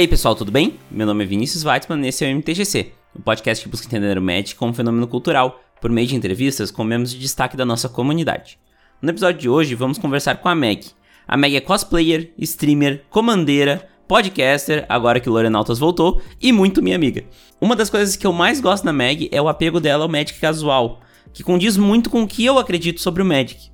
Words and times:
Aí, 0.00 0.08
pessoal, 0.08 0.34
tudo 0.34 0.50
bem? 0.50 0.78
Meu 0.90 1.06
nome 1.06 1.24
é 1.24 1.26
Vinícius 1.26 1.62
Weitzman 1.62 2.02
e 2.02 2.08
esse 2.08 2.24
é 2.24 2.32
o 2.32 2.34
MTGC, 2.34 2.90
o 3.14 3.20
podcast 3.20 3.62
que 3.62 3.70
busca 3.70 3.86
entender 3.86 4.16
o 4.16 4.22
Magic 4.22 4.54
como 4.54 4.72
fenômeno 4.72 5.06
cultural, 5.06 5.60
por 5.78 5.90
meio 5.90 6.06
de 6.06 6.16
entrevistas 6.16 6.70
com 6.70 6.82
membros 6.82 7.12
de 7.12 7.18
destaque 7.18 7.54
da 7.54 7.66
nossa 7.66 7.86
comunidade. 7.86 8.58
No 9.02 9.10
episódio 9.10 9.38
de 9.38 9.50
hoje, 9.50 9.74
vamos 9.74 9.98
conversar 9.98 10.36
com 10.36 10.48
a 10.48 10.54
Meg. 10.54 10.86
A 11.28 11.36
Meg 11.36 11.54
é 11.54 11.60
cosplayer, 11.60 12.32
streamer, 12.38 13.04
comandeira, 13.10 13.90
podcaster, 14.08 14.86
agora 14.88 15.20
que 15.20 15.28
o 15.28 15.32
Lorenautas 15.34 15.78
voltou, 15.78 16.22
e 16.40 16.50
muito 16.50 16.82
minha 16.82 16.96
amiga. 16.96 17.22
Uma 17.60 17.76
das 17.76 17.90
coisas 17.90 18.16
que 18.16 18.26
eu 18.26 18.32
mais 18.32 18.58
gosto 18.58 18.84
na 18.84 18.94
Meg 18.94 19.28
é 19.30 19.42
o 19.42 19.48
apego 19.48 19.80
dela 19.80 20.04
ao 20.04 20.10
Magic 20.10 20.40
casual, 20.40 21.02
que 21.30 21.42
condiz 21.42 21.76
muito 21.76 22.08
com 22.08 22.22
o 22.22 22.26
que 22.26 22.42
eu 22.42 22.58
acredito 22.58 23.02
sobre 23.02 23.22
o 23.22 23.26
Magic. 23.26 23.70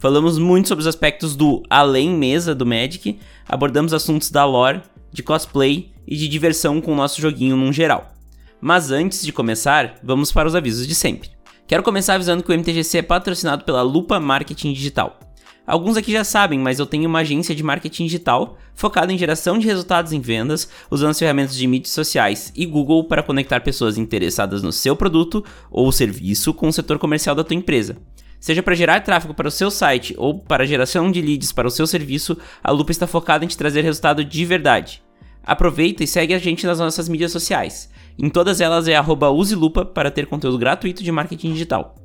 Falamos 0.00 0.38
muito 0.38 0.66
sobre 0.66 0.80
os 0.80 0.88
aspectos 0.88 1.36
do 1.36 1.62
além 1.68 2.08
mesa 2.08 2.54
do 2.54 2.64
Magic, 2.64 3.20
abordamos 3.46 3.92
assuntos 3.92 4.30
da 4.30 4.44
lore, 4.46 4.80
de 5.12 5.22
cosplay 5.22 5.92
e 6.06 6.16
de 6.16 6.28
diversão 6.28 6.80
com 6.80 6.92
o 6.92 6.96
nosso 6.96 7.20
joguinho 7.20 7.56
num 7.56 7.72
geral. 7.72 8.12
Mas 8.60 8.90
antes 8.90 9.22
de 9.22 9.32
começar, 9.32 9.94
vamos 10.02 10.30
para 10.32 10.48
os 10.48 10.54
avisos 10.54 10.86
de 10.86 10.94
sempre. 10.94 11.30
Quero 11.66 11.82
começar 11.82 12.14
avisando 12.14 12.42
que 12.42 12.50
o 12.50 12.58
MTGC 12.58 12.98
é 12.98 13.02
patrocinado 13.02 13.64
pela 13.64 13.82
Lupa 13.82 14.18
Marketing 14.18 14.72
Digital. 14.72 15.18
Alguns 15.66 15.96
aqui 15.96 16.10
já 16.10 16.24
sabem, 16.24 16.58
mas 16.58 16.80
eu 16.80 16.86
tenho 16.86 17.08
uma 17.08 17.20
agência 17.20 17.54
de 17.54 17.62
marketing 17.62 18.06
digital 18.06 18.58
focada 18.74 19.12
em 19.12 19.18
geração 19.18 19.56
de 19.56 19.68
resultados 19.68 20.12
em 20.12 20.20
vendas, 20.20 20.68
usando 20.90 21.10
as 21.10 21.18
ferramentas 21.18 21.54
de 21.54 21.64
mídias 21.66 21.92
sociais 21.92 22.52
e 22.56 22.66
Google 22.66 23.04
para 23.04 23.22
conectar 23.22 23.60
pessoas 23.60 23.96
interessadas 23.96 24.64
no 24.64 24.72
seu 24.72 24.96
produto 24.96 25.44
ou 25.70 25.92
serviço 25.92 26.52
com 26.52 26.66
o 26.66 26.72
setor 26.72 26.98
comercial 26.98 27.36
da 27.36 27.44
tua 27.44 27.54
empresa. 27.54 27.96
Seja 28.40 28.62
para 28.62 28.74
gerar 28.74 29.00
tráfego 29.00 29.34
para 29.34 29.48
o 29.48 29.50
seu 29.50 29.70
site 29.70 30.14
ou 30.16 30.38
para 30.38 30.66
geração 30.66 31.12
de 31.12 31.20
leads 31.20 31.52
para 31.52 31.68
o 31.68 31.70
seu 31.70 31.86
serviço, 31.86 32.38
a 32.64 32.70
Lupa 32.70 32.90
está 32.90 33.06
focada 33.06 33.44
em 33.44 33.48
te 33.48 33.56
trazer 33.56 33.82
resultado 33.82 34.24
de 34.24 34.46
verdade. 34.46 35.02
Aproveita 35.44 36.02
e 36.02 36.06
segue 36.06 36.32
a 36.32 36.38
gente 36.38 36.66
nas 36.66 36.78
nossas 36.78 37.06
mídias 37.06 37.32
sociais. 37.32 37.90
Em 38.18 38.30
todas 38.30 38.62
elas 38.62 38.88
é 38.88 38.98
uselupa 38.98 39.84
para 39.84 40.10
ter 40.10 40.24
conteúdo 40.26 40.56
gratuito 40.56 41.04
de 41.04 41.12
marketing 41.12 41.52
digital. 41.52 41.96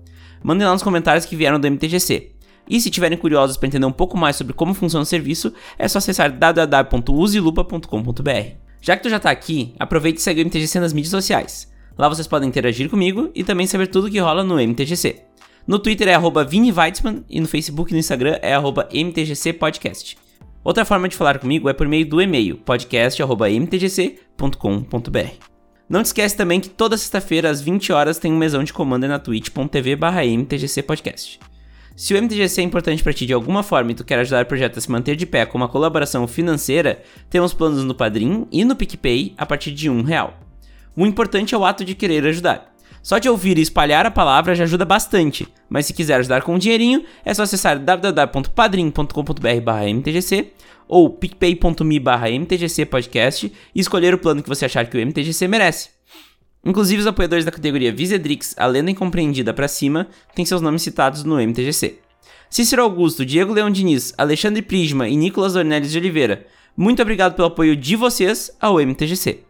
Mandem 0.44 0.68
lá 0.68 0.74
nos 0.74 0.84
comentários 0.84 1.26
que 1.26 1.38
vieram 1.38 1.60
do 1.60 1.72
MTGC. 1.72 2.36
E 2.70 2.80
se 2.82 2.90
tiverem 2.90 3.18
curiosos 3.18 3.56
para 3.58 3.68
entender 3.68 3.86
um 3.86 3.92
pouco 3.92 4.18
mais 4.18 4.36
sobre 4.36 4.54
como 4.54 4.74
funciona 4.74 5.04
o 5.04 5.06
serviço, 5.06 5.54
é 5.78 5.88
só 5.88 6.00
acessar 6.00 6.32
www.uselupa.com.br. 6.32 8.56
Já 8.82 8.98
que 8.98 9.04
tu 9.04 9.10
já 9.10 9.18
está 9.18 9.30
aqui, 9.32 9.76
aproveite 9.80 10.20
e 10.20 10.22
segue 10.22 10.42
o 10.42 10.46
MTGC 10.46 10.80
nas 10.80 10.92
mídias 10.92 11.12
sociais. 11.12 11.72
Lá 11.98 12.10
vocês 12.10 12.28
podem 12.28 12.50
interagir 12.50 12.90
comigo 12.90 13.30
e 13.34 13.42
também 13.44 13.68
saber 13.68 13.88
tudo 13.88 14.08
o 14.08 14.12
que 14.12 14.20
rola 14.20 14.44
no 14.44 14.60
MTGC. 14.60 15.22
No 15.68 15.80
Twitter 15.80 16.08
é 16.08 16.14
arroba 16.14 16.44
Vini 16.44 16.72
Weitzman 16.72 17.26
e 17.28 17.40
no 17.40 17.48
Facebook 17.48 17.92
e 17.92 17.94
no 17.94 18.00
Instagram 18.00 18.38
é 18.40 18.54
arroba 18.54 18.88
MTGC 18.94 19.54
Podcast. 19.54 20.16
Outra 20.64 20.86
forma 20.86 21.10
de 21.10 21.16
falar 21.16 21.40
comigo 21.40 21.68
é 21.68 21.74
por 21.74 21.88
meio 21.88 22.08
do 22.08 22.22
e-mail 22.22 22.58
podcast.mtgc.com.br. 22.58 25.32
Não 25.90 26.04
te 26.04 26.06
esquece 26.06 26.38
também 26.38 26.60
que 26.60 26.70
toda 26.70 26.98
sexta-feira 26.98 27.50
às 27.50 27.62
20 27.62 27.92
horas 27.92 28.20
tem 28.20 28.32
um 28.32 28.38
mesão 28.38 28.64
de 28.64 28.74
comando 28.74 29.08
na 29.08 29.18
twitch.tv 29.18 29.98
mtgcpodcast. 30.38 31.40
Se 31.96 32.14
o 32.14 32.22
MTGC 32.22 32.62
é 32.62 32.64
importante 32.64 33.02
para 33.02 33.14
ti 33.14 33.26
de 33.26 33.34
alguma 33.34 33.64
forma 33.64 33.92
e 33.92 33.96
tu 33.96 34.04
quer 34.04 34.20
ajudar 34.20 34.44
o 34.44 34.48
projeto 34.48 34.78
a 34.78 34.82
se 34.82 34.92
manter 34.92 35.16
de 35.16 35.26
pé 35.26 35.48
com 35.48 35.58
uma 35.58 35.70
colaboração 35.70 36.28
financeira, 36.28 37.02
temos 37.28 37.56
planos 37.56 37.84
no 37.84 37.96
Padrim 37.96 38.48
e 38.52 38.64
no 38.64 38.76
PicPay 38.76 39.34
a 39.36 39.48
partir 39.48 39.72
de 39.72 39.90
um 39.90 40.04
real. 40.04 40.38
O 40.96 41.08
importante 41.08 41.56
é 41.56 41.58
o 41.58 41.66
ato 41.66 41.84
de 41.84 41.96
querer 41.96 42.24
ajudar. 42.28 42.75
Só 43.06 43.18
de 43.20 43.30
ouvir 43.30 43.58
e 43.60 43.62
espalhar 43.62 44.08
a 44.08 44.10
palavra 44.10 44.56
já 44.56 44.64
ajuda 44.64 44.84
bastante, 44.84 45.48
mas 45.70 45.86
se 45.86 45.94
quiser 45.94 46.16
ajudar 46.16 46.42
com 46.42 46.56
um 46.56 46.58
dinheirinho, 46.58 47.04
é 47.24 47.32
só 47.36 47.44
acessar 47.44 47.78
www.padrim.com.br/mtgc 47.78 50.52
ou 50.88 51.12
picpay.me/mtgcpodcast 51.12 53.54
e 53.76 53.80
escolher 53.80 54.16
o 54.16 54.18
plano 54.18 54.42
que 54.42 54.50
você 54.50 54.66
achar 54.66 54.88
que 54.88 54.98
o 54.98 55.00
MTGC 55.00 55.48
merece. 55.48 55.90
Inclusive 56.66 57.02
os 57.02 57.08
apoiadores 57.08 57.46
da 57.46 57.52
categoria 57.52 57.94
Visedrix, 57.94 58.56
a 58.58 58.66
lenda 58.66 58.90
incompreendida 58.90 59.54
para 59.54 59.68
cima, 59.68 60.08
têm 60.34 60.44
seus 60.44 60.64
nomes 60.64 60.82
citados 60.82 61.24
no 61.24 61.40
MTGC. 61.40 62.00
Cícero 62.50 62.82
Augusto, 62.82 63.24
Diego 63.24 63.54
Leão 63.54 63.70
Diniz, 63.70 64.16
Alexandre 64.18 64.64
Prisma 64.64 65.08
e 65.08 65.16
Nicolas 65.16 65.56
Ornelis 65.56 65.92
de 65.92 66.00
Oliveira, 66.00 66.48
muito 66.76 67.04
obrigado 67.04 67.36
pelo 67.36 67.50
apoio 67.50 67.76
de 67.76 67.96
vocês 67.96 68.50
ao 68.60 68.80
MTGC. 68.80 69.44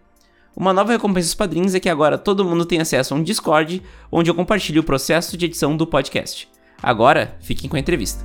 Uma 0.55 0.71
nova 0.71 0.93
recompensa 0.93 1.27
dos 1.27 1.35
padrinhos 1.35 1.75
é 1.75 1.81
que 1.81 1.89
agora 1.89 2.17
todo 2.17 2.45
mundo 2.45 2.65
tem 2.65 2.79
acesso 2.79 3.13
a 3.13 3.17
um 3.17 3.21
Discord 3.21 3.83
onde 4.09 4.31
eu 4.31 4.35
compartilho 4.35 4.81
o 4.81 4.85
processo 4.85 5.35
de 5.35 5.47
edição 5.47 5.75
do 5.75 5.85
podcast. 5.85 6.47
Agora, 6.81 7.35
fiquem 7.41 7.69
com 7.69 7.75
a 7.75 7.79
entrevista. 7.79 8.23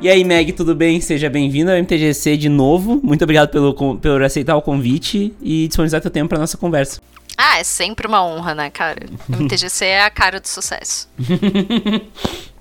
E 0.00 0.08
aí, 0.08 0.24
Meg, 0.24 0.52
tudo 0.52 0.74
bem? 0.74 1.00
Seja 1.00 1.30
bem-vindo 1.30 1.70
ao 1.70 1.76
MTGC 1.76 2.36
de 2.36 2.48
novo. 2.48 3.00
Muito 3.00 3.22
obrigado 3.22 3.48
pelo, 3.48 3.74
por 3.74 4.22
aceitar 4.24 4.56
o 4.56 4.62
convite 4.62 5.32
e 5.40 5.68
disponibilizar 5.68 6.02
seu 6.02 6.10
tempo 6.10 6.30
para 6.30 6.38
nossa 6.38 6.56
conversa. 6.56 7.00
Ah, 7.38 7.60
é 7.60 7.64
sempre 7.64 8.08
uma 8.08 8.24
honra, 8.24 8.56
né, 8.56 8.70
cara? 8.70 9.06
O 9.28 9.42
MTGC 9.42 9.84
é 9.84 10.04
a 10.04 10.10
cara 10.10 10.40
do 10.40 10.48
sucesso. 10.48 11.08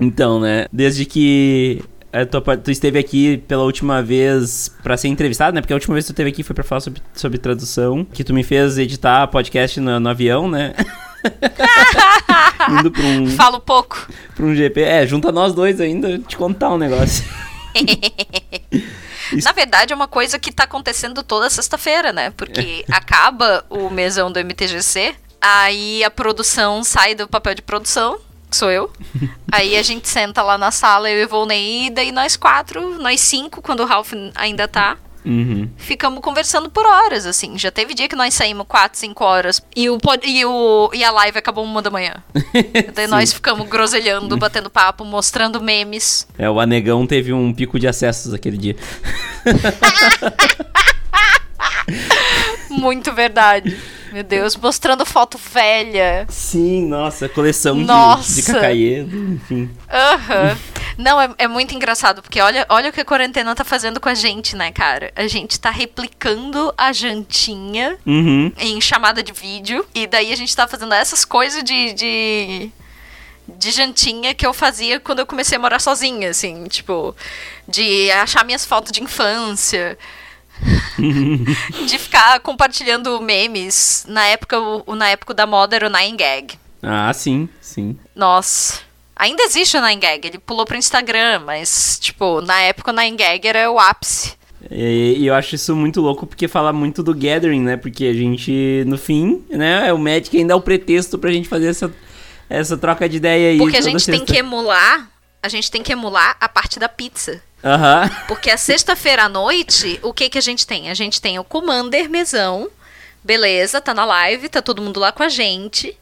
Então, 0.00 0.40
né? 0.40 0.66
Desde 0.72 1.04
que 1.04 1.82
tu, 2.24 2.40
tu, 2.40 2.70
esteve 2.70 2.98
aqui 2.98 3.38
pela 3.48 3.64
última 3.64 4.02
vez 4.02 4.74
para 4.82 4.96
ser 4.96 5.08
entrevistado, 5.08 5.54
né? 5.54 5.60
Porque 5.60 5.72
a 5.72 5.76
última 5.76 5.94
vez 5.94 6.04
que 6.04 6.08
tu 6.08 6.14
esteve 6.14 6.30
aqui 6.30 6.42
foi 6.42 6.54
para 6.54 6.64
falar 6.64 6.80
sobre, 6.80 7.02
sobre 7.14 7.38
tradução, 7.38 8.04
que 8.04 8.24
tu 8.24 8.32
me 8.32 8.42
fez 8.42 8.78
editar 8.78 9.26
podcast 9.28 9.80
no, 9.80 10.00
no 10.00 10.08
avião, 10.08 10.48
né? 10.48 10.72
Indo 12.70 12.90
pra 12.90 13.02
um. 13.02 13.26
Falo 13.30 13.60
pouco. 13.60 14.08
Pra 14.34 14.46
um 14.46 14.54
GP. 14.54 14.80
É, 14.80 15.06
junta 15.06 15.30
nós 15.32 15.52
dois 15.52 15.80
ainda, 15.80 16.18
te 16.18 16.36
contar 16.36 16.70
um 16.70 16.78
negócio. 16.78 17.24
Na 19.44 19.52
verdade, 19.52 19.92
é 19.92 19.96
uma 19.96 20.06
coisa 20.06 20.38
que 20.38 20.52
tá 20.52 20.64
acontecendo 20.64 21.22
toda 21.22 21.50
sexta-feira, 21.50 22.12
né? 22.12 22.30
Porque 22.30 22.84
acaba 22.90 23.64
o 23.68 23.90
mesão 23.90 24.30
do 24.30 24.38
MTGC, 24.38 25.16
aí 25.40 26.04
a 26.04 26.10
produção 26.10 26.84
sai 26.84 27.14
do 27.14 27.26
papel 27.26 27.56
de 27.56 27.62
produção 27.62 28.20
sou 28.56 28.70
eu. 28.70 28.90
Aí 29.50 29.76
a 29.76 29.82
gente 29.82 30.08
senta 30.08 30.42
lá 30.42 30.58
na 30.58 30.70
sala, 30.70 31.10
eu 31.10 31.22
e 31.22 31.26
Volney, 31.26 31.86
e 31.86 31.90
daí 31.90 32.10
nós 32.10 32.36
quatro, 32.36 32.98
nós 32.98 33.20
cinco, 33.20 33.62
quando 33.62 33.80
o 33.80 33.86
Ralph 33.86 34.12
ainda 34.34 34.66
tá. 34.66 34.98
Uhum. 35.26 35.68
Ficamos 35.76 36.20
conversando 36.20 36.70
por 36.70 36.86
horas, 36.86 37.26
assim. 37.26 37.58
Já 37.58 37.72
teve 37.72 37.94
dia 37.94 38.08
que 38.08 38.14
nós 38.14 38.32
saímos 38.32 38.64
quatro, 38.68 38.96
cinco 38.96 39.24
horas 39.24 39.60
e 39.74 39.90
o, 39.90 39.98
e, 40.22 40.44
o, 40.44 40.88
e 40.94 41.02
a 41.02 41.10
live 41.10 41.36
acabou 41.36 41.64
uma 41.64 41.82
da 41.82 41.90
manhã. 41.90 42.14
Daí 42.94 43.08
nós 43.08 43.32
ficamos 43.32 43.68
groselhando, 43.68 44.36
batendo 44.36 44.70
papo, 44.70 45.04
mostrando 45.04 45.60
memes. 45.60 46.28
É, 46.38 46.48
o 46.48 46.60
Anegão 46.60 47.04
teve 47.08 47.32
um 47.32 47.52
pico 47.52 47.80
de 47.80 47.88
acessos 47.88 48.32
aquele 48.32 48.56
dia. 48.56 48.76
Muito 52.70 53.12
verdade. 53.12 53.76
Meu 54.12 54.22
Deus, 54.22 54.56
mostrando 54.56 55.04
foto 55.04 55.38
velha. 55.38 56.26
Sim, 56.28 56.86
nossa, 56.86 57.28
coleção 57.28 57.74
nossa. 57.74 58.34
de, 58.34 58.42
de 58.42 58.52
cacaiedo, 58.52 59.16
enfim. 59.34 59.70
Aham. 59.90 60.50
Uhum. 60.50 60.76
Não, 60.98 61.20
é, 61.20 61.28
é, 61.36 61.46
muito 61.46 61.74
engraçado, 61.74 62.22
porque 62.22 62.40
olha, 62.40 62.64
olha 62.70 62.88
o 62.88 62.92
que 62.92 63.02
a 63.02 63.04
quarentena 63.04 63.54
tá 63.54 63.64
fazendo 63.64 64.00
com 64.00 64.08
a 64.08 64.14
gente, 64.14 64.56
né, 64.56 64.72
cara? 64.72 65.12
A 65.14 65.26
gente 65.26 65.60
tá 65.60 65.68
replicando 65.68 66.72
a 66.76 66.90
jantinha 66.90 67.98
uhum. 68.06 68.50
em 68.56 68.80
chamada 68.80 69.22
de 69.22 69.32
vídeo, 69.32 69.84
e 69.94 70.06
daí 70.06 70.32
a 70.32 70.36
gente 70.36 70.56
tá 70.56 70.66
fazendo 70.66 70.94
essas 70.94 71.24
coisas 71.24 71.62
de, 71.62 71.92
de 71.92 72.72
de 73.48 73.70
jantinha 73.70 74.34
que 74.34 74.44
eu 74.44 74.52
fazia 74.52 74.98
quando 74.98 75.20
eu 75.20 75.26
comecei 75.26 75.56
a 75.56 75.60
morar 75.60 75.78
sozinha, 75.78 76.30
assim, 76.30 76.64
tipo, 76.64 77.14
de 77.68 78.10
achar 78.10 78.44
minhas 78.44 78.64
fotos 78.66 78.90
de 78.90 79.02
infância, 79.02 79.96
de 81.86 81.98
ficar 81.98 82.40
compartilhando 82.40 83.20
memes. 83.20 84.04
Na 84.08 84.26
época, 84.26 84.58
o, 84.58 84.94
na 84.94 85.08
época 85.08 85.34
da 85.34 85.46
moda 85.46 85.76
era 85.76 85.88
o 85.88 85.90
Nine 85.90 86.16
Gag. 86.16 86.58
Ah, 86.82 87.12
sim, 87.12 87.48
sim. 87.60 87.98
Nossa. 88.14 88.80
Ainda 89.14 89.42
existe 89.44 89.76
o 89.76 89.80
Nine 89.80 90.00
Gag, 90.00 90.26
ele 90.26 90.38
pulou 90.38 90.66
pro 90.66 90.76
Instagram, 90.76 91.40
mas, 91.40 91.98
tipo, 92.00 92.40
na 92.42 92.60
época 92.60 92.92
o 92.92 92.94
Nine 92.94 93.16
Gag 93.16 93.46
era 93.48 93.70
o 93.70 93.78
ápice. 93.78 94.34
E, 94.70 95.16
e 95.18 95.26
eu 95.26 95.34
acho 95.34 95.54
isso 95.54 95.74
muito 95.76 96.00
louco 96.00 96.26
porque 96.26 96.48
fala 96.48 96.72
muito 96.72 97.02
do 97.02 97.14
gathering, 97.14 97.60
né? 97.60 97.76
Porque 97.76 98.04
a 98.06 98.12
gente, 98.12 98.84
no 98.86 98.98
fim, 98.98 99.44
né? 99.50 99.92
O 99.92 99.98
Magic 99.98 100.36
ainda 100.36 100.52
é 100.52 100.56
o 100.56 100.60
pretexto 100.60 101.18
pra 101.18 101.30
gente 101.30 101.48
fazer 101.48 101.68
essa, 101.68 101.92
essa 102.48 102.76
troca 102.76 103.08
de 103.08 103.16
ideia 103.16 103.50
aí. 103.50 103.58
Porque 103.58 103.76
a 103.76 103.80
gente 103.80 104.02
sexta. 104.02 104.12
tem 104.12 104.24
que 104.24 104.36
emular, 104.36 105.08
a 105.42 105.48
gente 105.48 105.70
tem 105.70 105.82
que 105.82 105.92
emular 105.92 106.36
a 106.40 106.48
parte 106.48 106.78
da 106.78 106.88
pizza. 106.88 107.40
Uhum. 107.62 108.26
Porque 108.28 108.50
a 108.50 108.56
sexta-feira 108.56 109.24
à 109.24 109.28
noite, 109.28 109.98
o 110.02 110.12
que 110.12 110.28
que 110.28 110.38
a 110.38 110.42
gente 110.42 110.66
tem? 110.66 110.90
A 110.90 110.94
gente 110.94 111.20
tem 111.20 111.38
o 111.38 111.44
Commander 111.44 112.08
Mesão. 112.08 112.68
Beleza, 113.24 113.80
tá 113.80 113.92
na 113.92 114.04
live, 114.04 114.48
tá 114.48 114.62
todo 114.62 114.80
mundo 114.82 115.00
lá 115.00 115.10
com 115.10 115.22
a 115.22 115.28
gente. 115.28 115.96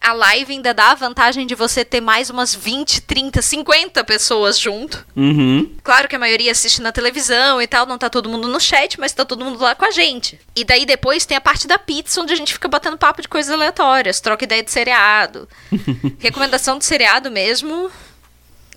a 0.00 0.12
live 0.12 0.52
ainda 0.52 0.72
dá 0.74 0.90
a 0.92 0.94
vantagem 0.94 1.46
de 1.46 1.54
você 1.54 1.84
ter 1.84 2.00
mais 2.00 2.30
umas 2.30 2.54
20, 2.54 3.00
30, 3.02 3.42
50 3.42 4.04
pessoas 4.04 4.58
junto. 4.58 5.04
Uhum. 5.16 5.74
Claro 5.82 6.06
que 6.08 6.14
a 6.14 6.18
maioria 6.18 6.52
assiste 6.52 6.80
na 6.80 6.92
televisão 6.92 7.60
e 7.60 7.66
tal, 7.66 7.86
não 7.86 7.98
tá 7.98 8.08
todo 8.08 8.28
mundo 8.28 8.46
no 8.46 8.60
chat, 8.60 9.00
mas 9.00 9.12
tá 9.12 9.24
todo 9.24 9.44
mundo 9.44 9.60
lá 9.60 9.74
com 9.74 9.84
a 9.84 9.90
gente. 9.90 10.38
E 10.54 10.64
daí 10.64 10.84
depois 10.86 11.24
tem 11.26 11.36
a 11.36 11.40
parte 11.40 11.66
da 11.66 11.78
pizza, 11.78 12.20
onde 12.20 12.32
a 12.32 12.36
gente 12.36 12.52
fica 12.52 12.68
batendo 12.68 12.98
papo 12.98 13.22
de 13.22 13.28
coisas 13.28 13.52
aleatórias, 13.52 14.20
troca 14.20 14.44
ideia 14.44 14.62
de 14.62 14.70
seriado. 14.70 15.48
Recomendação 16.20 16.78
de 16.78 16.84
seriado 16.84 17.30
mesmo. 17.30 17.90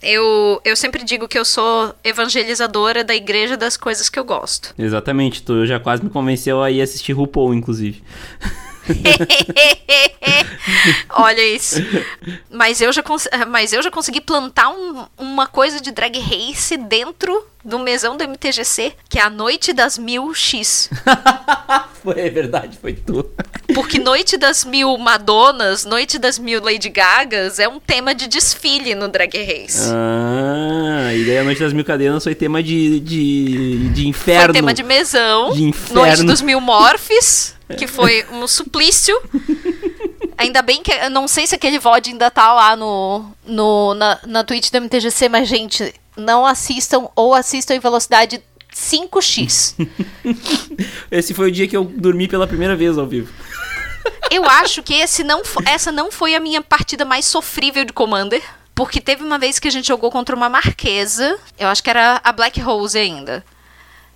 Eu, 0.02 0.62
eu 0.64 0.76
sempre 0.76 1.04
digo 1.04 1.28
que 1.28 1.38
eu 1.38 1.46
sou 1.46 1.94
evangelizadora 2.04 3.04
da 3.04 3.14
igreja 3.14 3.58
das 3.58 3.76
coisas 3.76 4.10
que 4.10 4.20
eu 4.20 4.24
gosto. 4.24 4.74
Exatamente, 4.80 5.44
tu 5.44 5.66
já 5.66 5.80
quase 5.80 6.04
me 6.04 6.10
convenceu 6.10 6.62
a 6.62 6.72
ir 6.72 6.82
assistir 6.82 7.14
RuPaul, 7.14 7.54
inclusive. 7.54 8.04
Olha 11.10 11.56
isso. 11.56 11.78
Mas 12.50 12.82
eu 12.82 12.92
já, 12.92 13.04
mas 13.48 13.74
eu 13.74 13.82
já 13.82 13.92
consegui 13.92 14.22
plantar 14.22 14.70
um, 14.70 15.06
uma 15.18 15.48
coisa 15.48 15.80
de 15.80 15.92
drag 15.92 16.20
race 16.20 16.78
dentro 16.78 17.46
do 17.64 17.78
mesão 17.78 18.16
do 18.16 18.24
MTGC, 18.24 18.94
que 19.10 19.20
é 19.20 19.22
a 19.22 19.30
Noite 19.30 19.74
das 19.74 19.98
Mil 19.98 20.34
X. 20.34 20.90
foi 22.02 22.20
é 22.20 22.30
verdade, 22.30 22.78
foi 22.80 22.94
tu. 22.94 23.30
Porque 23.74 24.00
Noite 24.00 24.38
das 24.38 24.64
Mil 24.64 24.98
Madonas, 24.98 25.86
Noite 25.86 26.18
das 26.18 26.40
Mil 26.40 26.64
Lady 26.64 26.90
Gagas 26.90 27.60
é 27.60 27.68
um 27.68 27.80
tema 27.80 28.16
de 28.16 28.28
desfile 28.28 28.96
no 28.96 29.08
Drag 29.08 29.32
Race. 29.38 29.90
Ah, 29.92 31.14
e 31.14 31.26
daí 31.26 31.38
a 31.40 31.44
Noite 31.44 31.60
das 31.60 31.74
Mil 31.74 31.86
Cadenas 31.86 32.24
foi 32.24 32.34
tema 32.34 32.64
de, 32.64 33.00
de, 33.00 33.90
de 33.90 34.08
inferno. 34.08 34.46
Foi 34.46 34.54
tema 34.54 34.74
de 34.74 34.84
mesão. 34.84 35.52
De 35.52 35.64
inferno. 35.64 36.02
Noite 36.02 36.24
dos 36.24 36.42
Mil 36.42 36.62
Morphs, 36.62 37.56
que 37.78 37.88
foi 37.88 38.26
um 38.32 38.48
suplício. 38.48 39.20
Ainda 40.38 40.62
bem 40.62 40.82
que. 40.82 41.10
Não 41.10 41.28
sei 41.28 41.46
se 41.46 41.56
aquele 41.56 41.78
VOD 41.78 42.12
ainda 42.12 42.32
tá 42.32 42.54
lá 42.54 42.76
no, 42.76 43.26
no, 43.46 43.94
na, 43.94 44.20
na 44.26 44.44
Twitch 44.44 44.72
do 44.72 44.80
MTGC, 44.80 45.28
mas, 45.28 45.50
gente, 45.50 45.94
não 46.20 46.46
assistam 46.46 47.10
ou 47.16 47.34
assistam 47.34 47.76
em 47.76 47.80
velocidade 47.80 48.44
5x. 48.74 49.76
Esse 51.12 51.34
foi 51.34 51.50
o 51.50 51.52
dia 51.52 51.68
que 51.68 51.76
eu 51.76 51.84
dormi 51.84 52.28
pela 52.28 52.48
primeira 52.48 52.76
vez 52.76 52.98
ao 52.98 53.08
vivo. 53.08 53.32
Eu 54.32 54.46
acho 54.46 54.84
que 54.84 54.94
esse 54.94 55.24
não, 55.24 55.42
essa 55.66 55.92
não 55.92 56.12
foi 56.12 56.36
a 56.36 56.40
minha 56.40 56.62
partida 56.62 57.04
mais 57.04 57.26
sofrível 57.26 57.84
de 57.84 57.92
Commander. 57.92 58.42
Porque 58.76 59.02
teve 59.02 59.24
uma 59.24 59.38
vez 59.38 59.60
que 59.60 59.68
a 59.68 59.72
gente 59.72 59.88
jogou 59.88 60.10
contra 60.10 60.36
uma 60.36 60.48
marquesa. 60.48 61.38
Eu 61.58 61.68
acho 61.68 61.84
que 61.84 61.90
era 61.90 62.22
a 62.24 62.32
Black 62.32 62.62
Rose 62.62 62.98
ainda. 62.98 63.44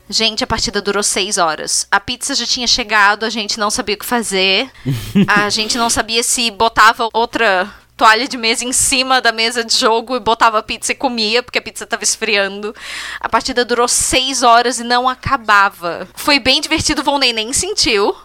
Gente, 0.09 0.43
a 0.43 0.47
partida 0.47 0.81
durou 0.81 1.03
seis 1.03 1.37
horas. 1.37 1.87
A 1.91 1.99
pizza 1.99 2.35
já 2.35 2.45
tinha 2.45 2.67
chegado, 2.67 3.25
a 3.25 3.29
gente 3.29 3.59
não 3.59 3.69
sabia 3.69 3.95
o 3.95 3.97
que 3.97 4.05
fazer. 4.05 4.69
a 5.27 5.49
gente 5.51 5.77
não 5.77 5.89
sabia 5.89 6.23
se 6.23 6.49
botava 6.51 7.09
outra 7.11 7.69
toalha 7.95 8.27
de 8.27 8.37
mesa 8.37 8.65
em 8.65 8.73
cima 8.73 9.21
da 9.21 9.31
mesa 9.31 9.63
de 9.63 9.77
jogo 9.77 10.15
e 10.15 10.19
botava 10.19 10.59
a 10.59 10.63
pizza 10.63 10.91
e 10.91 10.95
comia, 10.95 11.43
porque 11.43 11.59
a 11.59 11.61
pizza 11.61 11.83
estava 11.83 12.03
esfriando. 12.03 12.75
A 13.19 13.29
partida 13.29 13.63
durou 13.63 13.87
seis 13.87 14.41
horas 14.41 14.79
e 14.79 14.83
não 14.83 15.07
acabava. 15.07 16.07
Foi 16.15 16.39
bem 16.39 16.59
divertido, 16.59 17.01
o 17.01 17.03
Volney 17.03 17.33
nem 17.33 17.53
sentiu, 17.53 18.15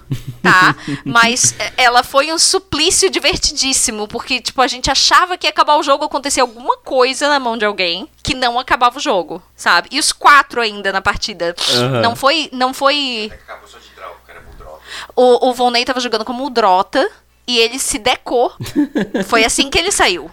tá? 0.42 0.74
Mas 1.04 1.54
ela 1.76 2.02
foi 2.02 2.32
um 2.32 2.38
suplício 2.38 3.10
divertidíssimo, 3.10 4.08
porque, 4.08 4.40
tipo, 4.40 4.60
a 4.62 4.66
gente 4.66 4.90
achava 4.90 5.36
que 5.36 5.46
ia 5.46 5.50
acabar 5.50 5.76
o 5.76 5.82
jogo, 5.82 6.04
acontecer 6.04 6.40
alguma 6.40 6.78
coisa 6.78 7.28
na 7.28 7.38
mão 7.38 7.56
de 7.56 7.64
alguém 7.64 8.08
que 8.22 8.34
não 8.34 8.58
acabava 8.58 8.98
o 8.98 9.00
jogo, 9.00 9.42
sabe? 9.54 9.88
E 9.92 9.98
os 9.98 10.12
quatro 10.12 10.60
ainda 10.60 10.92
na 10.92 11.02
partida. 11.02 11.54
Uhum. 11.74 12.00
Não 12.00 12.16
foi. 12.16 12.48
Não 12.52 12.72
foi. 12.72 13.30
O, 15.14 15.48
o 15.48 15.54
Volney 15.54 15.84
tava 15.84 16.00
jogando 16.00 16.24
como 16.24 16.46
o 16.46 16.50
Drota 16.50 17.10
e 17.48 17.58
ele 17.58 17.78
se 17.78 17.98
decou. 17.98 18.52
Foi 19.26 19.42
assim 19.42 19.70
que 19.70 19.78
ele 19.78 19.90
saiu. 19.90 20.30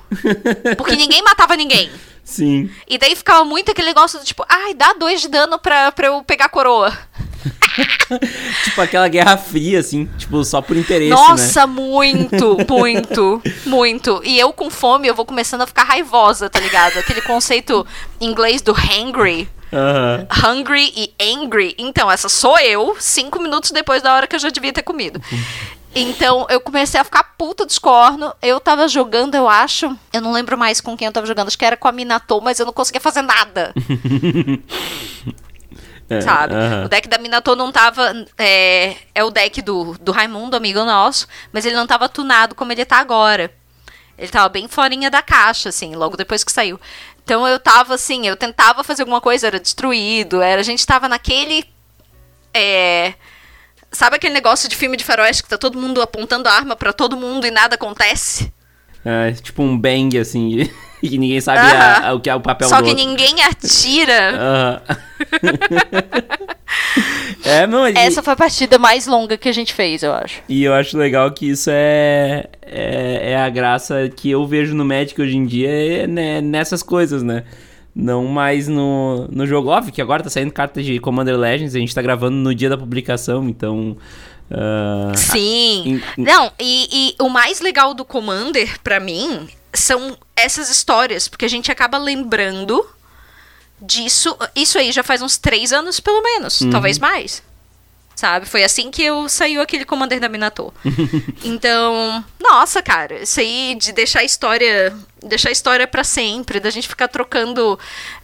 Porque 0.78 0.98
ninguém 0.98 1.24
matava 1.24 1.56
ninguém. 1.56 1.90
Sim. 2.26 2.70
E 2.88 2.98
daí 2.98 3.16
ficava 3.16 3.46
muito 3.46 3.72
aquele 3.72 3.88
negócio 3.88 4.20
do 4.20 4.26
tipo, 4.26 4.44
ai, 4.50 4.74
dá 4.74 4.94
dois 4.94 5.22
de 5.22 5.30
dano 5.30 5.58
pra, 5.58 5.92
pra 5.94 6.08
eu 6.08 6.24
pegar 6.24 6.46
a 6.46 6.50
coroa. 6.50 6.92
tipo 8.66 8.82
aquela 8.82 9.08
guerra 9.08 9.38
fria, 9.38 9.80
assim, 9.80 10.10
tipo, 10.18 10.44
só 10.44 10.62
por 10.62 10.76
interesse. 10.76 11.12
Nossa, 11.12 11.66
né? 11.66 11.74
muito, 11.74 12.58
muito, 12.68 13.42
muito. 13.66 14.22
E 14.26 14.38
eu 14.38 14.52
com 14.52 14.70
fome, 14.70 15.08
eu 15.08 15.16
vou 15.16 15.26
começando 15.26 15.62
a 15.62 15.68
ficar 15.68 15.84
raivosa, 15.84 16.50
tá 16.50 16.60
ligado? 16.60 16.98
Aquele 16.98 17.22
conceito 17.22 17.86
inglês 18.20 18.62
do 18.62 18.74
hangry. 18.74 19.48
Uhum. 19.72 20.60
Hungry 20.60 20.94
e 20.96 21.14
angry. 21.22 21.76
Então, 21.78 22.12
essa 22.12 22.28
sou 22.28 22.58
eu, 22.60 22.96
cinco 23.00 23.40
minutos 23.40 23.72
depois 23.72 24.02
da 24.02 24.14
hora 24.14 24.28
que 24.28 24.36
eu 24.36 24.40
já 24.40 24.50
devia 24.50 24.74
ter 24.74 24.84
comido. 24.84 25.22
Então 25.96 26.46
eu 26.50 26.60
comecei 26.60 27.00
a 27.00 27.06
ficar 27.06 27.24
puta 27.38 27.66
dos 27.66 27.80
cornos. 27.80 28.34
Eu 28.42 28.60
tava 28.60 28.86
jogando, 28.88 29.36
eu 29.36 29.48
acho. 29.48 29.98
Eu 30.12 30.20
não 30.22 30.34
lembro 30.34 30.58
mais 30.58 30.82
com 30.82 30.96
quem 30.98 31.06
eu 31.06 31.12
tava 31.14 31.26
jogando. 31.26 31.48
Acho 31.48 31.58
que 31.58 31.64
era 31.64 31.78
com 31.78 31.88
a 31.88 31.92
Minato, 31.94 32.42
mas 32.42 32.60
eu 32.60 32.66
não 32.66 32.74
conseguia 32.74 33.02
fazer 33.02 33.22
nada. 33.22 33.74
É, 36.08 36.22
sabe? 36.22 36.54
Uh 36.54 36.58
-huh. 36.58 36.86
O 36.86 36.88
deck 36.88 37.08
da 37.08 37.18
Minato 37.18 37.56
não 37.56 37.72
tava. 37.72 38.14
É, 38.38 38.96
é 39.16 39.24
o 39.24 39.32
deck 39.32 39.60
do, 39.64 39.98
do 40.00 40.12
Raimundo, 40.12 40.56
amigo 40.56 40.84
nosso, 40.84 41.28
mas 41.52 41.66
ele 41.66 41.76
não 41.76 41.88
tava 41.88 42.08
tunado 42.08 42.54
como 42.54 42.72
ele 42.72 42.86
tá 42.86 42.98
agora. 42.98 43.52
Ele 44.16 44.32
tava 44.32 44.48
bem 44.48 44.68
forinha 44.68 45.10
da 45.10 45.24
caixa, 45.24 45.70
assim, 45.70 45.96
logo 45.96 46.16
depois 46.16 46.44
que 46.44 46.52
saiu. 46.52 46.80
Então 47.24 47.48
eu 47.48 47.60
tava 47.60 47.96
assim, 47.96 48.28
eu 48.28 48.36
tentava 48.36 48.84
fazer 48.84 49.02
alguma 49.02 49.20
coisa, 49.20 49.48
era 49.48 49.60
destruído, 49.60 50.42
era, 50.42 50.62
a 50.62 50.64
gente 50.64 50.86
tava 50.86 51.10
naquele. 51.10 51.66
É, 52.54 53.16
Sabe 53.96 54.18
aquele 54.18 54.34
negócio 54.34 54.68
de 54.68 54.76
filme 54.76 54.98
de 54.98 55.06
faroeste 55.06 55.42
que 55.42 55.48
tá 55.48 55.58
todo 55.58 55.80
mundo 55.80 56.02
apontando 56.02 56.50
a 56.50 56.52
arma 56.52 56.76
para 56.76 56.92
todo 56.92 57.16
mundo 57.16 57.48
e 57.48 57.52
nada 57.52 57.76
acontece? 57.76 58.52
É, 59.06 59.32
tipo 59.32 59.64
um 59.64 59.78
bang, 59.78 60.18
assim, 60.18 60.70
e 61.02 61.10
ninguém 61.18 61.40
sabe 61.40 61.60
uh 61.60 61.64
-huh. 61.64 62.04
a, 62.04 62.08
a, 62.10 62.14
o 62.14 62.20
que 62.20 62.30
é 62.30 62.36
o 62.36 62.42
papel 62.42 62.68
Só 62.68 62.82
do 62.82 62.84
que 62.84 62.90
outro. 62.90 63.06
ninguém 63.06 63.42
atira. 63.42 64.34
Uh 64.36 64.92
-huh. 65.40 66.58
é, 67.46 67.66
não, 67.66 67.86
Essa 67.86 68.22
foi 68.22 68.34
a 68.34 68.36
partida 68.36 68.78
mais 68.78 69.08
longa 69.08 69.38
que 69.38 69.48
a 69.48 69.54
gente 69.54 69.74
fez, 69.74 70.04
eu 70.04 70.12
acho. 70.12 70.42
E 70.50 70.62
eu 70.62 70.74
acho 70.74 70.98
legal 70.98 71.32
que 71.32 71.50
isso 71.52 71.70
é, 71.72 72.50
é, 72.64 73.32
é 73.32 73.38
a 73.38 73.50
graça 73.50 74.10
que 74.14 74.30
eu 74.30 74.46
vejo 74.46 74.76
no 74.76 74.84
Magic 74.84 75.22
hoje 75.22 75.38
em 75.38 75.46
dia 75.46 75.70
é, 75.70 76.06
né, 76.06 76.42
nessas 76.42 76.84
coisas, 76.84 77.24
né? 77.24 77.46
Não 77.96 78.26
mais 78.26 78.68
no, 78.68 79.28
no 79.32 79.48
jogo. 79.48 79.70
Óbvio 79.70 79.94
que 79.94 80.02
agora 80.02 80.22
tá 80.22 80.30
saindo 80.30 80.52
carta 80.52 80.84
de 80.84 81.00
Commander 81.00 81.38
Legends, 81.38 81.76
a 81.76 81.80
gente 81.80 81.96
tá 81.96 82.02
gravando 82.02 82.36
no 82.36 82.54
dia 82.54 82.70
da 82.70 82.78
publicação, 82.78 83.48
então. 83.48 83.98
Uh, 84.52 85.18
Sim. 85.18 86.02
In, 86.18 86.24
não, 86.24 86.52
e, 86.60 86.88
e, 86.92 87.24
o 87.24 87.30
mais 87.30 87.62
legal 87.62 87.94
do 87.94 88.04
Commander, 88.04 88.80
para 88.84 89.00
mim, 89.00 89.48
são 89.74 90.18
essas 90.36 90.70
histórias, 90.70 91.28
porque 91.28 91.46
a 91.46 91.50
gente 91.50 91.72
acaba 91.72 91.98
lembrando 91.98 92.86
disso. 93.82 94.38
Isso 94.56 94.78
aí 94.78 94.92
já 94.92 95.02
faz 95.02 95.22
uns 95.22 95.38
três 95.38 95.72
anos, 95.72 96.00
pelo 96.00 96.22
menos, 96.22 96.62
uhum. 96.62 96.70
talvez 96.70 97.00
mais 97.00 97.42
sabe? 98.16 98.46
Foi 98.46 98.64
assim 98.64 98.90
que 98.90 99.04
eu 99.04 99.28
saiu 99.28 99.62
aquele 99.62 99.86
Commander 99.86 100.20
da 100.20 100.30
Minato. 100.30 100.74
então, 101.44 102.24
nossa, 102.40 102.82
cara, 102.82 103.22
isso 103.22 103.40
aí 103.40 103.76
de 103.80 103.92
deixar 103.92 104.20
a 104.22 104.24
história, 104.24 104.96
deixar 105.24 105.50
a 105.50 105.52
história 105.52 105.86
para 105.86 106.04
sempre, 106.04 106.60
da 106.60 106.70
gente 106.70 106.88
ficar 106.88 107.08
trocando. 107.08 107.78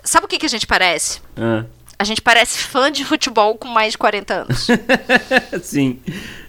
Sabe 0.04 0.26
o 0.26 0.30
que 0.30 0.40
que 0.40 0.46
a 0.46 0.50
gente 0.50 0.66
parece? 0.66 1.20
Ah. 1.38 1.66
A 2.00 2.04
gente 2.04 2.22
parece 2.22 2.58
fã 2.58 2.92
de 2.92 3.06
futebol 3.06 3.56
com 3.56 3.68
mais 3.68 3.92
de 3.92 3.98
40 3.98 4.34
anos. 4.34 4.68
sim. 5.62 6.00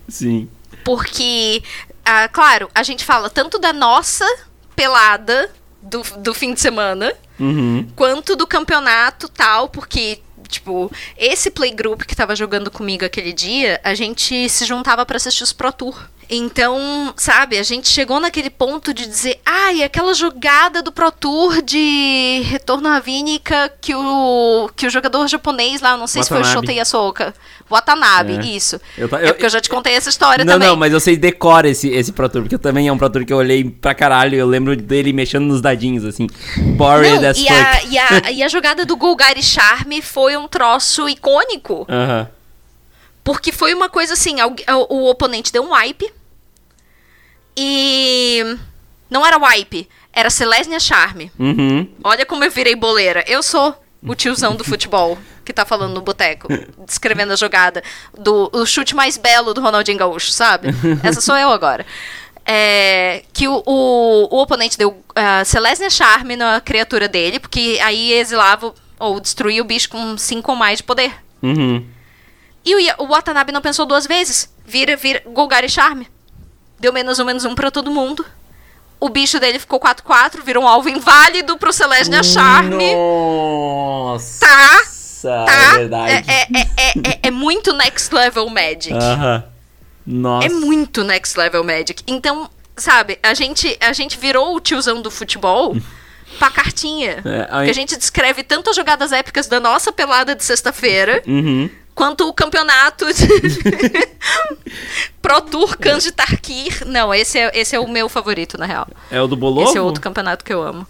Sim. 0.08 0.48
Porque, 0.84 1.62
ah, 2.04 2.28
claro, 2.28 2.70
a 2.74 2.82
gente 2.82 3.04
fala 3.04 3.28
tanto 3.28 3.58
da 3.58 3.72
nossa 3.72 4.26
pelada 4.74 5.50
do, 5.82 6.02
do 6.18 6.32
fim 6.32 6.54
de 6.54 6.60
semana, 6.60 7.12
uhum. 7.38 7.86
quanto 7.94 8.36
do 8.36 8.46
campeonato 8.46 9.28
tal, 9.28 9.68
porque 9.68 10.20
Tipo, 10.52 10.92
esse 11.16 11.50
playgroup 11.50 12.02
que 12.02 12.14
tava 12.14 12.36
jogando 12.36 12.70
comigo 12.70 13.04
aquele 13.04 13.32
dia, 13.32 13.80
a 13.82 13.94
gente 13.94 14.48
se 14.48 14.64
juntava 14.66 15.04
para 15.06 15.16
assistir 15.16 15.42
os 15.42 15.52
Pro 15.52 15.72
Tour. 15.72 16.08
Então, 16.30 17.12
sabe, 17.16 17.58
a 17.58 17.62
gente 17.62 17.88
chegou 17.88 18.18
naquele 18.18 18.48
ponto 18.48 18.94
de 18.94 19.06
dizer, 19.06 19.38
ai, 19.44 19.82
ah, 19.82 19.86
aquela 19.86 20.14
jogada 20.14 20.82
do 20.82 20.90
Pro 20.90 21.10
Tour 21.10 21.60
de 21.62 22.42
retorno 22.44 22.88
à 22.88 23.00
Vínica 23.00 23.70
que 23.80 23.94
o, 23.94 24.70
que 24.74 24.86
o 24.86 24.90
jogador 24.90 25.26
japonês 25.28 25.80
lá, 25.80 25.96
não 25.96 26.06
sei 26.06 26.22
Watanabe. 26.22 26.46
se 26.46 26.52
foi 26.52 26.60
o 26.60 26.62
Shotei 26.62 26.80
Asoka, 26.80 27.34
Watanabe, 27.68 28.38
é. 28.38 28.56
isso. 28.56 28.80
Eu, 28.96 29.08
eu, 29.08 29.18
é 29.18 29.32
porque 29.32 29.44
eu 29.46 29.50
já 29.50 29.60
te 29.60 29.68
contei 29.68 29.94
essa 29.94 30.08
história 30.08 30.44
não, 30.44 30.54
também. 30.54 30.68
Não, 30.68 30.74
não, 30.74 30.80
mas 30.80 30.92
eu 30.92 31.00
sei 31.00 31.16
decora 31.16 31.68
esse, 31.68 31.88
esse 31.88 32.12
Pro 32.12 32.28
Tour, 32.28 32.42
porque 32.42 32.58
também 32.58 32.88
é 32.88 32.92
um 32.92 32.98
Pro 32.98 33.10
Tour 33.10 33.24
que 33.24 33.32
eu 33.32 33.38
olhei 33.38 33.64
pra 33.64 33.94
caralho, 33.94 34.36
eu 34.36 34.46
lembro 34.46 34.74
dele 34.76 35.12
mexendo 35.12 35.44
nos 35.44 35.60
dadinhos, 35.60 36.04
assim, 36.04 36.26
boring 36.76 37.24
as 37.26 37.38
e 37.38 37.48
a, 37.48 37.84
e, 37.84 37.98
a, 37.98 38.30
e 38.30 38.42
a 38.42 38.48
jogada 38.48 38.86
do 38.86 38.96
Golgari 38.96 39.42
Charme 39.42 40.00
foi 40.00 40.36
um 40.36 40.48
troço 40.48 41.08
icônico. 41.08 41.86
Aham. 41.88 42.20
Uh 42.20 42.24
-huh. 42.24 42.41
Porque 43.24 43.52
foi 43.52 43.72
uma 43.72 43.88
coisa 43.88 44.14
assim, 44.14 44.36
o, 44.42 44.94
o 44.94 45.10
oponente 45.10 45.52
deu 45.52 45.62
um 45.62 45.72
wipe, 45.72 46.12
e 47.56 48.42
não 49.10 49.24
era 49.24 49.38
wipe, 49.38 49.88
era 50.12 50.30
Celestia 50.30 50.80
Charme. 50.80 51.30
Uhum. 51.38 51.88
Olha 52.02 52.26
como 52.26 52.44
eu 52.44 52.50
virei 52.50 52.74
boleira. 52.74 53.24
Eu 53.26 53.42
sou 53.42 53.76
o 54.02 54.14
tiozão 54.14 54.56
do 54.56 54.64
futebol 54.64 55.16
que 55.44 55.52
tá 55.52 55.64
falando 55.64 55.94
no 55.94 56.00
boteco, 56.00 56.48
descrevendo 56.86 57.32
a 57.32 57.36
jogada 57.36 57.82
do 58.16 58.50
o 58.52 58.64
chute 58.64 58.94
mais 58.94 59.16
belo 59.16 59.52
do 59.54 59.60
Ronaldinho 59.60 59.98
Gaúcho, 59.98 60.30
sabe? 60.30 60.68
Essa 61.02 61.20
sou 61.20 61.36
eu 61.36 61.50
agora. 61.50 61.84
é, 62.46 63.22
que 63.32 63.46
o, 63.46 63.62
o, 63.64 64.28
o 64.34 64.42
oponente 64.42 64.76
deu 64.76 64.90
uh, 64.90 65.44
Celestia 65.44 65.90
Charme 65.90 66.36
na 66.36 66.60
criatura 66.60 67.08
dele, 67.08 67.38
porque 67.38 67.78
aí 67.82 68.12
exilava 68.12 68.74
ou 68.98 69.20
destruía 69.20 69.62
o 69.62 69.64
bicho 69.64 69.88
com 69.88 70.16
5 70.16 70.50
ou 70.50 70.56
mais 70.56 70.78
de 70.78 70.84
poder. 70.84 71.12
Uhum. 71.42 71.84
E 72.64 72.74
o, 72.92 73.04
o 73.04 73.06
Watanabe 73.08 73.52
não 73.52 73.60
pensou 73.60 73.86
duas 73.86 74.06
vezes. 74.06 74.52
Vira, 74.64 74.96
vira, 74.96 75.22
Golgari 75.26 75.68
Charme. 75.68 76.08
Deu 76.78 76.92
menos 76.92 77.18
um, 77.18 77.24
menos 77.24 77.44
um 77.44 77.54
pra 77.54 77.70
todo 77.70 77.90
mundo. 77.90 78.24
O 79.00 79.08
bicho 79.08 79.40
dele 79.40 79.58
ficou 79.58 79.80
4-4, 79.80 80.42
virou 80.44 80.62
um 80.64 80.68
alvo 80.68 80.88
inválido 80.88 81.56
pro 81.58 81.72
Celestia 81.72 82.22
Charme. 82.22 82.94
Nossa! 82.94 84.46
Tá? 84.46 84.82
Tá, 85.46 85.46
é 85.74 85.78
verdade. 85.78 86.12
É, 86.12 86.42
é, 86.42 86.60
é, 86.76 86.92
é, 87.12 87.18
é 87.24 87.30
muito 87.30 87.72
next 87.72 88.12
level 88.12 88.48
Magic. 88.48 88.92
Aham. 88.92 89.44
Nossa. 90.04 90.46
É 90.46 90.50
muito 90.50 91.04
next 91.04 91.38
level 91.38 91.62
Magic. 91.62 92.02
Então, 92.08 92.50
sabe, 92.76 93.18
a 93.22 93.32
gente, 93.34 93.76
a 93.80 93.92
gente 93.92 94.18
virou 94.18 94.54
o 94.56 94.60
tiozão 94.60 95.00
do 95.00 95.10
futebol 95.12 95.76
pra 96.40 96.50
cartinha. 96.50 97.22
É, 97.24 97.44
Porque 97.44 97.70
a 97.70 97.74
gente 97.74 97.96
descreve 97.96 98.42
tanto 98.42 98.70
as 98.70 98.76
jogadas 98.76 99.12
épicas 99.12 99.46
da 99.46 99.60
nossa 99.60 99.92
pelada 99.92 100.34
de 100.34 100.42
sexta-feira, 100.44 101.22
Uhum. 101.26 101.70
Quanto 101.94 102.28
o 102.28 102.32
campeonato 102.32 103.06
de... 103.12 103.28
Pro 105.20 105.40
Tour 105.40 105.78
Cans 105.78 106.02
de 106.02 106.12
Tarkir. 106.12 106.86
Não, 106.86 107.14
esse 107.14 107.38
é, 107.38 107.50
esse 107.54 107.76
é 107.76 107.80
o 107.80 107.88
meu 107.88 108.08
favorito, 108.08 108.58
na 108.58 108.66
real. 108.66 108.88
É 109.10 109.20
o 109.20 109.26
do 109.26 109.36
Bolovo? 109.36 109.68
Esse 109.68 109.78
é 109.78 109.80
outro 109.80 110.00
campeonato 110.00 110.44
que 110.44 110.52
eu 110.52 110.62
amo. 110.62 110.86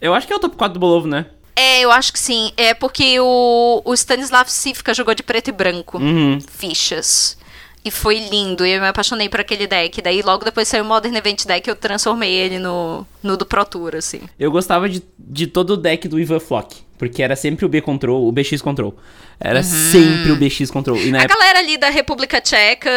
Eu 0.00 0.14
acho 0.14 0.26
que 0.26 0.32
é 0.32 0.36
o 0.36 0.38
top 0.38 0.56
4 0.56 0.74
do 0.74 0.80
Bolovo, 0.80 1.08
né? 1.08 1.26
É, 1.56 1.80
eu 1.80 1.90
acho 1.90 2.12
que 2.12 2.18
sim. 2.18 2.52
É 2.56 2.74
porque 2.74 3.18
o, 3.20 3.82
o 3.84 3.94
Stanislav 3.94 4.48
Sivka 4.48 4.94
jogou 4.94 5.14
de 5.14 5.22
preto 5.22 5.48
e 5.48 5.52
branco. 5.52 5.98
Uhum. 5.98 6.38
Fichas. 6.40 7.36
E 7.84 7.90
foi 7.90 8.18
lindo. 8.18 8.66
E 8.66 8.72
eu 8.72 8.80
me 8.80 8.88
apaixonei 8.88 9.28
por 9.28 9.40
aquele 9.40 9.66
deck. 9.66 10.02
Daí 10.02 10.20
logo 10.22 10.44
depois 10.44 10.68
saiu 10.68 10.84
o 10.84 10.86
Modern 10.86 11.14
Event 11.16 11.46
Deck 11.46 11.66
eu 11.68 11.74
transformei 11.76 12.30
ele 12.32 12.58
no, 12.58 13.06
no 13.22 13.36
do 13.36 13.46
Pro 13.46 13.64
Tour, 13.64 13.96
assim. 13.96 14.20
Eu 14.38 14.50
gostava 14.50 14.88
de, 14.88 15.02
de 15.18 15.46
todo 15.46 15.70
o 15.70 15.76
deck 15.76 16.06
do 16.06 16.20
Ivan 16.20 16.40
Flock. 16.40 16.76
Porque 16.98 17.22
era 17.22 17.34
sempre 17.34 17.64
o 17.64 17.68
B 17.70 17.80
Control, 17.80 18.26
o 18.28 18.30
BX 18.30 18.60
Control. 18.60 18.94
Era 19.40 19.62
sempre 19.62 20.30
o 20.32 20.36
BX 20.36 20.70
Control. 20.70 20.98
E 20.98 21.10
na 21.10 21.16
Uhum. 21.16 21.20
A 21.22 21.24
época. 21.24 21.38
galera 21.40 21.58
ali 21.60 21.78
da 21.78 21.88
República 21.88 22.38
Tcheca, 22.42 22.90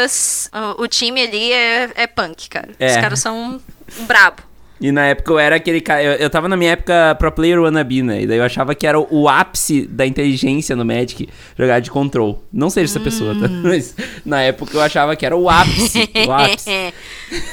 o, 0.77 0.83
o 0.83 0.87
time 0.89 1.21
ali 1.21 1.53
é, 1.53 1.89
é 1.95 2.05
punk, 2.07 2.49
cara. 2.49 2.71
É. 2.77 2.87
Os 2.87 2.95
caras 2.97 3.19
são 3.19 3.61
brabo. 4.01 4.43
E 4.83 4.91
na 4.91 5.05
época 5.05 5.31
eu 5.31 5.39
era 5.39 5.55
aquele 5.55 5.79
cara. 5.79 6.03
Eu, 6.03 6.11
eu 6.15 6.29
tava 6.29 6.49
na 6.49 6.57
minha 6.57 6.71
época 6.71 7.15
pro 7.17 7.31
player 7.31 7.57
wannabe, 7.57 8.03
né? 8.03 8.23
E 8.23 8.27
daí 8.27 8.37
eu 8.37 8.43
achava 8.43 8.75
que 8.75 8.85
era 8.85 8.99
o, 8.99 9.07
o 9.09 9.29
ápice 9.29 9.87
da 9.87 10.05
inteligência 10.05 10.75
no 10.75 10.83
Magic 10.83 11.29
jogar 11.57 11.79
de 11.79 11.89
control. 11.89 12.43
Não 12.51 12.69
seja 12.69 12.91
essa 12.91 12.99
pessoa, 12.99 13.33
tá? 13.33 13.45
Hum. 13.45 13.61
Mas 13.63 13.95
na 14.25 14.41
época 14.41 14.75
eu 14.75 14.81
achava 14.81 15.15
que 15.15 15.25
era 15.25 15.37
o 15.37 15.49
ápice. 15.49 16.09
o 16.27 16.31
ápice. 16.35 16.93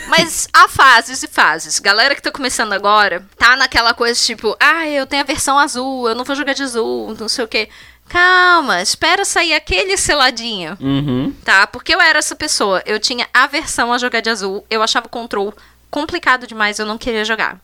Mas 0.08 0.48
há 0.52 0.66
fases 0.66 1.22
e 1.22 1.28
fases. 1.28 1.78
Galera 1.78 2.16
que 2.16 2.22
tá 2.22 2.32
começando 2.32 2.72
agora, 2.72 3.22
tá 3.38 3.54
naquela 3.54 3.94
coisa 3.94 4.20
tipo, 4.20 4.56
ah, 4.58 4.88
eu 4.88 5.06
tenho 5.06 5.22
a 5.22 5.26
versão 5.26 5.56
azul, 5.56 6.08
eu 6.08 6.16
não 6.16 6.24
vou 6.24 6.34
jogar 6.34 6.52
de 6.52 6.64
azul, 6.64 7.14
não 7.16 7.28
sei 7.28 7.44
o 7.44 7.48
quê. 7.48 7.68
Calma, 8.08 8.82
espera 8.82 9.24
sair 9.24 9.54
aquele 9.54 9.96
seladinho. 9.96 10.76
Uhum. 10.80 11.32
Tá? 11.44 11.64
Porque 11.68 11.94
eu 11.94 12.00
era 12.00 12.18
essa 12.18 12.34
pessoa. 12.34 12.82
Eu 12.84 12.98
tinha 12.98 13.28
aversão 13.32 13.92
a 13.92 13.98
jogar 13.98 14.20
de 14.20 14.28
azul. 14.28 14.66
Eu 14.68 14.82
achava 14.82 15.06
o 15.06 15.08
control 15.08 15.54
complicado 15.90 16.46
demais, 16.46 16.78
eu 16.78 16.86
não 16.86 16.98
queria 16.98 17.24
jogar. 17.24 17.60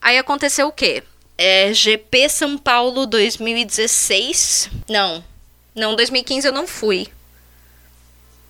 Aí 0.00 0.18
aconteceu 0.18 0.68
o 0.68 0.72
quê? 0.72 1.02
É, 1.38 1.72
GP 1.72 2.28
São 2.28 2.58
Paulo 2.58 3.06
2016. 3.06 4.70
Não. 4.88 5.24
Não, 5.74 5.94
2015 5.96 6.46
eu 6.46 6.52
não 6.52 6.66
fui. 6.66 7.08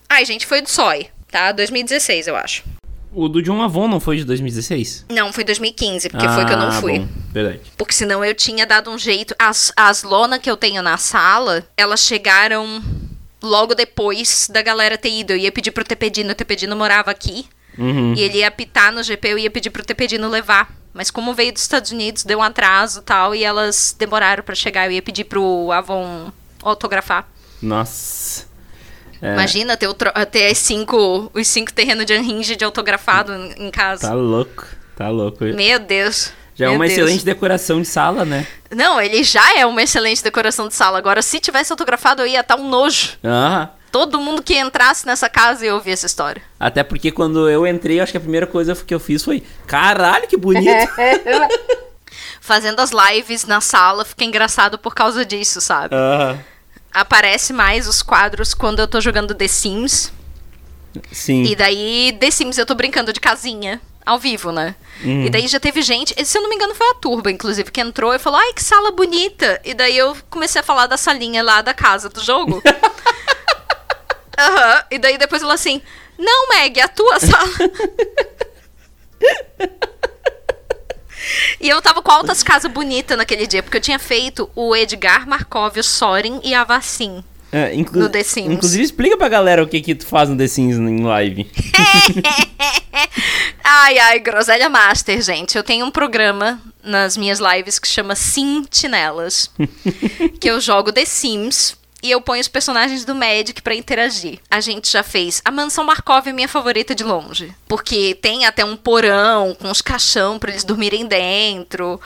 Ai, 0.09 0.25
gente, 0.25 0.47
foi 0.47 0.61
do 0.61 0.69
SOI, 0.69 1.09
tá? 1.31 1.53
2016, 1.53 2.27
eu 2.27 2.37
acho. 2.37 2.65
O 3.15 3.29
do 3.29 3.43
John 3.43 3.61
Avon 3.63 3.89
não 3.89 4.01
foi 4.01 4.17
de 4.17 4.25
2016? 4.25 5.07
Não, 5.11 5.33
foi 5.33 5.45
2015, 5.45 6.09
porque 6.09 6.27
foi 6.29 6.45
que 6.47 6.53
eu 6.53 6.57
não 6.57 6.69
Ah, 6.69 6.81
fui. 6.81 6.99
Bom, 7.01 7.09
verdade. 7.31 7.61
Porque 7.77 7.93
senão 7.93 8.25
eu 8.25 8.35
tinha 8.35 8.67
dado 8.67 8.91
um 8.91 8.99
jeito. 8.99 9.35
As, 9.39 9.71
as 9.77 10.03
lonas 10.03 10.39
que 10.41 10.51
eu 10.51 10.57
tenho 10.57 10.83
na 10.83 10.97
sala, 10.97 11.67
elas 11.77 12.01
chegaram 12.01 12.83
logo 13.43 13.75
depois 13.75 14.49
da 14.51 14.63
galera 14.63 14.97
ter 14.97 15.11
ido. 15.11 15.33
Eu 15.33 15.37
ia 15.37 15.53
pedir 15.53 15.73
pro 15.73 15.85
Tepedino, 15.85 16.33
o 16.33 16.35
Tepedino 16.35 16.75
morava 16.75 17.11
aqui. 17.11 17.47
Uhum. 17.79 18.15
E 18.17 18.21
ele 18.23 18.39
ia 18.39 18.49
apitar 18.49 18.93
no 18.93 19.03
GP, 19.03 19.29
eu 19.29 19.39
ia 19.39 19.51
pedir 19.51 19.71
pro 19.71 19.85
Tepedino 19.85 20.29
levar. 20.29 20.73
Mas 20.93 21.11
como 21.11 21.33
veio 21.33 21.53
dos 21.53 21.63
Estados 21.63 21.91
Unidos, 21.91 22.23
deu 22.23 22.39
um 22.39 22.43
atraso 22.43 23.01
e 23.01 23.03
tal, 23.03 23.35
e 23.35 23.43
elas 23.43 23.97
demoraram 23.99 24.43
pra 24.43 24.55
chegar. 24.55 24.87
Eu 24.87 24.93
ia 24.93 25.03
pedir 25.03 25.25
pro 25.25 25.73
Avon 25.73 26.31
autografar. 26.63 27.27
Nossa. 27.63 28.47
É, 29.23 29.33
Imagina 29.33 29.77
ter, 29.77 29.89
o 29.89 29.95
ter 29.95 30.55
cinco, 30.55 31.31
os 31.33 31.47
cinco 31.47 31.73
terrenos 31.73 32.05
de 32.05 32.13
Unhinged 32.13 32.57
de 32.57 32.65
autografado 32.65 33.33
em, 33.57 33.71
casa. 33.71 34.09
Tá 34.09 34.15
louco. 34.15 34.67
Tá 34.97 35.09
louco. 35.09 35.45
Meu 35.45 35.79
Deus. 35.79 36.33
Já 36.55 36.67
é 36.67 36.69
Meu 36.69 36.77
uma 36.77 36.87
Deus. 36.87 36.99
excelente 36.99 37.25
decoração 37.25 37.81
de 37.81 37.89
sala, 37.89 38.25
né? 38.25 38.47
Não, 38.71 39.01
ele 39.01 39.23
já 39.23 39.59
é 39.59 39.65
uma 39.65 39.83
excelente 39.83 40.23
decoração 40.23 40.69
de 40.69 40.75
sala. 40.75 40.99
Agora, 40.99 41.23
se 41.23 41.41
tivesse 41.41 41.73
autografado, 41.73 42.23
eu 42.23 42.27
ia 42.27 42.41
estar 42.41 42.57
um 42.57 42.69
nojo. 42.69 43.13
Ah, 43.25 43.71
Todo 43.93 44.19
mundo 44.19 44.43
que 44.43 44.59
entrasse 44.59 45.07
nessa 45.07 45.29
casa 45.29 45.67
ia 45.67 45.75
ouvir 45.75 45.91
essa 45.93 46.07
história. 46.07 46.43
até 46.59 46.83
porque 46.83 47.13
quando 47.13 47.49
eu 47.49 47.67
entrei, 47.67 48.01
acho 48.01 48.11
que 48.11 48.17
a 48.19 48.21
primeira 48.21 48.47
coisa 48.47 48.75
que 48.75 48.95
eu 48.95 48.99
fiz 48.99 49.23
foi: 49.23 49.43
caralho, 49.67 50.27
que 50.27 50.37
bonito! 50.37 50.89
Fazendo 52.41 52.81
as 52.81 52.91
lives 52.91 53.45
na 53.45 53.61
sala 53.61 54.05
fica 54.05 54.25
engraçado 54.25 54.79
por 54.79 54.95
causa 54.95 55.25
disso, 55.25 55.61
sabe? 55.61 55.95
Ah, 55.95 56.37
Aparece 56.93 57.53
mais 57.53 57.87
os 57.87 58.03
quadros 58.03 58.53
quando 58.53 58.81
eu 58.81 58.89
tô 58.89 59.01
jogando 59.01 59.35
The 59.35 59.49
Sims. 59.49 60.13
sim. 61.11 61.45
E 61.45 61.55
daí, 61.57 62.17
The 62.19 62.31
Sims, 62.31 62.59
eu 62.59 62.67
tô 62.67 62.75
brincando 62.75 63.13
de 63.13 63.21
casinha. 63.21 63.81
Ao 64.05 64.19
vivo, 64.19 64.51
né? 64.51 64.75
Uhum. 65.05 65.27
E 65.27 65.31
daí 65.31 65.47
já 65.47 65.61
teve 65.61 65.81
gente, 65.81 66.13
se 66.25 66.37
eu 66.37 66.43
não 66.43 66.49
me 66.51 66.57
engano 66.57 66.75
foi 66.75 66.91
a 66.91 66.95
Turba, 66.95 67.31
inclusive, 67.31 67.71
que 67.71 67.81
entrou 67.81 68.13
e 68.13 68.19
falou, 68.19 68.41
ai, 68.41 68.53
que 68.53 68.61
sala 68.63 68.91
bonita. 68.91 69.61
E 69.65 69.75
daí 69.75 69.97
eu 69.97 70.17
comecei 70.29 70.61
a 70.61 70.65
falar 70.65 70.89
da 70.89 70.97
salinha 70.97 71.41
lá 71.41 71.63
da 71.63 71.73
casa 71.73 72.09
do 72.09 72.21
jogo. 72.21 72.61
Aham. 74.39 74.85
E 74.91 74.99
daí 74.99 75.19
depois 75.19 75.43
ela 75.43 75.55
assim, 75.55 75.83
não, 76.19 76.49
Meg, 76.49 76.79
é 76.79 76.83
a 76.83 76.89
tua 76.89 77.19
sala. 77.21 77.49
E 81.61 81.69
eu 81.69 81.81
tava 81.81 82.03
com 82.03 82.11
altas 82.11 82.43
casas 82.43 82.71
bonitas 82.71 83.17
naquele 83.17 83.47
dia, 83.47 83.63
porque 83.63 83.77
eu 83.77 83.81
tinha 83.81 83.99
feito 83.99 84.51
o 84.57 84.75
Edgar 84.75 85.29
Markov, 85.29 85.79
o 85.79 85.83
Sorin 85.83 86.41
e 86.43 86.55
a 86.55 86.65
Vacin. 86.65 87.23
É, 87.53 87.75
no 87.77 88.09
The 88.09 88.23
Sims. 88.23 88.51
Inclusive, 88.51 88.83
explica 88.83 89.17
pra 89.17 89.29
galera 89.29 89.63
o 89.63 89.69
que 89.69 89.81
que 89.83 89.95
tu 89.95 90.07
faz 90.07 90.29
no 90.29 90.37
The 90.37 90.49
Sims 90.49 90.77
em 90.77 91.03
live. 91.05 91.51
Ai, 93.65 93.99
ai, 93.99 94.19
Groselha 94.19 94.69
Master, 94.69 95.21
gente. 95.23 95.57
Eu 95.57 95.63
tenho 95.63 95.87
um 95.87 95.91
programa 95.91 96.61
nas 96.83 97.17
minhas 97.17 97.39
lives 97.39 97.79
que 97.79 97.89
chama 97.89 98.15
Sentinelas. 98.15 99.51
que 100.41 100.51
eu 100.51 100.61
jogo 100.61 100.93
The 100.93 101.05
Sims 101.05 101.77
e 102.03 102.11
eu 102.11 102.21
ponho 102.21 102.41
os 102.41 102.49
personagens 102.49 103.05
do 103.05 103.15
Magic 103.15 103.63
pra 103.63 103.75
interagir. 103.75 104.41
A 104.51 104.61
gente 104.61 104.91
já 104.91 105.03
fez. 105.03 105.41
A 105.45 105.51
Mansão 105.51 105.85
Markov 105.85 106.27
é 106.27 106.33
minha 106.33 106.49
favorita 106.49 106.95
de 106.95 107.05
longe. 107.05 107.55
Porque 107.69 108.19
tem 108.21 108.45
até 108.45 108.65
um 108.65 108.77
porão 108.77 109.55
com 109.55 109.71
os 109.71 109.81
caixão 109.81 110.39
pra 110.39 110.51
eles 110.51 110.65
dormirem 110.65 111.07
dentro. 111.07 112.01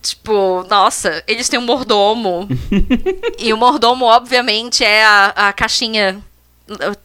Tipo, 0.00 0.64
nossa, 0.70 1.22
eles 1.26 1.48
têm 1.48 1.58
um 1.58 1.64
mordomo. 1.64 2.48
e 3.38 3.52
o 3.52 3.56
mordomo, 3.56 4.04
obviamente, 4.04 4.84
é 4.84 5.04
a, 5.04 5.48
a 5.48 5.52
caixinha 5.52 6.22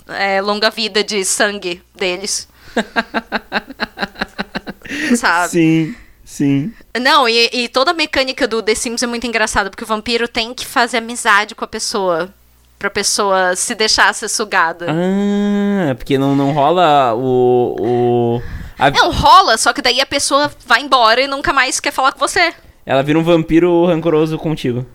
é, 0.08 0.40
longa-vida 0.40 1.04
de 1.04 1.26
sangue 1.26 1.82
deles. 1.96 2.48
Sabe? 5.18 5.50
Sim, 5.50 5.96
sim. 6.28 6.74
Não, 7.00 7.28
e, 7.30 7.50
e 7.54 7.70
toda 7.70 7.92
a 7.92 7.94
mecânica 7.94 8.46
do 8.48 8.62
The 8.62 8.76
Sims 8.76 9.02
é 9.02 9.08
muito 9.08 9.26
engraçada, 9.26 9.70
porque 9.70 9.84
o 9.86 9.88
vampiro 9.88 10.28
tem 10.28 10.54
que 10.54 10.66
fazer 10.66 10.98
amizade 10.98 11.56
com 11.56 11.64
a 11.64 11.68
pessoa. 11.68 12.30
Pra 12.78 12.92
pessoa 12.92 13.56
se 13.56 13.74
deixar 13.74 14.14
ser 14.14 14.28
sugada. 14.30 14.86
Ah, 14.92 15.96
porque 15.96 16.16
não, 16.18 16.36
não 16.36 16.52
rola 16.52 17.16
o. 17.16 17.76
o 17.80 18.42
a- 18.78 18.92
Não, 18.92 19.10
rola, 19.12 19.58
só 19.58 19.74
que 19.74 19.82
daí 19.82 20.00
a 20.00 20.06
pessoa 20.06 20.52
vai 20.64 20.82
embora 20.82 21.20
e 21.22 21.28
nunca 21.28 21.52
mais 21.52 21.80
quer 21.80 21.92
falar 21.92 22.12
com 22.12 22.20
você. 22.20 22.54
Ela 22.86 23.02
vira 23.02 23.18
um 23.18 23.24
vampiro 23.24 23.86
rancoroso 23.88 24.38
contigo. 24.38 24.86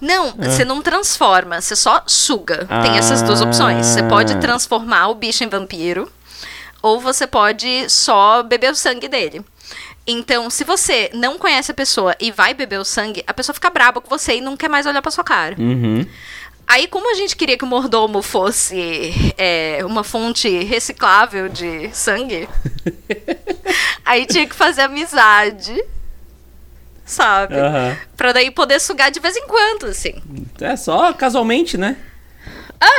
Não, 0.00 0.32
você 0.36 0.64
não 0.64 0.82
transforma, 0.82 1.60
você 1.60 1.76
só 1.76 2.02
suga. 2.06 2.66
Tem 2.82 2.96
essas 2.98 3.22
duas 3.22 3.40
opções. 3.40 3.86
Você 3.86 4.02
pode 4.02 4.32
Ah. 4.32 4.38
transformar 4.38 5.08
o 5.08 5.14
bicho 5.14 5.44
em 5.44 5.48
vampiro, 5.48 6.10
ou 6.82 7.00
você 7.00 7.26
pode 7.28 7.88
só 7.88 8.42
beber 8.42 8.72
o 8.72 8.76
sangue 8.76 9.06
dele. 9.08 9.44
Então, 10.06 10.50
se 10.50 10.64
você 10.64 11.10
não 11.14 11.38
conhece 11.38 11.70
a 11.70 11.74
pessoa 11.74 12.14
e 12.18 12.30
vai 12.30 12.54
beber 12.54 12.80
o 12.80 12.84
sangue, 12.84 13.22
a 13.26 13.32
pessoa 13.32 13.54
fica 13.54 13.70
braba 13.70 14.00
com 14.00 14.08
você 14.08 14.36
e 14.36 14.40
não 14.40 14.56
quer 14.56 14.68
mais 14.68 14.84
olhar 14.86 15.00
pra 15.00 15.10
sua 15.10 15.22
cara. 15.22 15.54
Uhum. 15.58 16.04
Aí, 16.66 16.86
como 16.88 17.10
a 17.10 17.14
gente 17.14 17.36
queria 17.36 17.56
que 17.56 17.64
o 17.64 17.66
mordomo 17.66 18.22
fosse 18.22 19.12
é, 19.36 19.80
uma 19.84 20.02
fonte 20.02 20.48
reciclável 20.64 21.48
de 21.48 21.90
sangue, 21.92 22.48
aí 24.04 24.26
tinha 24.26 24.46
que 24.46 24.54
fazer 24.54 24.82
amizade, 24.82 25.84
sabe? 27.04 27.56
Aham. 27.56 27.96
Pra 28.16 28.32
daí 28.32 28.50
poder 28.50 28.80
sugar 28.80 29.10
de 29.10 29.20
vez 29.20 29.36
em 29.36 29.46
quando, 29.46 29.86
assim. 29.86 30.14
É 30.60 30.76
só 30.76 31.12
casualmente, 31.12 31.76
né? 31.76 31.96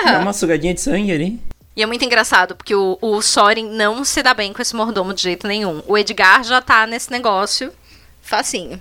Dá 0.06 0.20
uma 0.20 0.34
sugadinha 0.34 0.74
de 0.74 0.82
sangue 0.82 1.12
ali. 1.12 1.40
E 1.76 1.82
é 1.82 1.86
muito 1.86 2.06
engraçado, 2.06 2.56
porque 2.56 2.76
o, 2.76 2.98
o 3.02 3.22
Soren 3.22 3.66
não 3.66 4.04
se 4.04 4.22
dá 4.22 4.34
bem 4.34 4.54
com 4.54 4.62
esse 4.62 4.76
mordomo 4.76 5.14
de 5.14 5.24
jeito 5.24 5.48
nenhum. 5.48 5.82
O 5.88 5.98
Edgar 5.98 6.44
já 6.44 6.62
tá 6.62 6.86
nesse 6.86 7.10
negócio 7.12 7.74
facinho. 8.22 8.80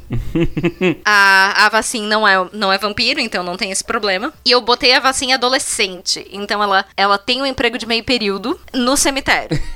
a, 1.04 1.66
a 1.66 1.68
vacina 1.68 2.06
não 2.06 2.26
é, 2.26 2.49
não 2.52 2.72
é 2.72 2.78
vampiro, 2.78 3.18
então 3.18 3.42
não 3.42 3.56
tem 3.56 3.70
esse 3.70 3.82
problema. 3.82 4.32
E 4.44 4.50
eu 4.50 4.61
botei 4.61 4.94
a 4.94 5.00
vacina 5.00 5.34
adolescente. 5.34 6.26
Então 6.30 6.62
ela, 6.62 6.84
ela 6.96 7.18
tem 7.18 7.42
um 7.42 7.46
emprego 7.46 7.76
de 7.78 7.87
meio 7.87 8.04
período 8.04 8.58
no 8.72 8.96
cemitério. 8.96 9.58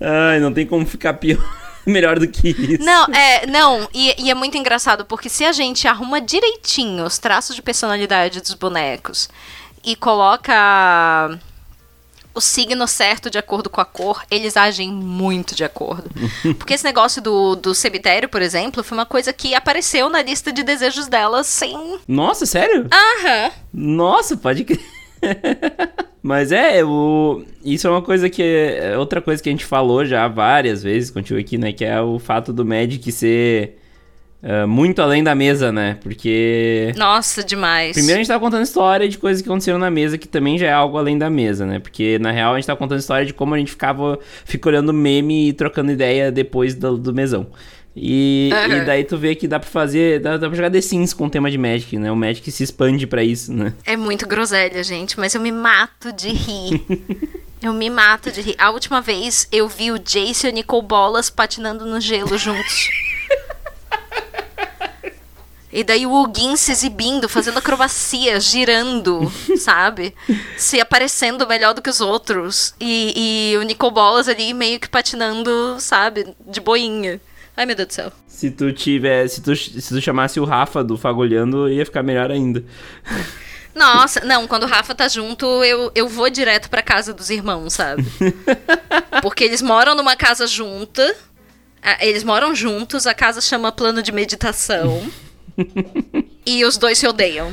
Ai, 0.00 0.40
não 0.40 0.52
tem 0.52 0.66
como 0.66 0.86
ficar 0.86 1.14
pior. 1.14 1.42
Melhor 1.86 2.18
do 2.18 2.26
que 2.26 2.48
isso. 2.48 2.84
Não, 2.84 3.04
é, 3.14 3.46
não, 3.46 3.88
e, 3.94 4.24
e, 4.24 4.28
é 4.28 4.34
muito 4.34 4.58
engraçado, 4.58 5.04
porque 5.04 5.28
se 5.28 5.44
a 5.44 5.52
gente 5.52 5.86
arruma 5.86 6.20
direitinho 6.20 7.04
os 7.04 7.16
traços 7.16 7.54
de 7.54 7.62
personalidade 7.62 8.40
dos 8.40 8.54
bonecos 8.54 9.28
e 9.86 9.94
coloca 9.94 11.38
o 12.34 12.40
signo 12.40 12.86
certo 12.86 13.30
de 13.30 13.38
acordo 13.38 13.70
com 13.70 13.80
a 13.80 13.84
cor, 13.84 14.22
eles 14.30 14.56
agem 14.56 14.92
muito 14.92 15.54
de 15.54 15.64
acordo. 15.64 16.10
Porque 16.58 16.74
esse 16.74 16.84
negócio 16.84 17.22
do, 17.22 17.54
do 17.54 17.74
cemitério, 17.74 18.28
por 18.28 18.42
exemplo, 18.42 18.82
foi 18.82 18.98
uma 18.98 19.06
coisa 19.06 19.32
que 19.32 19.54
apareceu 19.54 20.10
na 20.10 20.20
lista 20.20 20.52
de 20.52 20.62
desejos 20.62 21.06
delas 21.06 21.46
sem. 21.46 21.98
Nossa, 22.06 22.44
sério? 22.44 22.88
Aham. 22.92 23.52
Nossa, 23.72 24.36
pode 24.36 24.64
crer. 24.64 24.84
Mas 26.22 26.50
é, 26.50 26.84
o... 26.84 27.44
isso 27.64 27.86
é 27.86 27.90
uma 27.90 28.02
coisa 28.02 28.28
que. 28.28 28.42
É 28.42 28.98
outra 28.98 29.22
coisa 29.22 29.40
que 29.40 29.48
a 29.48 29.52
gente 29.52 29.64
falou 29.64 30.04
já 30.04 30.26
várias 30.26 30.82
vezes 30.82 31.10
contigo 31.10 31.38
aqui, 31.38 31.56
né? 31.56 31.72
Que 31.72 31.84
é 31.84 32.00
o 32.00 32.18
fato 32.18 32.52
do 32.52 32.66
Magic 32.66 33.10
ser 33.12 33.78
uh, 34.46 34.66
muito 34.66 35.02
além 35.02 35.24
da 35.24 35.34
mesa, 35.34 35.72
né? 35.72 35.98
Porque. 36.00 36.92
Nossa, 36.96 37.42
demais. 37.42 37.92
Primeiro 37.92 38.14
a 38.14 38.22
gente 38.22 38.28
tava 38.28 38.40
contando 38.40 38.62
história 38.62 39.08
de 39.08 39.18
coisas 39.18 39.42
que 39.42 39.48
aconteceram 39.48 39.78
na 39.78 39.90
mesa, 39.90 40.16
que 40.16 40.28
também 40.28 40.56
já 40.56 40.68
é 40.68 40.72
algo 40.72 40.96
além 40.96 41.18
da 41.18 41.28
mesa, 41.28 41.66
né? 41.66 41.78
Porque 41.80 42.18
na 42.18 42.30
real 42.30 42.52
a 42.52 42.56
gente 42.56 42.66
tava 42.66 42.78
contando 42.78 43.00
história 43.00 43.26
de 43.26 43.34
como 43.34 43.54
a 43.54 43.58
gente 43.58 43.72
ficava 43.72 44.18
fica 44.44 44.68
olhando 44.68 44.92
meme 44.92 45.48
e 45.48 45.52
trocando 45.52 45.90
ideia 45.90 46.30
depois 46.30 46.74
do, 46.74 46.96
do 46.96 47.12
mesão. 47.12 47.48
E, 47.98 48.50
uhum. 48.52 48.76
e, 48.76 48.84
daí 48.84 49.04
tu 49.04 49.16
vê 49.16 49.34
que 49.34 49.48
dá 49.48 49.58
pra 49.58 49.68
fazer. 49.68 50.20
Dá, 50.20 50.36
dá 50.36 50.48
pra 50.48 50.56
jogar 50.56 50.70
The 50.70 50.82
Sims 50.82 51.14
com 51.14 51.26
o 51.26 51.30
tema 51.30 51.50
de 51.50 51.56
Magic, 51.56 51.98
né? 51.98 52.12
O 52.12 52.16
Magic 52.16 52.52
se 52.52 52.62
expande 52.62 53.06
para 53.06 53.24
isso, 53.24 53.52
né? 53.54 53.72
É 53.86 53.96
muito 53.96 54.28
groselha, 54.28 54.84
gente, 54.84 55.18
mas 55.18 55.34
eu 55.34 55.40
me 55.40 55.50
mato 55.50 56.12
de 56.12 56.28
rir. 56.28 56.84
eu 57.62 57.72
me 57.72 57.88
mato 57.88 58.30
de 58.30 58.42
rir. 58.42 58.54
A 58.58 58.70
última 58.70 59.00
vez 59.00 59.48
eu 59.50 59.66
vi 59.66 59.90
o 59.90 59.98
Jace 59.98 60.46
e 60.46 60.50
o 60.50 60.52
Nicole 60.52 60.86
Bolas 60.86 61.30
patinando 61.30 61.86
no 61.86 61.98
gelo 61.98 62.36
juntos. 62.36 62.90
E 65.76 65.84
daí 65.84 66.06
o 66.06 66.10
Hugin 66.10 66.56
se 66.56 66.72
exibindo, 66.72 67.28
fazendo 67.28 67.58
acrobacia, 67.58 68.40
girando, 68.40 69.30
sabe? 69.60 70.14
Se 70.56 70.80
aparecendo 70.80 71.46
melhor 71.46 71.74
do 71.74 71.82
que 71.82 71.90
os 71.90 72.00
outros. 72.00 72.74
E, 72.80 73.52
e 73.52 73.58
o 73.58 73.62
Nicole 73.62 73.92
Bolas 73.92 74.26
ali 74.26 74.54
meio 74.54 74.80
que 74.80 74.88
patinando, 74.88 75.76
sabe? 75.78 76.34
De 76.46 76.60
boinha. 76.60 77.20
Ai, 77.54 77.66
meu 77.66 77.76
Deus 77.76 77.88
do 77.88 77.92
céu. 77.92 78.12
Se 78.26 78.50
tu 78.50 78.72
tiver. 78.72 79.28
Se 79.28 79.42
tu, 79.42 79.54
se 79.54 79.86
tu 79.86 80.00
chamasse 80.00 80.40
o 80.40 80.46
Rafa 80.46 80.82
do 80.82 80.96
Fagolhando, 80.96 81.68
ia 81.68 81.84
ficar 81.84 82.02
melhor 82.02 82.30
ainda. 82.30 82.64
Nossa, 83.74 84.20
não, 84.20 84.46
quando 84.46 84.62
o 84.62 84.66
Rafa 84.66 84.94
tá 84.94 85.06
junto, 85.08 85.44
eu, 85.62 85.92
eu 85.94 86.08
vou 86.08 86.30
direto 86.30 86.70
pra 86.70 86.80
casa 86.80 87.12
dos 87.12 87.28
irmãos, 87.28 87.74
sabe? 87.74 88.02
Porque 89.20 89.44
eles 89.44 89.60
moram 89.60 89.94
numa 89.94 90.16
casa 90.16 90.46
junta. 90.46 91.14
Eles 92.00 92.24
moram 92.24 92.54
juntos, 92.54 93.06
a 93.06 93.12
casa 93.12 93.42
chama 93.42 93.70
plano 93.70 94.02
de 94.02 94.10
meditação. 94.10 95.06
E 96.44 96.64
os 96.64 96.76
dois 96.76 96.98
se 96.98 97.06
odeiam. 97.06 97.52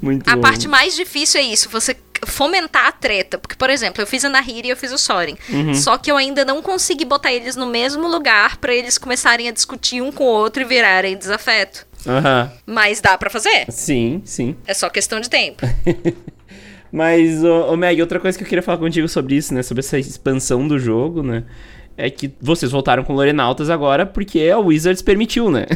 Muito 0.00 0.28
a 0.28 0.36
bom. 0.36 0.42
parte 0.42 0.66
mais 0.68 0.94
difícil 0.94 1.40
é 1.40 1.44
isso, 1.44 1.68
você 1.68 1.96
fomentar 2.26 2.86
a 2.86 2.92
treta. 2.92 3.38
Porque, 3.38 3.56
por 3.56 3.70
exemplo, 3.70 4.02
eu 4.02 4.06
fiz 4.06 4.24
a 4.24 4.28
Nahiri 4.28 4.68
e 4.68 4.70
eu 4.70 4.76
fiz 4.76 4.92
o 4.92 4.98
Soren. 4.98 5.36
Uhum. 5.48 5.74
Só 5.74 5.98
que 5.98 6.10
eu 6.10 6.16
ainda 6.16 6.44
não 6.44 6.62
consegui 6.62 7.04
botar 7.04 7.32
eles 7.32 7.56
no 7.56 7.66
mesmo 7.66 8.08
lugar 8.08 8.56
para 8.58 8.74
eles 8.74 8.98
começarem 8.98 9.48
a 9.48 9.52
discutir 9.52 10.00
um 10.00 10.12
com 10.12 10.24
o 10.24 10.28
outro 10.28 10.62
e 10.62 10.64
virarem 10.64 11.16
desafeto. 11.16 11.86
Uhum. 12.06 12.50
Mas 12.66 13.00
dá 13.00 13.16
para 13.16 13.30
fazer. 13.30 13.66
Sim, 13.70 14.22
sim. 14.24 14.56
É 14.66 14.74
só 14.74 14.88
questão 14.88 15.20
de 15.20 15.30
tempo. 15.30 15.66
Mas, 16.92 17.42
ô, 17.42 17.72
ô 17.72 17.76
Meg, 17.76 18.00
outra 18.02 18.20
coisa 18.20 18.36
que 18.36 18.44
eu 18.44 18.48
queria 18.48 18.62
falar 18.62 18.76
contigo 18.76 19.08
sobre 19.08 19.34
isso, 19.34 19.54
né? 19.54 19.62
Sobre 19.62 19.80
essa 19.80 19.98
expansão 19.98 20.68
do 20.68 20.78
jogo, 20.78 21.22
né? 21.22 21.44
É 21.96 22.08
que 22.10 22.32
vocês 22.40 22.72
voltaram 22.72 23.04
com 23.04 23.14
Lorenautas 23.14 23.70
agora 23.70 24.06
porque 24.06 24.48
a 24.48 24.58
Wizards 24.58 25.02
permitiu, 25.02 25.50
né? 25.50 25.66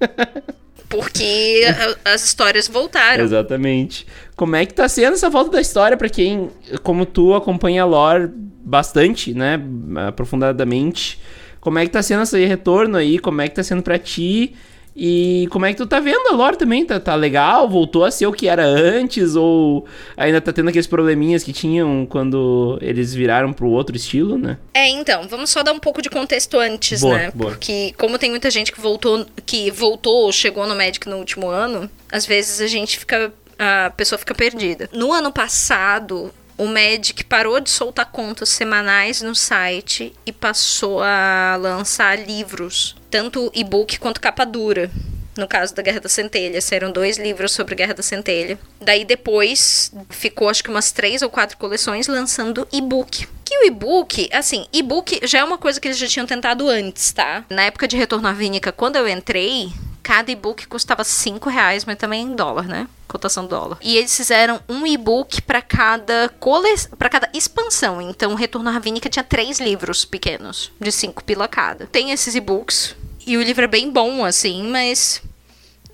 Porque 0.88 1.62
as 2.04 2.24
histórias 2.24 2.68
voltaram. 2.68 3.24
Exatamente. 3.24 4.06
Como 4.36 4.54
é 4.54 4.64
que 4.64 4.72
tá 4.72 4.88
sendo 4.88 5.14
essa 5.14 5.28
volta 5.28 5.50
da 5.50 5.60
história 5.60 5.96
para 5.96 6.08
quem, 6.08 6.48
como 6.82 7.04
tu, 7.04 7.34
acompanha 7.34 7.82
a 7.82 7.84
lore 7.84 8.30
bastante, 8.32 9.34
né? 9.34 9.60
Aprofundadamente. 10.06 11.20
Como 11.60 11.78
é 11.78 11.84
que 11.84 11.90
tá 11.90 12.02
sendo 12.02 12.22
esse 12.22 12.44
retorno 12.44 12.96
aí? 12.96 13.18
Como 13.18 13.40
é 13.40 13.48
que 13.48 13.56
tá 13.56 13.62
sendo 13.62 13.82
para 13.82 13.98
ti? 13.98 14.54
E 14.96 15.46
como 15.50 15.66
é 15.66 15.72
que 15.72 15.76
tu 15.76 15.86
tá 15.86 16.00
vendo 16.00 16.28
a 16.28 16.32
lore 16.32 16.56
também? 16.56 16.86
Tá, 16.86 16.98
tá 16.98 17.14
legal? 17.14 17.68
Voltou 17.68 18.02
a 18.02 18.10
ser 18.10 18.26
o 18.26 18.32
que 18.32 18.48
era 18.48 18.64
antes? 18.64 19.36
Ou 19.36 19.84
ainda 20.16 20.40
tá 20.40 20.52
tendo 20.52 20.70
aqueles 20.70 20.86
probleminhas 20.86 21.44
que 21.44 21.52
tinham 21.52 22.06
quando 22.06 22.78
eles 22.80 23.12
viraram 23.12 23.52
pro 23.52 23.68
outro 23.68 23.94
estilo, 23.94 24.38
né? 24.38 24.56
É, 24.72 24.88
então, 24.88 25.28
vamos 25.28 25.50
só 25.50 25.62
dar 25.62 25.72
um 25.72 25.78
pouco 25.78 26.00
de 26.00 26.08
contexto 26.08 26.58
antes, 26.58 27.02
boa, 27.02 27.18
né? 27.18 27.30
Boa. 27.34 27.50
Porque 27.50 27.92
como 27.98 28.18
tem 28.18 28.30
muita 28.30 28.50
gente 28.50 28.72
que 28.72 28.80
voltou, 28.80 29.26
que 29.44 29.70
voltou 29.70 30.24
ou 30.24 30.32
chegou 30.32 30.66
no 30.66 30.74
Magic 30.74 31.06
no 31.06 31.16
último 31.16 31.48
ano, 31.48 31.90
às 32.10 32.24
vezes 32.24 32.62
a 32.62 32.66
gente 32.66 32.98
fica. 32.98 33.32
A 33.58 33.90
pessoa 33.90 34.18
fica 34.18 34.34
perdida. 34.34 34.88
No 34.92 35.12
ano 35.12 35.32
passado, 35.32 36.30
o 36.56 36.66
Magic 36.66 37.24
parou 37.24 37.60
de 37.60 37.70
soltar 37.70 38.06
contas 38.06 38.48
semanais 38.48 39.20
no 39.22 39.34
site 39.34 40.12
e 40.24 40.32
passou 40.32 41.02
a 41.02 41.56
lançar 41.60 42.18
livros, 42.18 42.96
tanto 43.10 43.50
e-book 43.54 43.98
quanto 43.98 44.20
capa 44.20 44.44
dura. 44.44 44.90
No 45.36 45.46
caso 45.46 45.74
da 45.74 45.82
Guerra 45.82 46.00
da 46.00 46.08
Centelha, 46.08 46.60
saíram 46.62 46.90
dois 46.90 47.18
livros 47.18 47.52
sobre 47.52 47.74
Guerra 47.74 47.92
da 47.92 48.02
Centelha. 48.02 48.58
Daí 48.80 49.04
depois 49.04 49.92
ficou 50.08 50.48
acho 50.48 50.64
que 50.64 50.70
umas 50.70 50.92
três 50.92 51.20
ou 51.20 51.28
quatro 51.28 51.58
coleções 51.58 52.08
lançando 52.08 52.66
e-book. 52.72 53.28
Que 53.44 53.58
o 53.58 53.66
e-book, 53.66 54.30
assim, 54.32 54.66
e-book 54.72 55.20
já 55.24 55.40
é 55.40 55.44
uma 55.44 55.58
coisa 55.58 55.78
que 55.78 55.88
eles 55.88 55.98
já 55.98 56.06
tinham 56.06 56.26
tentado 56.26 56.68
antes, 56.68 57.12
tá? 57.12 57.44
Na 57.50 57.64
época 57.64 57.86
de 57.86 57.98
Retorno 57.98 58.26
à 58.26 58.32
Vínica, 58.32 58.72
quando 58.72 58.96
eu 58.96 59.06
entrei, 59.06 59.70
cada 60.06 60.30
e-book 60.30 60.68
custava 60.68 61.02
5 61.02 61.50
reais, 61.50 61.84
mas 61.84 61.96
também 61.96 62.22
em 62.22 62.36
dólar, 62.36 62.68
né? 62.68 62.86
Cotação 63.08 63.44
dólar. 63.44 63.76
E 63.82 63.96
eles 63.96 64.16
fizeram 64.16 64.60
um 64.68 64.86
e-book 64.86 65.42
para 65.42 65.60
cada 65.60 66.28
cole... 66.38 66.72
para 66.96 67.08
cada 67.08 67.28
expansão. 67.34 68.00
Então, 68.00 68.36
Retorno 68.36 68.68
à 68.68 68.72
Ravínica 68.72 69.10
tinha 69.10 69.24
três 69.24 69.58
livros 69.58 70.04
pequenos, 70.04 70.70
de 70.80 70.92
5 70.92 71.24
pila 71.24 71.48
cada. 71.48 71.88
Tem 71.88 72.12
esses 72.12 72.36
e-books. 72.36 72.94
E 73.26 73.36
o 73.36 73.42
livro 73.42 73.64
é 73.64 73.66
bem 73.66 73.90
bom, 73.90 74.24
assim, 74.24 74.62
mas 74.70 75.20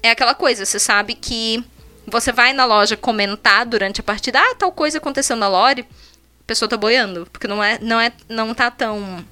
é 0.02 0.10
aquela 0.10 0.34
coisa, 0.34 0.66
você 0.66 0.78
sabe 0.78 1.14
que 1.14 1.64
você 2.06 2.32
vai 2.32 2.52
na 2.52 2.66
loja 2.66 2.98
comentar 2.98 3.64
durante 3.64 4.02
a 4.02 4.04
partida, 4.04 4.38
ah, 4.38 4.54
tal 4.56 4.72
coisa 4.72 4.98
aconteceu 4.98 5.36
na 5.36 5.48
lore, 5.48 5.88
a 5.88 6.44
pessoa 6.46 6.68
tá 6.68 6.76
boiando, 6.76 7.26
porque 7.32 7.48
não 7.48 7.64
é, 7.64 7.78
não 7.80 7.98
é, 7.98 8.12
não 8.28 8.52
tá 8.52 8.70
tão 8.70 9.24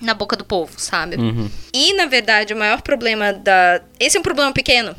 na 0.00 0.14
boca 0.14 0.36
do 0.36 0.44
povo, 0.44 0.72
sabe? 0.78 1.16
Uhum. 1.16 1.50
E, 1.72 1.92
na 1.94 2.06
verdade, 2.06 2.54
o 2.54 2.56
maior 2.56 2.80
problema 2.82 3.32
da. 3.32 3.80
Esse 3.98 4.16
é 4.16 4.20
um 4.20 4.22
problema 4.22 4.52
pequeno, 4.52 4.94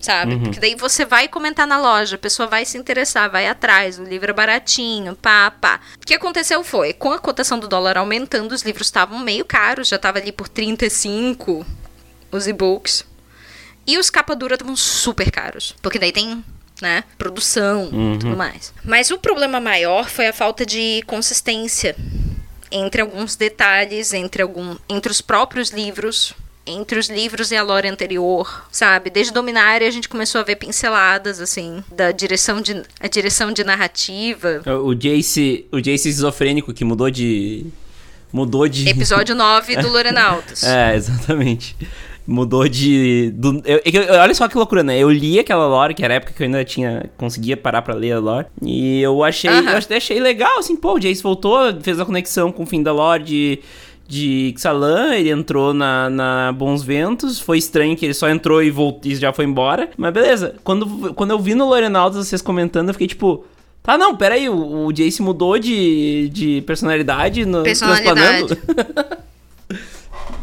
sabe? 0.00 0.34
Uhum. 0.34 0.42
Porque 0.44 0.60
daí 0.60 0.74
você 0.74 1.04
vai 1.04 1.26
comentar 1.28 1.66
na 1.66 1.80
loja, 1.80 2.16
a 2.16 2.18
pessoa 2.18 2.46
vai 2.48 2.64
se 2.64 2.78
interessar, 2.78 3.30
vai 3.30 3.48
atrás, 3.48 3.98
o 3.98 4.04
livro 4.04 4.30
é 4.30 4.34
baratinho, 4.34 5.16
pá, 5.16 5.50
pá. 5.50 5.80
O 5.96 6.06
que 6.06 6.14
aconteceu 6.14 6.62
foi, 6.62 6.92
com 6.92 7.10
a 7.10 7.18
cotação 7.18 7.58
do 7.58 7.66
dólar 7.68 7.98
aumentando, 7.98 8.52
os 8.52 8.62
livros 8.62 8.86
estavam 8.86 9.18
meio 9.18 9.44
caros, 9.44 9.88
já 9.88 9.98
tava 9.98 10.18
ali 10.18 10.30
por 10.32 10.48
35 10.48 11.66
os 12.30 12.46
e-books. 12.46 13.04
E 13.86 13.98
os 13.98 14.08
capa 14.08 14.34
dura 14.34 14.54
estavam 14.54 14.74
super 14.76 15.30
caros. 15.30 15.74
Porque 15.82 15.98
daí 15.98 16.10
tem 16.12 16.42
né? 16.82 17.04
Produção 17.16 17.88
e 17.92 17.94
Uhum. 17.94 18.18
tudo 18.18 18.36
mais. 18.36 18.74
Mas 18.84 19.10
o 19.10 19.16
problema 19.18 19.60
maior 19.60 20.08
foi 20.10 20.26
a 20.26 20.32
falta 20.32 20.66
de 20.66 21.02
consistência 21.06 21.94
entre 22.70 23.02
alguns 23.02 23.36
detalhes, 23.36 24.12
entre, 24.12 24.42
algum, 24.42 24.76
entre 24.88 25.10
os 25.10 25.20
próprios 25.20 25.70
livros, 25.70 26.34
entre 26.66 26.98
os 26.98 27.08
livros 27.08 27.50
e 27.50 27.56
a 27.56 27.62
lore 27.62 27.88
anterior, 27.88 28.66
sabe? 28.70 29.10
Desde 29.10 29.32
Dominária 29.32 29.86
a 29.86 29.90
gente 29.90 30.08
começou 30.08 30.40
a 30.40 30.44
ver 30.44 30.56
pinceladas, 30.56 31.40
assim, 31.40 31.82
da 31.92 32.10
direção 32.10 32.60
de, 32.60 32.82
a 33.00 33.08
direção 33.08 33.52
de 33.52 33.64
narrativa. 33.64 34.62
O 34.82 34.94
Jace, 34.94 35.66
o 35.70 35.78
Jace 35.78 36.08
esquizofrênico 36.08 36.72
que 36.72 36.84
mudou 36.84 37.10
de. 37.10 37.66
Mudou 38.32 38.66
de. 38.66 38.88
Episódio 38.88 39.34
9 39.34 39.76
do 39.76 39.88
Lorenautas. 39.88 40.64
É, 40.64 40.96
exatamente. 40.96 41.76
Mudou 42.26 42.66
de. 42.68 43.30
Do, 43.34 43.60
eu, 43.66 43.80
eu- 43.84 44.14
olha 44.20 44.34
só 44.34 44.48
que 44.48 44.56
loucura, 44.56 44.82
né? 44.82 44.98
Eu 44.98 45.10
li 45.10 45.38
aquela 45.38 45.66
lore, 45.66 45.92
que 45.94 46.04
era 46.04 46.14
a 46.14 46.16
época 46.16 46.32
que 46.32 46.42
eu 46.42 46.46
ainda 46.46 46.64
tinha. 46.64 47.10
conseguia 47.18 47.56
parar 47.56 47.82
pra 47.82 47.94
ler 47.94 48.12
a 48.12 48.18
lore. 48.18 48.46
E 48.62 49.00
eu 49.02 49.22
achei. 49.22 49.50
Aham. 49.50 49.72
Eu 49.72 49.76
até 49.78 49.96
achei 49.96 50.18
legal, 50.18 50.58
assim, 50.58 50.74
pô, 50.76 50.94
o 50.94 50.98
Jace 50.98 51.22
voltou, 51.22 51.58
fez 51.82 52.00
a 52.00 52.04
conexão 52.04 52.50
com 52.50 52.62
o 52.62 52.66
fim 52.66 52.82
da 52.82 52.92
lore 52.92 53.22
de. 53.24 53.58
de 54.08 54.54
Ixalan, 54.56 55.14
ele 55.16 55.30
entrou 55.30 55.74
na, 55.74 56.08
na 56.08 56.52
Bons 56.52 56.82
Ventos, 56.82 57.38
foi 57.40 57.58
estranho 57.58 57.94
que 57.96 58.06
ele 58.06 58.14
só 58.14 58.28
entrou 58.30 58.62
e, 58.62 58.70
voltou, 58.70 59.10
e 59.10 59.14
já 59.16 59.32
foi 59.32 59.44
embora, 59.44 59.90
mas 59.96 60.12
beleza. 60.12 60.54
Quando, 60.64 61.12
quando 61.14 61.30
eu 61.32 61.38
vi 61.38 61.54
no 61.54 61.66
Lorenaldo 61.68 62.22
vocês 62.22 62.40
comentando, 62.42 62.88
eu 62.88 62.94
fiquei 62.94 63.06
tipo... 63.08 63.44
Tá, 63.82 63.98
não, 63.98 64.16
peraí, 64.16 64.48
o, 64.48 64.86
o 64.86 64.92
Jace 64.94 65.20
mudou 65.20 65.58
de, 65.58 66.30
de 66.32 66.62
personalidade 66.62 67.44
no 67.44 67.62
Personalidade. 67.62 68.56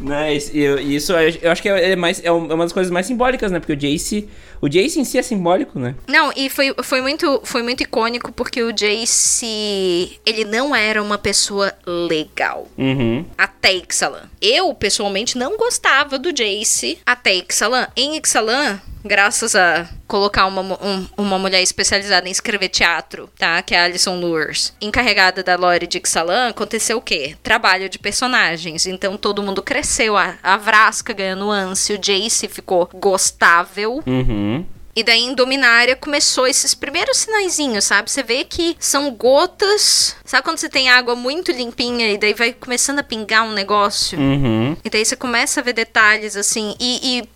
né, 0.01 0.33
isso, 0.33 0.51
isso 0.55 1.13
eu 1.13 1.51
acho 1.51 1.61
que 1.61 1.69
é, 1.69 1.95
mais, 1.95 2.21
é 2.23 2.31
uma 2.31 2.63
das 2.63 2.73
coisas 2.73 2.91
mais 2.91 3.05
simbólicas, 3.05 3.51
né? 3.51 3.59
Porque 3.59 3.73
o 3.73 3.75
Jace, 3.75 4.27
o 4.59 4.67
Jace 4.67 4.99
em 4.99 5.05
si 5.05 5.17
é 5.17 5.21
simbólico, 5.21 5.79
né? 5.79 5.95
Não, 6.07 6.31
e 6.35 6.49
foi, 6.49 6.73
foi, 6.83 7.01
muito, 7.01 7.41
foi 7.43 7.61
muito 7.61 7.83
icônico 7.83 8.31
porque 8.31 8.61
o 8.63 8.71
Jace, 8.71 10.19
ele 10.25 10.45
não 10.45 10.75
era 10.75 11.01
uma 11.01 11.17
pessoa 11.17 11.73
legal. 11.85 12.67
Uhum. 12.77 13.25
Até 13.37 13.73
Ixalan. 13.73 14.29
Eu, 14.41 14.73
pessoalmente, 14.73 15.37
não 15.37 15.55
gostava 15.57 16.17
do 16.17 16.33
Jace 16.33 16.97
até 17.05 17.35
Ixalan. 17.35 17.87
Em 17.95 18.17
Ixalan, 18.17 18.81
graças 19.03 19.55
a 19.55 19.87
colocar 20.07 20.45
uma, 20.45 20.61
um, 20.61 21.07
uma 21.17 21.39
mulher 21.39 21.61
especializada 21.61 22.27
em 22.27 22.31
escrever 22.31 22.69
teatro, 22.69 23.29
tá? 23.37 23.61
Que 23.61 23.75
é 23.75 23.79
a 23.79 23.83
Alison 23.85 24.19
Lures. 24.19 24.73
Encarregada 24.81 25.43
da 25.43 25.55
Lore 25.55 25.87
de 25.87 25.97
Ixalan, 25.97 26.49
aconteceu 26.49 26.97
o 26.97 27.01
quê? 27.01 27.35
Trabalho 27.41 27.89
de 27.89 27.97
personagens. 27.97 28.85
Então 28.85 29.17
todo 29.17 29.43
mundo 29.43 29.61
cresceu. 29.61 29.90
A, 30.17 30.35
a 30.43 30.57
Vrasca 30.57 31.13
ganhou 31.13 31.37
nuance, 31.37 31.93
o 31.93 31.97
Jace 31.97 32.47
ficou 32.47 32.89
gostável. 32.93 34.01
Uhum. 34.05 34.65
E 34.95 35.03
daí 35.03 35.21
em 35.21 35.33
Dominária 35.33 35.95
começou 35.95 36.45
esses 36.45 36.73
primeiros 36.73 37.17
sinaizinhos, 37.17 37.85
sabe? 37.85 38.11
Você 38.11 38.21
vê 38.21 38.43
que 38.43 38.75
são 38.79 39.11
gotas. 39.11 40.15
Sabe 40.25 40.43
quando 40.43 40.57
você 40.57 40.69
tem 40.69 40.89
água 40.89 41.15
muito 41.15 41.51
limpinha 41.51 42.11
e 42.11 42.17
daí 42.17 42.33
vai 42.33 42.51
começando 42.53 42.99
a 42.99 43.03
pingar 43.03 43.43
um 43.43 43.53
negócio? 43.53 44.19
Uhum. 44.19 44.75
E 44.83 44.89
daí 44.89 45.05
você 45.05 45.15
começa 45.15 45.61
a 45.61 45.63
ver 45.63 45.73
detalhes 45.73 46.35
assim. 46.35 46.75
E. 46.79 47.19
e 47.19 47.29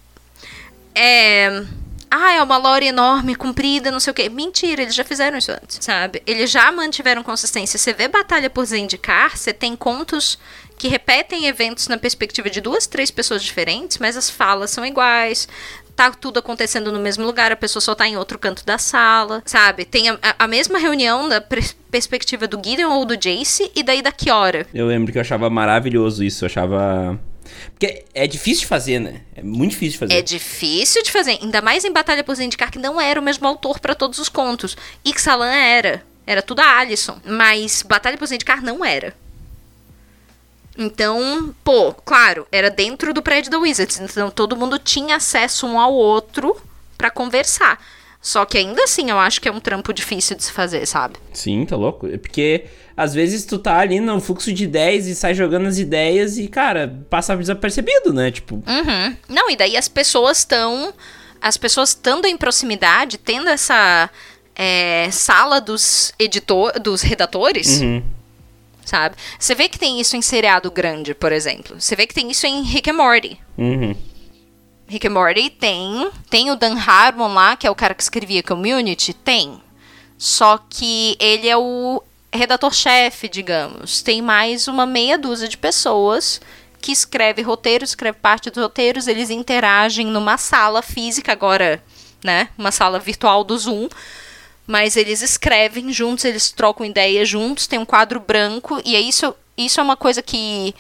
é. 0.94 1.64
Ah, 2.18 2.34
é 2.34 2.42
uma 2.42 2.56
lore 2.58 2.86
enorme, 2.86 3.36
comprida, 3.36 3.92
não 3.92 4.00
sei 4.00 4.12
o 4.12 4.14
quê. 4.14 4.30
Mentira, 4.30 4.84
eles 4.84 4.96
já 4.96 5.04
fizeram 5.04 5.38
isso 5.38 5.52
antes, 5.52 5.80
sabe? 5.82 6.24
Eles 6.26 6.50
já 6.50 6.72
mantiveram 6.72 7.24
consistência. 7.24 7.78
Você 7.78 7.92
vê 7.92 8.08
Batalha 8.08 8.50
por 8.50 8.64
Zendikar, 8.64 9.36
você 9.36 9.52
tem 9.52 9.76
contos 9.76 10.38
que 10.78 10.88
repetem 10.88 11.48
eventos 11.48 11.88
na 11.88 11.98
perspectiva 11.98 12.50
de 12.50 12.62
duas, 12.62 12.86
três 12.86 13.10
pessoas 13.10 13.44
diferentes, 13.44 13.98
mas 13.98 14.18
as 14.18 14.30
falas 14.30 14.72
são 14.72 14.86
iguais 14.86 15.48
tá 15.96 16.12
tudo 16.12 16.40
acontecendo 16.40 16.92
no 16.92 17.00
mesmo 17.00 17.26
lugar, 17.26 17.52
a 17.52 17.56
pessoa 17.56 17.82
só 17.82 17.96
tá 17.96 18.08
em 18.08 18.18
outro 18.18 18.38
canto 18.38 18.66
da 18.66 18.78
sala, 18.78 19.42
sabe? 19.46 19.86
Tem 19.86 20.10
a, 20.10 20.20
a 20.38 20.48
mesma 20.48 20.78
reunião 20.78 21.30
da 21.30 21.40
perspectiva 21.40 22.48
do 22.48 22.62
Gideon 22.64 22.92
ou 22.92 23.06
do 23.06 23.16
Jace 23.16 23.72
e 23.74 23.82
daí 23.82 24.02
da 24.02 24.12
Kiora. 24.12 24.68
Eu 24.74 24.88
lembro 24.88 25.12
que 25.12 25.18
eu 25.18 25.22
achava 25.22 25.50
maravilhoso 25.50 26.24
isso, 26.24 26.44
eu 26.44 26.48
achava. 26.48 27.20
Porque 27.72 28.04
é 28.14 28.28
difícil 28.28 28.62
de 28.62 28.68
fazer, 28.68 29.00
né? 29.00 29.22
É 29.36 29.42
muito 29.42 29.72
difícil 29.72 29.94
de 29.94 29.98
fazer. 30.00 30.14
É 30.14 30.22
difícil 30.22 31.04
de 31.04 31.12
fazer, 31.12 31.40
ainda 31.42 31.62
mais 31.62 31.86
em 31.86 31.92
Batalha 31.92 32.24
por 32.24 32.36
Zendikar, 32.36 32.72
que 32.72 32.80
não 32.80 33.00
era 33.00 33.20
o 33.20 33.24
mesmo 33.24 33.48
autor 33.48 33.80
para 33.80 33.96
todos 33.96 34.20
os 34.20 34.28
contos. 34.28 34.76
Ixalan 35.06 35.54
era. 35.54 36.04
Era 36.28 36.42
tudo 36.42 36.60
a 36.60 36.80
Alison. 36.80 37.18
Mas 37.24 37.84
Batalha 37.84 38.18
por 38.18 38.28
Zendikar 38.28 38.62
não 38.62 38.84
era. 38.84 39.14
Então, 40.78 41.56
pô, 41.64 41.94
claro, 41.94 42.46
era 42.52 42.70
dentro 42.70 43.14
do 43.14 43.22
prédio 43.22 43.50
da 43.50 43.58
Wizards, 43.58 44.00
então 44.00 44.30
todo 44.30 44.58
mundo 44.58 44.78
tinha 44.78 45.16
acesso 45.16 45.66
um 45.66 45.80
ao 45.80 45.94
outro 45.94 46.56
para 46.98 47.10
conversar. 47.10 47.80
Só 48.22 48.44
que 48.44 48.58
ainda 48.58 48.84
assim, 48.84 49.12
eu 49.12 49.20
acho 49.20 49.40
que 49.40 49.48
é 49.48 49.52
um 49.52 49.60
trampo 49.60 49.94
difícil 49.94 50.36
de 50.36 50.44
se 50.44 50.52
fazer, 50.52 50.86
sabe? 50.88 51.16
Sim, 51.32 51.64
tá 51.64 51.76
louco. 51.76 52.08
É 52.08 52.18
porque 52.18 52.66
às 52.98 53.14
vezes 53.14 53.46
tu 53.46 53.60
tá 53.60 53.78
ali 53.78 54.00
no 54.00 54.20
fluxo 54.20 54.52
de 54.52 54.64
ideias 54.64 55.06
e 55.06 55.14
sai 55.14 55.36
jogando 55.36 55.68
as 55.68 55.78
ideias 55.78 56.36
e, 56.38 56.48
cara, 56.48 57.00
passa 57.08 57.38
desapercebido, 57.38 58.12
né? 58.12 58.32
Tipo. 58.32 58.56
Uhum. 58.56 59.16
Não, 59.30 59.50
e 59.52 59.56
daí 59.56 59.78
as 59.78 59.88
pessoas 59.88 60.40
estão. 60.40 60.92
As 61.40 61.56
pessoas 61.56 61.90
estando 61.90 62.26
em 62.26 62.36
proximidade, 62.36 63.20
tendo 63.20 63.48
essa 63.48 64.10
é, 64.56 65.08
sala 65.12 65.62
dos 65.62 66.12
editor, 66.18 66.80
dos 66.80 67.04
redatores. 67.04 67.80
Uhum 67.80 68.15
sabe? 68.86 69.16
Você 69.38 69.56
vê 69.56 69.68
que 69.68 69.80
tem 69.80 70.00
isso 70.00 70.16
em 70.16 70.22
seriado 70.22 70.72
grande, 70.72 71.14
por 71.14 71.32
exemplo. 71.32 71.80
Você 71.80 71.96
vê 71.96 72.08
que 72.08 72.14
tem 72.14 72.32
isso 72.32 72.46
em 72.46 72.62
Rick 72.62 72.90
and 72.90 72.94
Morty. 72.94 73.40
Uhum. 73.58 73.96
Rick 74.88 75.08
and 75.08 75.12
Morty 75.12 75.50
tem. 75.50 76.10
Tem 76.30 76.52
o 76.52 76.56
Dan 76.56 76.78
Harmon 76.78 77.34
lá, 77.34 77.56
que 77.56 77.66
é 77.66 77.72
o 77.72 77.76
cara 77.76 77.94
que 77.96 78.04
escrevia 78.04 78.44
Community. 78.44 79.14
Tem. 79.14 79.60
Só 80.18 80.58
que 80.70 81.18
ele 81.20 81.50
é 81.50 81.58
o 81.58 82.02
redator-chefe, 82.32 83.28
digamos. 83.28 84.02
Tem 84.02 84.22
mais 84.22 84.68
uma 84.68 84.86
meia 84.86 85.18
dúzia 85.18 85.48
de 85.48 85.58
pessoas 85.58 86.40
que 86.80 86.92
escreve 86.92 87.42
roteiros, 87.42 87.90
escreve 87.90 88.20
parte 88.22 88.50
dos 88.50 88.62
roteiros. 88.62 89.08
Eles 89.08 89.30
interagem 89.30 90.06
numa 90.06 90.38
sala 90.38 90.82
física, 90.82 91.32
agora, 91.32 91.84
né? 92.24 92.50
Uma 92.58 92.72
sala 92.72 93.00
virtual 93.00 93.44
do 93.44 93.58
Zoom 93.58 93.90
mas 94.68 94.98
eles 94.98 95.22
escrevem 95.22 95.92
juntos, 95.92 96.26
eles 96.26 96.52
trocam 96.52 96.86
ideias 96.86 97.30
juntos, 97.30 97.68
tem 97.68 97.80
um 97.80 97.86
quadro 97.86 98.20
branco, 98.20 98.82
e 98.86 98.96
é 98.96 99.00
isso, 99.00 99.34
isso 99.58 99.80
é 99.80 99.84
uma 99.84 99.98
coisa 99.98 100.22
que 100.22 100.74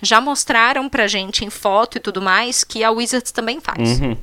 já 0.00 0.20
mostraram 0.20 0.88
pra 0.88 1.06
gente 1.06 1.44
em 1.44 1.50
foto 1.50 1.98
e 1.98 2.00
tudo 2.00 2.20
mais, 2.20 2.64
que 2.64 2.82
a 2.84 2.90
Wizards 2.90 3.32
também 3.32 3.60
faz. 3.60 4.00
Uhum. 4.00 4.16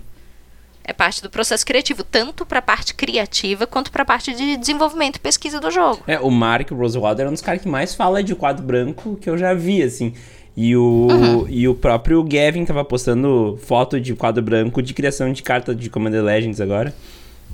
É 0.86 0.92
parte 0.92 1.22
do 1.22 1.30
processo 1.30 1.66
criativo, 1.66 2.04
tanto 2.04 2.46
pra 2.46 2.62
parte 2.62 2.94
criativa 2.94 3.66
quanto 3.66 3.90
pra 3.90 4.04
parte 4.04 4.34
de 4.34 4.58
desenvolvimento 4.58 5.16
e 5.16 5.20
pesquisa 5.20 5.60
do 5.60 5.72
jogo. 5.72 6.04
É, 6.06 6.20
o 6.20 6.30
Mark 6.30 6.70
Rosewater 6.72 7.26
é 7.26 7.30
um 7.30 7.32
dos 7.32 7.42
caras 7.42 7.62
que 7.62 7.70
mais 7.70 7.96
fala 7.96 8.22
de 8.22 8.36
quadro 8.36 8.66
branco 8.66 9.16
que 9.16 9.30
eu 9.30 9.38
já 9.38 9.54
vi, 9.54 9.82
assim. 9.82 10.14
E 10.56 10.76
o, 10.76 11.08
uhum. 11.10 11.48
e 11.50 11.68
o 11.68 11.74
próprio 11.74 12.22
Gavin 12.24 12.66
tava 12.66 12.84
postando 12.84 13.58
foto 13.64 14.00
de 14.00 14.14
quadro 14.14 14.44
branco 14.44 14.82
de 14.82 14.94
criação 14.94 15.32
de 15.32 15.42
carta 15.42 15.74
de 15.74 15.90
Commander 15.90 16.22
Legends 16.22 16.60
agora. 16.60 16.94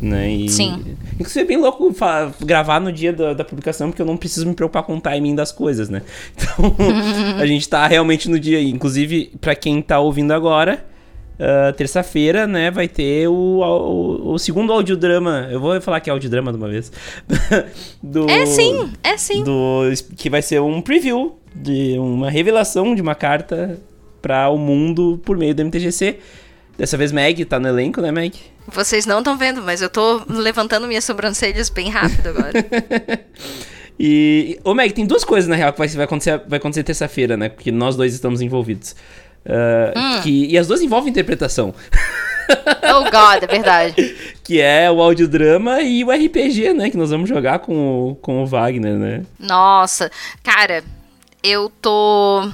Né? 0.01 0.31
E, 0.31 0.49
Sim. 0.49 0.95
Inclusive 1.15 1.41
é 1.41 1.43
bem 1.45 1.57
louco 1.57 1.93
gravar 2.41 2.79
no 2.79 2.91
dia 2.91 3.11
da, 3.11 3.33
da, 3.33 3.43
publicação, 3.43 3.89
porque 3.89 4.01
eu 4.01 4.05
não 4.05 4.15
preciso 4.15 4.47
me 4.47 4.53
preocupar 4.53 4.83
com 4.83 4.95
o 4.95 5.01
timing 5.01 5.35
das 5.35 5.51
coisas, 5.51 5.89
né? 5.89 6.01
Então, 6.39 6.75
a 7.37 7.45
gente 7.45 7.67
tá 7.67 7.85
realmente 7.85 8.29
no 8.29 8.39
dia. 8.39 8.61
Inclusive, 8.61 9.31
para 9.41 9.53
quem 9.55 9.81
tá 9.81 9.99
ouvindo 9.99 10.31
agora, 10.31 10.85
uh, 11.39 11.73
terça-feira, 11.73 12.45
né, 12.45 12.69
vai 12.69 12.87
ter 12.87 13.27
o, 13.27 13.33
o, 13.33 14.33
o, 14.33 14.39
segundo 14.39 14.73
audiodrama. 14.73 15.47
Eu 15.51 15.59
vou 15.59 15.79
falar 15.81 15.99
que 15.99 16.09
é 16.09 16.13
audiodrama 16.13 16.51
de 16.51 16.57
uma 16.57 16.67
vez. 16.67 16.91
do, 18.03 18.29
é 18.29 18.45
sim, 18.45 18.91
é 19.03 19.17
sim. 19.17 19.43
Do, 19.43 19.83
que 20.15 20.29
vai 20.29 20.41
ser 20.41 20.61
um 20.61 20.81
preview 20.81 21.37
de 21.53 21.97
uma 21.97 22.29
revelação 22.29 22.93
de 22.93 23.01
uma 23.01 23.15
carta 23.15 23.79
para 24.21 24.49
o 24.49 24.57
mundo 24.57 25.19
por 25.25 25.37
meio 25.37 25.55
do 25.55 25.63
MTGC. 25.63 26.19
Dessa 26.77 26.95
vez 26.95 27.11
Meg 27.11 27.43
tá 27.45 27.59
no 27.59 27.67
elenco, 27.67 28.01
né, 28.01 28.11
Meg? 28.11 28.33
Vocês 28.73 29.05
não 29.05 29.19
estão 29.19 29.37
vendo, 29.37 29.61
mas 29.61 29.81
eu 29.81 29.89
tô 29.89 30.21
levantando 30.27 30.87
minhas 30.87 31.03
sobrancelhas 31.03 31.69
bem 31.69 31.89
rápido 31.89 32.29
agora. 32.29 32.53
e. 33.99 34.59
Ô, 34.63 34.73
Meg, 34.73 34.93
tem 34.93 35.05
duas 35.05 35.23
coisas 35.23 35.49
na 35.49 35.55
real 35.55 35.71
que 35.71 35.79
vai, 35.79 35.87
vai 35.87 36.05
acontecer, 36.05 36.41
vai 36.47 36.57
acontecer 36.57 36.83
terça-feira, 36.83 37.35
né? 37.35 37.49
Porque 37.49 37.71
nós 37.71 37.95
dois 37.95 38.13
estamos 38.13 38.41
envolvidos. 38.41 38.95
Uh, 39.45 39.97
hum. 39.97 40.21
que, 40.21 40.47
e 40.47 40.57
as 40.57 40.67
duas 40.67 40.81
envolvem 40.81 41.09
interpretação. 41.09 41.73
Oh, 42.91 43.03
God, 43.03 43.43
é 43.43 43.47
verdade. 43.47 44.15
que 44.43 44.59
é 44.59 44.89
o 44.89 44.99
audiodrama 44.99 45.81
e 45.81 46.03
o 46.03 46.09
RPG, 46.09 46.73
né? 46.73 46.89
Que 46.89 46.97
nós 46.97 47.11
vamos 47.11 47.29
jogar 47.29 47.59
com 47.59 48.09
o, 48.09 48.15
com 48.15 48.41
o 48.41 48.47
Wagner, 48.47 48.97
né? 48.97 49.23
Nossa, 49.37 50.09
cara, 50.41 50.83
eu 51.43 51.71
tô. 51.79 52.49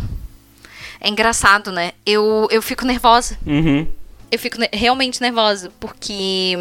É 0.99 1.08
engraçado, 1.08 1.71
né? 1.71 1.93
Eu, 2.06 2.45
eu 2.51 2.62
fico 2.62 2.86
nervosa. 2.86 3.38
Uhum 3.47 3.88
eu 4.35 4.39
fico 4.39 4.57
realmente 4.71 5.21
nervosa, 5.21 5.71
porque. 5.79 6.55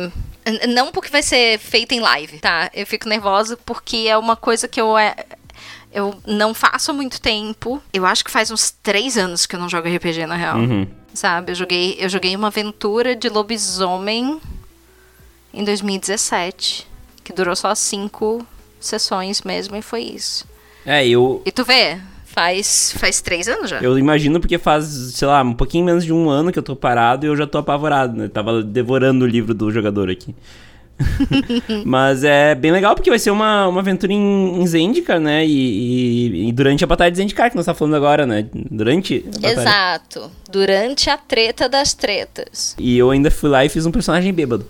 Não 0.68 0.92
porque 0.92 1.10
vai 1.10 1.22
ser 1.22 1.58
feita 1.58 1.94
em 1.94 2.00
live, 2.00 2.38
tá? 2.38 2.70
Eu 2.74 2.86
fico 2.86 3.08
nervosa 3.08 3.56
porque 3.64 4.06
é 4.08 4.16
uma 4.16 4.36
coisa 4.36 4.68
que 4.68 4.80
eu. 4.80 4.96
É, 4.96 5.14
eu 5.92 6.14
não 6.26 6.54
faço 6.54 6.90
há 6.90 6.94
muito 6.94 7.20
tempo. 7.20 7.82
Eu 7.92 8.06
acho 8.06 8.24
que 8.24 8.30
faz 8.30 8.50
uns 8.50 8.70
três 8.70 9.16
anos 9.16 9.46
que 9.46 9.56
eu 9.56 9.60
não 9.60 9.68
jogo 9.68 9.88
RPG, 9.88 10.26
na 10.26 10.36
real. 10.36 10.58
Uhum. 10.58 10.86
Sabe? 11.12 11.52
Eu 11.52 11.56
joguei, 11.56 11.96
eu 11.98 12.08
joguei 12.08 12.34
uma 12.36 12.48
aventura 12.48 13.14
de 13.16 13.28
lobisomem 13.28 14.40
em 15.52 15.64
2017. 15.64 16.86
Que 17.22 17.32
durou 17.32 17.56
só 17.56 17.74
cinco 17.74 18.46
sessões 18.78 19.42
mesmo, 19.42 19.74
e 19.76 19.82
foi 19.82 20.02
isso. 20.02 20.46
É, 20.84 21.06
eu. 21.06 21.42
E 21.46 21.50
tu 21.50 21.64
vê, 21.64 21.98
Faz, 22.34 22.92
faz 22.98 23.20
três 23.20 23.46
anos 23.46 23.70
já. 23.70 23.80
Eu 23.80 23.96
imagino 23.96 24.40
porque 24.40 24.58
faz, 24.58 24.86
sei 24.86 25.28
lá, 25.28 25.40
um 25.40 25.54
pouquinho 25.54 25.84
menos 25.84 26.04
de 26.04 26.12
um 26.12 26.28
ano 26.28 26.50
que 26.50 26.58
eu 26.58 26.64
tô 26.64 26.74
parado 26.74 27.24
e 27.24 27.28
eu 27.28 27.36
já 27.36 27.46
tô 27.46 27.58
apavorado, 27.58 28.16
né? 28.16 28.26
Tava 28.26 28.60
devorando 28.60 29.24
o 29.24 29.28
livro 29.28 29.54
do 29.54 29.70
jogador 29.70 30.10
aqui. 30.10 30.34
Mas 31.86 32.24
é 32.24 32.56
bem 32.56 32.72
legal 32.72 32.96
porque 32.96 33.08
vai 33.08 33.20
ser 33.20 33.30
uma, 33.30 33.68
uma 33.68 33.80
aventura 33.80 34.12
em, 34.12 34.60
em 34.60 34.66
Zendikar, 34.66 35.20
né? 35.20 35.46
E, 35.46 35.48
e, 35.48 36.48
e, 36.48 36.52
durante 36.52 36.82
a 36.82 36.88
batalha 36.88 37.12
de 37.12 37.18
Zendikar 37.18 37.50
que 37.50 37.56
nós 37.56 37.66
tá 37.66 37.74
falando 37.74 37.94
agora, 37.94 38.26
né? 38.26 38.48
Durante 38.52 39.24
a 39.40 39.50
Exato. 39.52 40.28
Durante 40.50 41.08
a 41.08 41.16
treta 41.16 41.68
das 41.68 41.94
tretas. 41.94 42.74
E 42.80 42.98
eu 42.98 43.12
ainda 43.12 43.30
fui 43.30 43.48
lá 43.48 43.64
e 43.64 43.68
fiz 43.68 43.86
um 43.86 43.92
personagem 43.92 44.32
bêbado. 44.32 44.66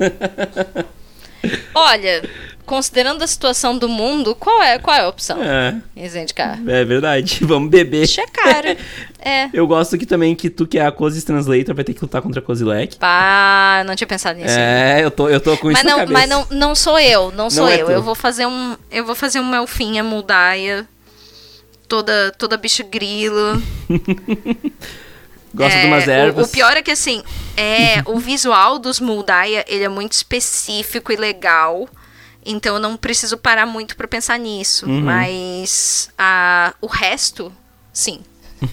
Olha, 1.74 2.22
considerando 2.72 3.22
a 3.22 3.26
situação 3.26 3.76
do 3.76 3.86
mundo, 3.86 4.34
qual 4.34 4.62
é, 4.62 4.78
qual 4.78 4.96
é 4.96 5.00
a 5.00 5.08
opção? 5.08 5.36
É, 5.42 5.76
Resident 5.94 6.32
Car. 6.32 6.58
é 6.66 6.82
verdade. 6.86 7.40
Vamos 7.44 7.68
beber. 7.68 8.00
Bicho 8.00 8.18
é 8.22 8.26
caro. 8.26 8.76
é. 9.18 9.50
Eu 9.52 9.66
gosto 9.66 9.98
que 9.98 10.06
também 10.06 10.34
que 10.34 10.48
tu 10.48 10.66
que 10.66 10.78
é 10.78 10.86
a 10.86 10.90
Cosis 10.90 11.22
Translator 11.22 11.74
vai 11.74 11.84
ter 11.84 11.92
que 11.92 12.00
lutar 12.00 12.22
contra 12.22 12.40
a 12.40 12.42
Cosilec. 12.42 12.96
Pá, 12.96 13.82
não 13.86 13.94
tinha 13.94 14.06
pensado 14.08 14.38
nisso. 14.38 14.54
É, 14.58 15.04
eu 15.04 15.10
tô, 15.10 15.28
eu 15.28 15.38
tô 15.38 15.54
com 15.58 15.66
Mas 15.66 15.80
isso 15.80 15.84
na 15.86 15.90
não, 15.90 15.98
cabeça. 15.98 16.12
mas 16.18 16.30
não, 16.30 16.46
não 16.50 16.74
sou 16.74 16.98
eu, 16.98 17.30
não 17.32 17.50
sou 17.50 17.68
é 17.68 17.82
eu. 17.82 17.84
tu. 17.86 17.92
Eu 17.92 18.02
vou 18.02 18.14
fazer 18.14 18.46
um, 18.46 18.74
eu 18.90 19.04
vou 19.04 19.14
fazer 19.14 19.38
uma 19.38 19.58
elfinha 19.58 20.02
moldaia, 20.02 20.88
toda, 21.86 22.32
toda 22.38 22.56
bicho 22.56 22.84
grilo. 22.84 23.62
Gosto 25.54 25.76
É, 25.76 25.80
de 25.82 25.86
umas 25.88 26.06
o- 26.06 26.10
ervas. 26.10 26.48
O, 26.48 26.50
pior 26.50 26.74
é 26.74 26.80
que 26.80 26.90
assim, 26.90 27.22
é 27.54 28.02
o 28.06 28.18
visual 28.18 28.78
dos 28.78 28.98
moldaia, 28.98 29.62
ele 29.68 29.84
é 29.84 29.88
muito 29.90 30.12
específico 30.12 31.12
e 31.12 31.16
legal. 31.16 31.86
Então 32.44 32.74
eu 32.74 32.80
não 32.80 32.96
preciso 32.96 33.36
parar 33.36 33.66
muito 33.66 33.96
pra 33.96 34.08
pensar 34.08 34.38
nisso, 34.38 34.86
Uhum. 34.86 35.00
mas 35.02 36.10
a, 36.18 36.74
o 36.80 36.86
resto, 36.86 37.52
sim. 37.92 38.20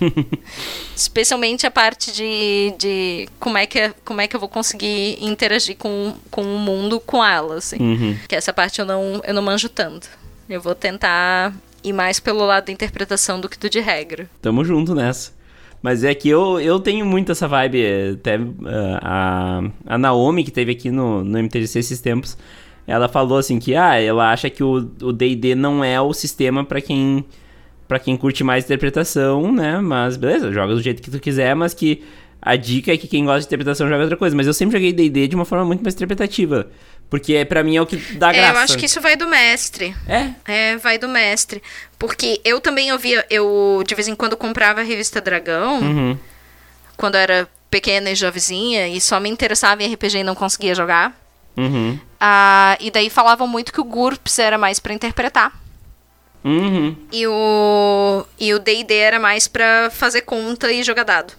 Especialmente 0.95 1.65
a 1.65 1.71
parte 1.71 2.11
de, 2.11 2.73
de 2.77 3.29
como, 3.39 3.57
é 3.57 3.65
que, 3.65 3.93
como 4.03 4.21
é 4.21 4.27
que 4.27 4.35
eu 4.35 4.39
vou 4.39 4.49
conseguir 4.49 5.17
interagir 5.23 5.77
com, 5.77 6.15
com 6.29 6.41
o 6.43 6.59
mundo 6.59 6.99
com 6.99 7.23
ela, 7.23 7.55
assim. 7.55 7.77
Uhum. 7.79 8.17
Que 8.27 8.35
essa 8.35 8.51
parte 8.53 8.79
eu 8.79 8.85
não, 8.85 9.21
eu 9.23 9.33
não 9.33 9.41
manjo 9.41 9.69
tanto. 9.69 10.09
Eu 10.49 10.61
vou 10.61 10.75
tentar 10.75 11.53
ir 11.83 11.93
mais 11.93 12.19
pelo 12.19 12.45
lado 12.45 12.65
da 12.65 12.71
interpretação 12.71 13.39
do 13.39 13.47
que 13.47 13.57
do 13.57 13.69
de 13.69 13.79
regra. 13.79 14.29
Tamo 14.41 14.63
junto 14.65 14.93
nessa. 14.93 15.31
Mas 15.81 16.03
é 16.03 16.13
que 16.13 16.27
eu, 16.27 16.59
eu 16.59 16.79
tenho 16.79 17.05
muito 17.05 17.31
essa 17.31 17.47
vibe. 17.47 17.81
é, 17.85 18.09
Até 18.11 18.35
ah, 18.65 19.61
a, 19.87 19.93
a 19.95 19.97
Naomi, 19.97 20.43
que 20.43 20.51
teve 20.51 20.71
aqui 20.73 20.91
no, 20.91 21.23
no 21.23 21.37
MTGC 21.41 21.79
esses 21.79 22.01
tempos, 22.01 22.37
ela 22.89 23.07
falou 23.07 23.37
assim 23.37 23.59
que 23.59 23.75
ah, 23.75 23.99
ela 23.99 24.31
acha 24.31 24.49
que 24.49 24.63
o 24.63 24.81
D&D 24.81 25.55
não 25.55 25.83
é 25.83 25.99
o 26.01 26.13
sistema 26.13 26.63
pra 26.63 26.81
quem 26.81 27.23
para 27.87 27.97
quem 27.97 28.15
curte 28.15 28.43
mais 28.43 28.65
interpretação, 28.65 29.51
né? 29.51 29.79
Mas 29.79 30.15
beleza, 30.15 30.51
joga 30.51 30.75
do 30.75 30.81
jeito 30.81 31.01
que 31.01 31.09
tu 31.09 31.19
quiser, 31.19 31.55
mas 31.55 31.73
que 31.73 32.03
a 32.41 32.55
dica 32.55 32.93
é 32.93 32.97
que 32.97 33.07
quem 33.07 33.25
gosta 33.25 33.41
de 33.41 33.47
interpretação 33.47 33.87
joga 33.87 34.03
outra 34.03 34.17
coisa. 34.17 34.35
Mas 34.35 34.47
eu 34.47 34.53
sempre 34.53 34.77
joguei 34.77 34.93
D&D 34.93 35.27
de 35.27 35.35
uma 35.35 35.45
forma 35.45 35.65
muito 35.65 35.83
mais 35.83 35.93
interpretativa. 35.93 36.67
Porque 37.09 37.33
é, 37.33 37.43
pra 37.43 37.63
mim 37.63 37.75
é 37.75 37.81
o 37.81 37.85
que 37.85 37.97
dá 38.15 38.29
É, 38.29 38.33
graça. 38.33 38.53
eu 38.53 38.59
acho 38.59 38.77
que 38.77 38.85
isso 38.85 39.01
vai 39.01 39.15
do 39.15 39.27
mestre. 39.27 39.95
É, 40.07 40.29
É, 40.45 40.77
vai 40.77 40.97
do 40.97 41.07
mestre. 41.09 41.61
Porque 41.97 42.39
eu 42.45 42.61
também 42.61 42.91
ouvia, 42.91 43.25
eu 43.29 43.83
de 43.85 43.95
vez 43.95 44.07
em 44.07 44.15
quando 44.15 44.37
comprava 44.37 44.81
a 44.81 44.83
revista 44.83 45.19
Dragão, 45.19 45.81
uhum. 45.81 46.17
quando 46.95 47.15
eu 47.15 47.21
era 47.21 47.47
pequena 47.69 48.11
e 48.11 48.15
jovenzinha, 48.15 48.87
e 48.87 49.01
só 49.01 49.19
me 49.19 49.29
interessava 49.29 49.83
em 49.83 49.93
RPG 49.93 50.19
e 50.19 50.23
não 50.23 50.35
conseguia 50.35 50.75
jogar. 50.75 51.19
Uhum. 51.59 51.99
Ah, 52.19 52.77
e 52.79 52.89
daí 52.89 53.09
falavam 53.09 53.47
muito 53.47 53.73
que 53.73 53.81
o 53.81 53.83
GURPS 53.83 54.39
era 54.39 54.57
mais 54.57 54.79
pra 54.79 54.93
interpretar. 54.93 55.51
Uhum. 56.43 56.95
E 57.11 57.27
o 57.27 58.25
e 58.39 58.53
o 58.53 58.59
D&D 58.59 58.93
era 58.93 59.19
mais 59.19 59.45
pra 59.47 59.89
fazer 59.91 60.21
conta 60.21 60.71
e 60.71 60.81
jogar 60.83 61.03
dado. 61.03 61.33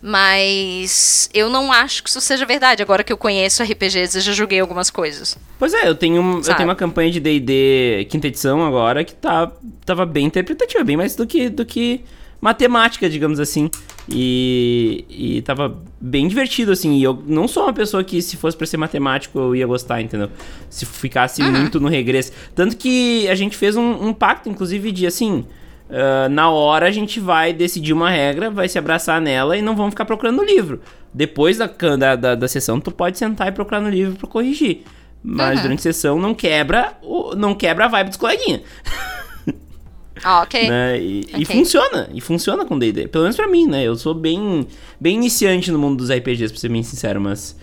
Mas 0.00 1.28
eu 1.34 1.50
não 1.50 1.72
acho 1.72 2.02
que 2.02 2.08
isso 2.08 2.20
seja 2.20 2.46
verdade. 2.46 2.82
Agora 2.82 3.04
que 3.04 3.12
eu 3.12 3.16
conheço 3.16 3.62
RPGs, 3.62 4.16
eu 4.16 4.22
já 4.22 4.32
joguei 4.32 4.60
algumas 4.60 4.88
coisas. 4.88 5.36
Pois 5.58 5.74
é, 5.74 5.88
eu 5.88 5.94
tenho, 5.94 6.40
eu 6.46 6.54
tenho 6.54 6.68
uma 6.68 6.76
campanha 6.76 7.10
de 7.10 7.20
D&D 7.20 8.06
quinta 8.08 8.28
edição 8.28 8.64
agora 8.64 9.04
que 9.04 9.14
tá, 9.14 9.50
tava 9.84 10.06
bem 10.06 10.26
interpretativa, 10.26 10.84
bem 10.84 10.96
mais 10.96 11.14
do 11.14 11.26
que, 11.26 11.48
do 11.48 11.66
que 11.66 12.04
matemática, 12.40 13.08
digamos 13.08 13.40
assim. 13.40 13.70
E, 14.08 15.04
e 15.08 15.42
tava 15.42 15.76
bem 16.00 16.28
divertido, 16.28 16.70
assim. 16.72 16.94
E 16.96 17.02
eu 17.02 17.22
não 17.26 17.48
sou 17.48 17.64
uma 17.64 17.72
pessoa 17.72 18.04
que, 18.04 18.22
se 18.22 18.36
fosse 18.36 18.56
pra 18.56 18.66
ser 18.66 18.76
matemático, 18.76 19.38
eu 19.38 19.56
ia 19.56 19.66
gostar, 19.66 20.00
entendeu? 20.00 20.30
Se 20.70 20.86
ficasse 20.86 21.42
muito 21.42 21.80
no 21.80 21.88
regresso. 21.88 22.32
Tanto 22.54 22.76
que 22.76 23.28
a 23.28 23.34
gente 23.34 23.56
fez 23.56 23.76
um, 23.76 24.08
um 24.08 24.12
pacto, 24.12 24.48
inclusive, 24.48 24.92
de 24.92 25.06
assim... 25.06 25.44
ah, 25.90 26.28
na 26.28 26.50
hora 26.50 26.86
a 26.86 26.90
gente 26.90 27.18
vai 27.20 27.52
decidir 27.52 27.92
uma 27.92 28.10
regra, 28.10 28.50
vai 28.50 28.68
se 28.68 28.78
abraçar 28.78 29.20
nela 29.20 29.56
e 29.56 29.62
não 29.62 29.74
vamos 29.74 29.90
ficar 29.90 30.04
procurando 30.04 30.36
no 30.36 30.44
livro. 30.44 30.80
Depois 31.12 31.56
da, 31.58 31.66
da, 31.66 32.14
da, 32.16 32.34
da 32.34 32.48
sessão, 32.48 32.78
tu 32.78 32.90
pode 32.92 33.18
sentar 33.18 33.48
e 33.48 33.52
procurar 33.52 33.80
no 33.80 33.88
livro 33.88 34.14
pra 34.16 34.28
corrigir. 34.28 34.82
Mas 35.22 35.56
Uhum. 35.56 35.62
durante 35.62 35.78
a 35.80 35.82
sessão 35.82 36.18
não 36.20 36.32
quebra, 36.34 36.92
o, 37.02 37.34
não 37.34 37.54
quebra 37.54 37.86
a 37.86 37.88
vibe 37.88 38.08
dos 38.08 38.16
coleguinhas. 38.18 38.60
Ah, 40.24 40.42
ok. 40.42 40.66
Né? 40.68 40.98
E, 41.00 41.20
e 41.30 41.42
Ok. 41.44 41.46
funciona, 41.46 42.08
e 42.12 42.20
funciona 42.20 42.64
com 42.64 42.78
D&D. 42.78 43.08
Pelo 43.08 43.24
menos 43.24 43.36
pra 43.36 43.46
mim, 43.48 43.66
né? 43.66 43.82
Eu 43.84 43.96
sou 43.96 44.14
bem, 44.14 44.66
bem 45.00 45.14
iniciante 45.16 45.70
no 45.70 45.78
mundo 45.78 45.96
dos 45.98 46.10
RPGs, 46.10 46.52
pra 46.52 46.60
ser 46.60 46.68
bem 46.68 46.82
sincero, 46.82 47.20
mas... 47.20 47.54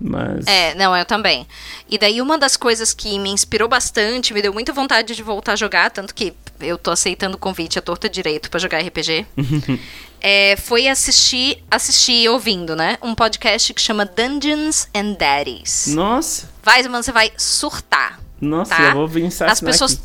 Mas... 0.00 0.46
É, 0.46 0.76
não, 0.76 0.96
eu 0.96 1.04
também. 1.04 1.44
E 1.90 1.98
daí 1.98 2.20
uma 2.22 2.38
das 2.38 2.56
coisas 2.56 2.94
que 2.94 3.18
me 3.18 3.30
inspirou 3.30 3.68
bastante, 3.68 4.32
me 4.32 4.40
deu 4.40 4.52
muita 4.52 4.72
vontade 4.72 5.16
de 5.16 5.22
voltar 5.24 5.54
a 5.54 5.56
jogar, 5.56 5.90
tanto 5.90 6.14
que 6.14 6.32
eu 6.60 6.78
tô 6.78 6.92
aceitando 6.92 7.34
o 7.34 7.38
convite 7.38 7.80
à 7.80 7.82
torta 7.82 8.08
direito 8.08 8.48
pra 8.48 8.60
jogar 8.60 8.78
RPG, 8.80 9.26
é, 10.20 10.56
foi 10.56 10.86
assistir, 10.86 11.64
assistir 11.68 12.28
ouvindo, 12.28 12.76
né? 12.76 12.96
Um 13.02 13.12
podcast 13.14 13.74
que 13.74 13.80
chama 13.80 14.04
Dungeons 14.06 14.88
and 14.94 15.14
Daddies. 15.14 15.88
Nossa, 15.88 16.48
Vai, 16.62 16.82
mano, 16.84 17.02
você 17.02 17.10
vai 17.12 17.32
surtar. 17.36 18.20
nossa, 18.40 18.74
Tá? 18.76 18.82
eu 18.90 18.94
vou 18.94 19.08
pensar 19.08 19.50
As 19.50 19.60
pessoas 19.60 20.00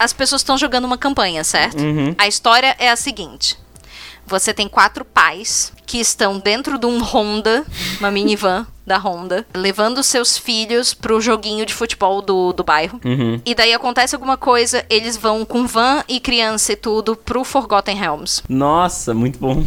as 0.00 0.14
pessoas 0.14 0.40
estão 0.40 0.56
jogando 0.56 0.86
uma 0.86 0.96
campanha, 0.96 1.44
certo? 1.44 1.78
Uhum. 1.78 2.14
A 2.16 2.26
história 2.26 2.74
é 2.78 2.90
a 2.90 2.96
seguinte: 2.96 3.58
você 4.26 4.54
tem 4.54 4.66
quatro 4.66 5.04
pais 5.04 5.72
que 5.84 5.98
estão 5.98 6.38
dentro 6.38 6.78
de 6.78 6.86
um 6.86 7.02
Honda, 7.02 7.66
uma 7.98 8.10
minivan 8.10 8.66
da 8.86 8.96
Honda, 8.96 9.46
levando 9.54 10.02
seus 10.02 10.38
filhos 10.38 10.94
pro 10.94 11.20
joguinho 11.20 11.66
de 11.66 11.74
futebol 11.74 12.22
do, 12.22 12.52
do 12.54 12.64
bairro. 12.64 12.98
Uhum. 13.04 13.42
E 13.44 13.54
daí 13.54 13.74
acontece 13.74 14.14
alguma 14.14 14.38
coisa, 14.38 14.86
eles 14.88 15.18
vão 15.18 15.44
com 15.44 15.66
van 15.66 16.02
e 16.08 16.18
criança 16.18 16.72
e 16.72 16.76
tudo 16.76 17.14
pro 17.14 17.44
Forgotten 17.44 17.96
Realms. 17.96 18.42
Nossa, 18.48 19.12
muito 19.12 19.38
bom. 19.38 19.62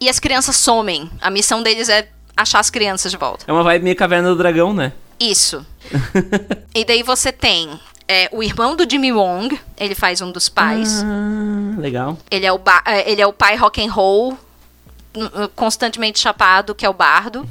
E 0.00 0.08
as 0.08 0.18
crianças 0.18 0.56
somem. 0.56 1.08
A 1.20 1.30
missão 1.30 1.62
deles 1.62 1.88
é 1.88 2.08
achar 2.36 2.58
as 2.58 2.70
crianças 2.70 3.12
de 3.12 3.16
volta. 3.16 3.44
É 3.46 3.52
uma 3.52 3.62
vibe 3.62 3.84
meio 3.84 3.96
Caverna 3.96 4.30
do 4.30 4.36
Dragão, 4.36 4.74
né? 4.74 4.92
Isso. 5.18 5.64
e 6.74 6.84
daí 6.84 7.02
você 7.02 7.32
tem 7.32 7.70
é, 8.08 8.28
o 8.32 8.42
irmão 8.42 8.76
do 8.76 8.88
Jimmy 8.88 9.12
Wong, 9.12 9.58
ele 9.76 9.94
faz 9.94 10.20
um 10.20 10.30
dos 10.30 10.48
pais. 10.48 11.02
Ah, 11.02 11.80
legal. 11.80 12.18
Ele 12.30 12.46
é 12.46 12.52
o, 12.52 12.60
é, 12.84 13.10
ele 13.10 13.20
é 13.20 13.26
o 13.26 13.32
pai 13.32 13.56
rock 13.56 13.84
and 13.84 13.90
roll, 13.90 14.38
constantemente 15.54 16.18
chapado, 16.18 16.74
que 16.74 16.86
é 16.86 16.88
o 16.88 16.94
bardo. 16.94 17.46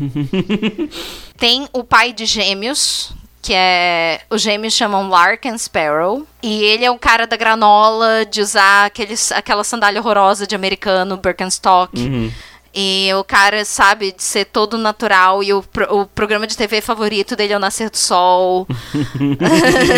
Tem 1.38 1.68
o 1.74 1.84
pai 1.84 2.14
de 2.14 2.26
gêmeos, 2.26 3.12
que 3.42 3.54
é. 3.54 4.22
Os 4.30 4.42
gêmeos 4.42 4.74
chamam 4.74 5.10
Lark 5.10 5.46
and 5.46 5.58
Sparrow. 5.58 6.26
E 6.42 6.64
ele 6.64 6.86
é 6.86 6.92
o 6.92 6.98
cara 6.98 7.28
da 7.28 7.36
granola, 7.36 8.26
de 8.26 8.40
usar 8.40 8.86
aqueles, 8.86 9.32
aquela 9.32 9.64
sandália 9.64 10.00
horrorosa 10.00 10.48
de 10.48 10.56
americano, 10.56 11.18
Birkenstock. 11.18 12.00
Uhum. 12.00 12.32
E 12.78 13.10
o 13.18 13.24
cara, 13.24 13.64
sabe, 13.64 14.12
de 14.12 14.22
ser 14.22 14.44
todo 14.46 14.78
natural. 14.78 15.42
E 15.42 15.54
o, 15.54 15.64
pro- 15.64 16.02
o 16.02 16.06
programa 16.06 16.46
de 16.46 16.58
TV 16.58 16.82
favorito 16.82 17.34
dele 17.34 17.54
é 17.54 17.56
o 17.56 17.60
Nascer 17.60 17.90
do 17.90 17.96
Sol. 17.98 18.68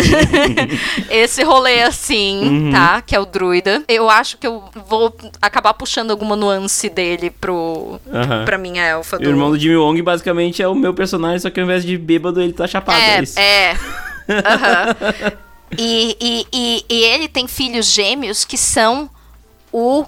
Esse 1.10 1.42
rolê 1.42 1.82
assim, 1.82 2.70
tá? 2.72 3.02
Que 3.02 3.14
é 3.16 3.20
o 3.20 3.26
druida. 3.26 3.82
Eu 3.88 4.08
acho 4.08 4.38
que 4.38 4.46
eu 4.46 4.62
vou 4.86 5.14
acabar 5.40 5.74
puxando 5.74 6.10
alguma 6.10 6.36
nuance 6.36 6.88
dele 6.88 7.30
pro, 7.30 8.00
Aham. 8.12 8.44
pra 8.44 8.58
minha 8.58 8.82
elfa. 8.84 9.18
O 9.18 9.22
irmão 9.24 9.50
do 9.50 9.58
Jimmy 9.58 9.76
Wong 9.76 10.00
basicamente 10.02 10.62
é 10.62 10.68
o 10.68 10.74
meu 10.74 10.94
personagem, 10.94 11.38
só 11.40 11.50
que 11.50 11.60
ao 11.60 11.64
invés 11.64 11.84
de 11.84 11.96
bêbado, 11.98 12.40
ele 12.40 12.52
tá 12.52 12.66
chapado. 12.66 12.98
É, 12.98 13.22
É, 13.36 13.42
é. 13.42 13.76
Aham. 14.28 15.32
E, 15.76 16.16
e, 16.20 16.46
e, 16.52 16.84
e 16.88 17.04
ele 17.04 17.28
tem 17.28 17.46
filhos 17.46 17.92
gêmeos 17.92 18.44
que 18.44 18.56
são 18.56 19.10
o 19.72 20.04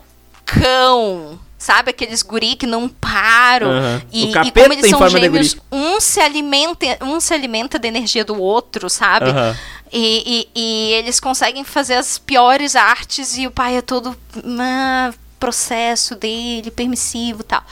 cão. 0.47 1.39
Sabe 1.61 1.91
aqueles 1.91 2.23
guri 2.23 2.57
que 2.57 2.67
não 2.67 2.89
param? 2.89 3.71
Aham. 3.71 4.03
E, 4.11 4.31
e 4.31 4.51
como 4.51 4.73
eles 4.73 4.89
são 4.89 5.07
gêmeos, 5.11 5.57
um 5.71 6.01
se 6.01 6.19
alimenta, 6.19 6.87
um 7.03 7.21
se 7.21 7.35
alimenta 7.35 7.79
da 7.79 7.87
energia 7.87 8.25
do 8.25 8.41
outro, 8.41 8.89
sabe? 8.89 9.29
Aham. 9.29 9.55
E, 9.93 10.49
e, 10.55 10.59
e 10.59 10.93
eles 10.95 11.21
conseguem 11.21 11.63
fazer 11.63 11.97
as 11.97 12.17
piores 12.17 12.75
artes 12.75 13.37
e 13.37 13.47
o 13.47 13.51
pai 13.51 13.77
é 13.77 13.83
todo 13.83 14.17
ah, 14.59 15.13
processo 15.39 16.15
dele, 16.15 16.71
permissivo 16.71 17.43
tal. 17.43 17.63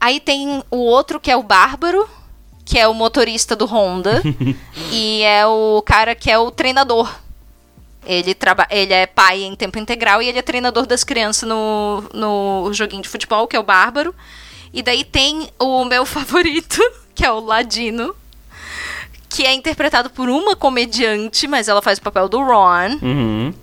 Aí 0.00 0.20
tem 0.20 0.64
o 0.70 0.78
outro 0.78 1.20
que 1.20 1.30
é 1.30 1.36
o 1.36 1.42
Bárbaro, 1.42 2.08
que 2.64 2.78
é 2.78 2.88
o 2.88 2.94
motorista 2.94 3.54
do 3.54 3.66
Honda, 3.66 4.22
e 4.90 5.20
é 5.22 5.46
o 5.46 5.82
cara 5.84 6.14
que 6.14 6.30
é 6.30 6.38
o 6.38 6.50
treinador. 6.50 7.14
Ele, 8.08 8.34
traba 8.34 8.66
ele 8.70 8.94
é 8.94 9.06
pai 9.06 9.42
em 9.42 9.54
tempo 9.54 9.78
integral 9.78 10.22
e 10.22 10.28
ele 10.28 10.38
é 10.38 10.42
treinador 10.42 10.86
das 10.86 11.04
crianças 11.04 11.46
no, 11.46 12.02
no 12.14 12.72
joguinho 12.72 13.02
de 13.02 13.08
futebol, 13.08 13.46
que 13.46 13.54
é 13.54 13.60
o 13.60 13.62
Bárbaro. 13.62 14.14
E 14.72 14.82
daí 14.82 15.04
tem 15.04 15.50
o 15.58 15.84
meu 15.84 16.06
favorito, 16.06 16.80
que 17.14 17.22
é 17.22 17.30
o 17.30 17.38
Ladino, 17.38 18.16
que 19.28 19.44
é 19.44 19.52
interpretado 19.52 20.08
por 20.08 20.30
uma 20.30 20.56
comediante, 20.56 21.46
mas 21.46 21.68
ela 21.68 21.82
faz 21.82 21.98
o 21.98 22.02
papel 22.02 22.30
do 22.30 22.38
Ron. 22.42 22.98
Uhum. 23.02 23.54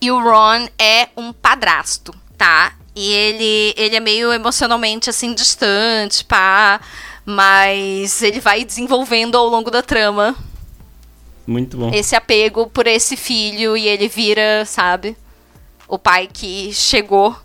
E 0.00 0.10
o 0.10 0.20
Ron 0.20 0.66
é 0.76 1.08
um 1.16 1.32
padrasto, 1.32 2.12
tá? 2.36 2.72
E 2.92 3.12
ele, 3.12 3.74
ele 3.76 3.94
é 3.94 4.00
meio 4.00 4.32
emocionalmente, 4.32 5.08
assim, 5.08 5.32
distante, 5.32 6.24
pá. 6.24 6.80
Mas 7.24 8.20
ele 8.20 8.40
vai 8.40 8.64
desenvolvendo 8.64 9.38
ao 9.38 9.46
longo 9.46 9.70
da 9.70 9.80
trama 9.80 10.34
Muito 11.46 11.76
bom. 11.76 11.90
esse 11.94 12.14
apego 12.16 12.66
por 12.68 12.86
esse 12.86 13.16
filho 13.16 13.76
e 13.76 13.86
ele 13.86 14.08
vira, 14.08 14.64
sabe? 14.66 15.16
O 15.88 15.98
pai 15.98 16.28
que 16.32 16.72
chegou. 16.72 17.36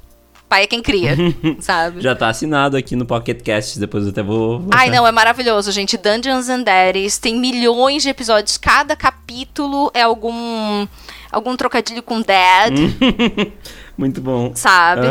Pai 0.49 0.63
é 0.63 0.67
quem 0.67 0.81
cria, 0.81 1.15
sabe? 1.61 2.01
Já 2.01 2.13
tá 2.13 2.27
assinado 2.27 2.75
aqui 2.75 2.93
no 2.93 3.05
Pocket 3.05 3.41
Cast, 3.41 3.79
depois 3.79 4.03
eu 4.03 4.09
até 4.09 4.21
vou. 4.21 4.65
Ai, 4.73 4.89
não, 4.89 5.07
é 5.07 5.11
maravilhoso, 5.11 5.71
gente. 5.71 5.95
Dungeons 5.97 6.49
and 6.49 6.63
Daddies 6.63 7.17
tem 7.17 7.35
milhões 7.39 8.03
de 8.03 8.09
episódios. 8.09 8.57
Cada 8.57 8.93
capítulo 8.95 9.89
é 9.93 10.01
algum 10.01 10.85
algum 11.31 11.55
trocadilho 11.55 12.03
com 12.03 12.21
dad, 12.21 12.73
Muito 13.97 14.19
bom. 14.19 14.51
sabe? 14.53 15.07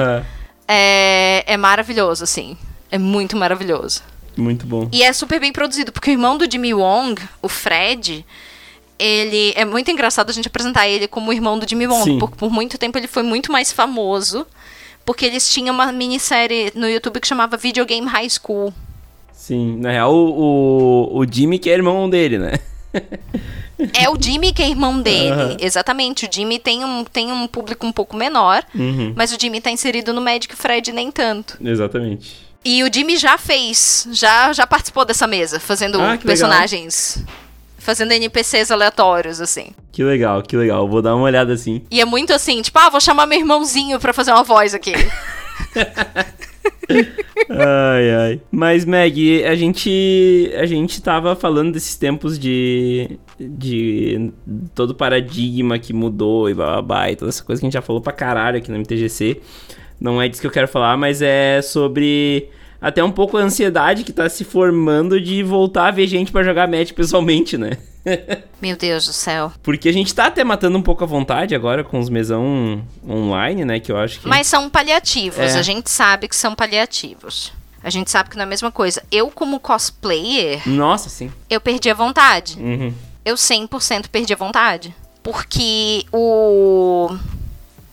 É, 0.68 1.42
é 1.46 1.56
maravilhoso, 1.56 2.24
assim. 2.24 2.56
É 2.90 2.98
muito 2.98 3.34
maravilhoso. 3.36 4.02
muito 4.36 4.66
bom. 4.66 4.88
E 4.92 5.02
é 5.02 5.10
super 5.12 5.40
bem 5.40 5.52
produzido, 5.52 5.90
porque 5.90 6.10
o 6.10 6.12
irmão 6.12 6.36
do 6.36 6.50
Jimmy 6.50 6.74
Wong, 6.74 7.20
o 7.40 7.48
Fred, 7.48 8.26
ele. 9.00 9.52
É 9.56 9.64
muito 9.64 9.90
engraçado 9.90 10.30
a 10.30 10.32
gente 10.32 10.48
apresentar 10.48 10.86
ele 10.88 11.08
como 11.08 11.30
o 11.30 11.32
irmão 11.32 11.58
do 11.58 11.68
Jimmy 11.68 11.86
Wong, 11.86 12.18
porque 12.18 12.36
por 12.36 12.50
muito 12.50 12.76
tempo 12.78 12.98
ele 12.98 13.06
foi 13.08 13.22
muito 13.22 13.50
mais 13.50 13.72
famoso. 13.72 14.46
Porque 15.04 15.24
eles 15.24 15.48
tinham 15.52 15.74
uma 15.74 15.90
minissérie 15.90 16.70
no 16.74 16.88
YouTube 16.88 17.20
que 17.20 17.26
chamava 17.26 17.56
Video 17.56 17.84
Game 17.86 18.06
High 18.06 18.28
School. 18.30 18.72
Sim, 19.32 19.78
na 19.78 19.90
real, 19.90 20.14
o, 20.14 21.08
o, 21.14 21.18
o 21.20 21.26
Jimmy 21.28 21.58
que 21.58 21.70
é 21.70 21.72
irmão 21.72 22.08
dele, 22.08 22.38
né? 22.38 22.52
É 23.94 24.10
o 24.10 24.16
Jimmy 24.20 24.52
que 24.52 24.62
é 24.62 24.68
irmão 24.68 25.00
dele. 25.02 25.30
Aham. 25.30 25.56
Exatamente. 25.58 26.26
O 26.26 26.28
Jimmy 26.30 26.58
tem 26.58 26.84
um, 26.84 27.02
tem 27.04 27.32
um 27.32 27.46
público 27.46 27.86
um 27.86 27.92
pouco 27.92 28.14
menor, 28.16 28.62
Uhum, 28.74 29.14
mas 29.16 29.32
o 29.32 29.38
Jimmy 29.40 29.60
tá 29.60 29.70
inserido 29.70 30.12
no 30.12 30.20
Magic, 30.20 30.54
Fred 30.54 30.92
nem 30.92 31.10
tanto. 31.10 31.56
exatamente. 31.64 32.50
E 32.62 32.84
o 32.84 32.92
Jimmy 32.92 33.16
já 33.16 33.38
fez, 33.38 34.06
já, 34.12 34.52
já 34.52 34.66
participou 34.66 35.06
dessa 35.06 35.26
mesa, 35.26 35.58
fazendo 35.58 35.98
Ah, 36.00 36.18
personagens. 36.22 37.24
Fazendo 37.80 38.12
NPCs 38.12 38.70
aleatórios, 38.70 39.40
assim. 39.40 39.68
Que 39.90 40.04
legal, 40.04 40.42
que 40.42 40.56
legal. 40.56 40.86
Vou 40.88 41.02
dar 41.02 41.16
uma 41.16 41.24
olhada 41.24 41.52
assim. 41.52 41.82
E 41.90 42.00
é 42.00 42.04
muito 42.04 42.32
assim, 42.32 42.62
tipo, 42.62 42.78
ah, 42.78 42.90
vou 42.90 43.00
chamar 43.00 43.26
meu 43.26 43.38
irmãozinho 43.38 43.98
pra 43.98 44.12
fazer 44.12 44.30
uma 44.30 44.44
voz 44.44 44.74
aqui. 44.74 44.92
Ai, 47.48 48.10
ai. 48.10 48.40
Mas, 48.50 48.84
Meg, 48.84 49.44
a 49.44 49.54
gente. 49.54 50.52
A 50.56 50.66
gente 50.66 51.00
tava 51.02 51.34
falando 51.36 51.72
desses 51.72 51.96
tempos 51.96 52.38
de. 52.38 53.18
De 53.38 54.30
todo 54.74 54.90
o 54.90 54.94
paradigma 54.94 55.78
que 55.78 55.92
mudou 55.92 56.50
e 56.50 56.54
babá 56.54 57.10
e 57.10 57.16
toda 57.16 57.30
essa 57.30 57.42
coisa 57.42 57.60
que 57.60 57.66
a 57.66 57.68
gente 57.68 57.74
já 57.74 57.82
falou 57.82 58.02
pra 58.02 58.12
caralho 58.12 58.58
aqui 58.58 58.70
no 58.70 58.78
MTGC. 58.78 59.40
Não 60.00 60.20
é 60.20 60.28
disso 60.28 60.40
que 60.40 60.46
eu 60.46 60.50
quero 60.50 60.68
falar, 60.68 60.96
mas 60.96 61.22
é 61.22 61.62
sobre. 61.62 62.50
Até 62.80 63.04
um 63.04 63.10
pouco 63.12 63.36
a 63.36 63.40
ansiedade 63.42 64.04
que 64.04 64.12
tá 64.12 64.28
se 64.28 64.42
formando 64.44 65.20
de 65.20 65.42
voltar 65.42 65.88
a 65.88 65.90
ver 65.90 66.06
gente 66.06 66.32
pra 66.32 66.42
jogar 66.42 66.66
match 66.66 66.92
pessoalmente, 66.92 67.58
né? 67.58 67.76
Meu 68.62 68.76
Deus 68.76 69.06
do 69.06 69.12
céu. 69.12 69.52
Porque 69.62 69.88
a 69.88 69.92
gente 69.92 70.14
tá 70.14 70.26
até 70.26 70.42
matando 70.42 70.78
um 70.78 70.82
pouco 70.82 71.04
a 71.04 71.06
vontade 71.06 71.54
agora 71.54 71.84
com 71.84 71.98
os 71.98 72.08
mesão 72.08 72.82
online, 73.06 73.64
né? 73.64 73.78
Que 73.80 73.92
eu 73.92 73.98
acho 73.98 74.20
que. 74.20 74.26
Mas 74.28 74.46
são 74.46 74.70
paliativos, 74.70 75.38
É. 75.38 75.58
a 75.58 75.62
gente 75.62 75.90
sabe 75.90 76.26
que 76.26 76.34
são 76.36 76.54
paliativos. 76.54 77.52
A 77.82 77.90
gente 77.90 78.10
sabe 78.10 78.28
que 78.30 78.36
não 78.36 78.42
é 78.42 78.46
a 78.46 78.48
mesma 78.48 78.70
coisa. 78.70 79.02
Eu, 79.10 79.30
como 79.30 79.58
cosplayer, 79.60 80.60
Nossa, 80.68 81.08
sim. 81.08 81.30
eu 81.48 81.60
perdi 81.60 81.88
a 81.90 81.94
vontade. 81.94 82.58
Uhum. 82.58 82.92
eu 83.24 83.34
100% 83.36 84.08
perdi 84.08 84.32
a 84.32 84.36
vontade. 84.36 84.94
Porque 85.22 86.04
o. 86.12 87.10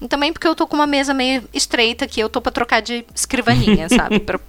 Também 0.09 0.31
porque 0.31 0.47
eu 0.47 0.55
tô 0.55 0.67
com 0.67 0.75
uma 0.75 0.85
mesa 0.85 1.13
meio 1.13 1.43
estreita 1.53 2.05
aqui, 2.05 2.19
eu 2.19 2.29
tô 2.29 2.39
pra 2.39 2.51
trocar 2.51 2.81
de 2.81 3.05
escrivaninha, 3.15 3.89
sabe? 3.89 4.19
Pra 4.19 4.39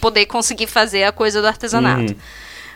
poder 0.00 0.26
conseguir 0.26 0.66
fazer 0.66 1.04
a 1.04 1.12
coisa 1.12 1.40
do 1.40 1.46
artesanato. 1.46 2.12
Uhum. 2.12 2.18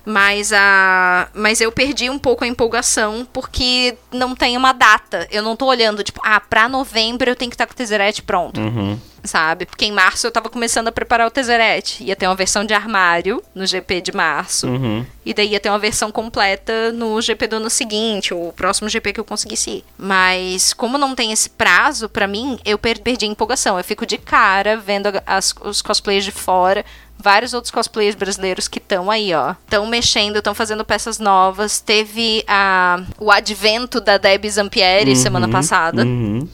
Mas 0.05 0.53
a. 0.53 1.29
Mas 1.35 1.61
eu 1.61 1.71
perdi 1.71 2.09
um 2.09 2.19
pouco 2.19 2.45
a 2.45 2.47
empolgação 2.47 3.27
porque 3.33 3.97
não 4.13 4.35
tem 4.35 4.57
uma 4.57 4.73
data. 4.73 5.27
Eu 5.31 5.43
não 5.43 5.55
tô 5.57 5.67
olhando, 5.67 6.03
tipo, 6.03 6.21
ah, 6.25 6.41
pra 6.41 6.69
novembro 6.69 7.29
eu 7.31 7.37
tenho 7.37 7.51
que 7.51 7.55
estar 7.55 7.67
com 7.67 7.73
o 7.73 7.77
Tezzeret 7.77 8.23
pronto 8.23 8.61
Uhum. 8.61 8.99
sabe? 9.23 9.67
Porque 9.67 9.85
em 9.85 9.93
março 9.93 10.27
eu 10.27 10.31
tava 10.33 10.49
começando 10.49 10.89
a 10.89 10.93
preparar 10.93 11.27
o 11.27 11.31
Tezzeret. 11.31 12.03
Ia 12.03 12.17
ter 12.17 12.27
uma 12.27 12.35
versão 12.35 12.65
de 12.65 12.73
armário 12.73 13.43
no 13.55 13.67
GP 13.67 14.01
de 14.01 14.13
março. 14.13 14.67
Uhum. 14.67 15.05
E 15.25 15.35
daí 15.35 15.49
ia 15.51 15.61
ter 15.61 15.69
uma 15.69 15.79
versão 15.79 16.11
completa 16.11 16.91
no 16.93 17.21
GP 17.21 17.47
do 17.47 17.57
ano 17.57 17.69
seguinte, 17.71 18.33
o 18.33 18.53
próximo 18.57 18.89
GP 18.89 19.13
que 19.13 19.21
eu 19.21 19.25
conseguisse 19.25 19.71
ir. 19.71 19.85
Mas 19.99 20.73
como 20.73 20.97
não 20.97 21.15
tem 21.15 21.31
esse 21.33 21.51
prazo, 21.51 22.09
pra 22.09 22.27
mim, 22.27 22.59
eu 22.65 22.79
per- 22.79 23.01
perdi 23.03 23.27
a 23.27 23.29
empolgação. 23.29 23.77
Eu 23.79 23.85
fico 23.85 24.07
de 24.07 24.17
cara 24.19 24.77
vendo 24.79 25.09
as- 25.27 25.55
os 25.63 25.83
cosplays 25.83 26.25
de 26.25 26.33
fora. 26.33 26.85
Vários 27.23 27.53
outros 27.55 27.71
cosplayers 27.71 28.15
brasileiros 28.15 28.67
que 28.67 28.79
estão 28.79 29.11
aí, 29.11 29.35
ó. 29.35 29.53
Estão 29.65 29.87
mexendo, 29.87 30.37
estão 30.37 30.55
fazendo 30.55 30.85
peças 30.85 31.19
novas. 31.19 31.81
Teve 31.81 32.43
a, 32.49 33.01
o 33.19 33.31
advento 33.31 34.01
da 34.01 34.17
Debbie 34.19 34.51
Zampieri 34.51 35.15
semana 35.17 35.47
Uhum. 35.47 35.53
passada. 35.53 36.03
Uhum. 36.03 36.49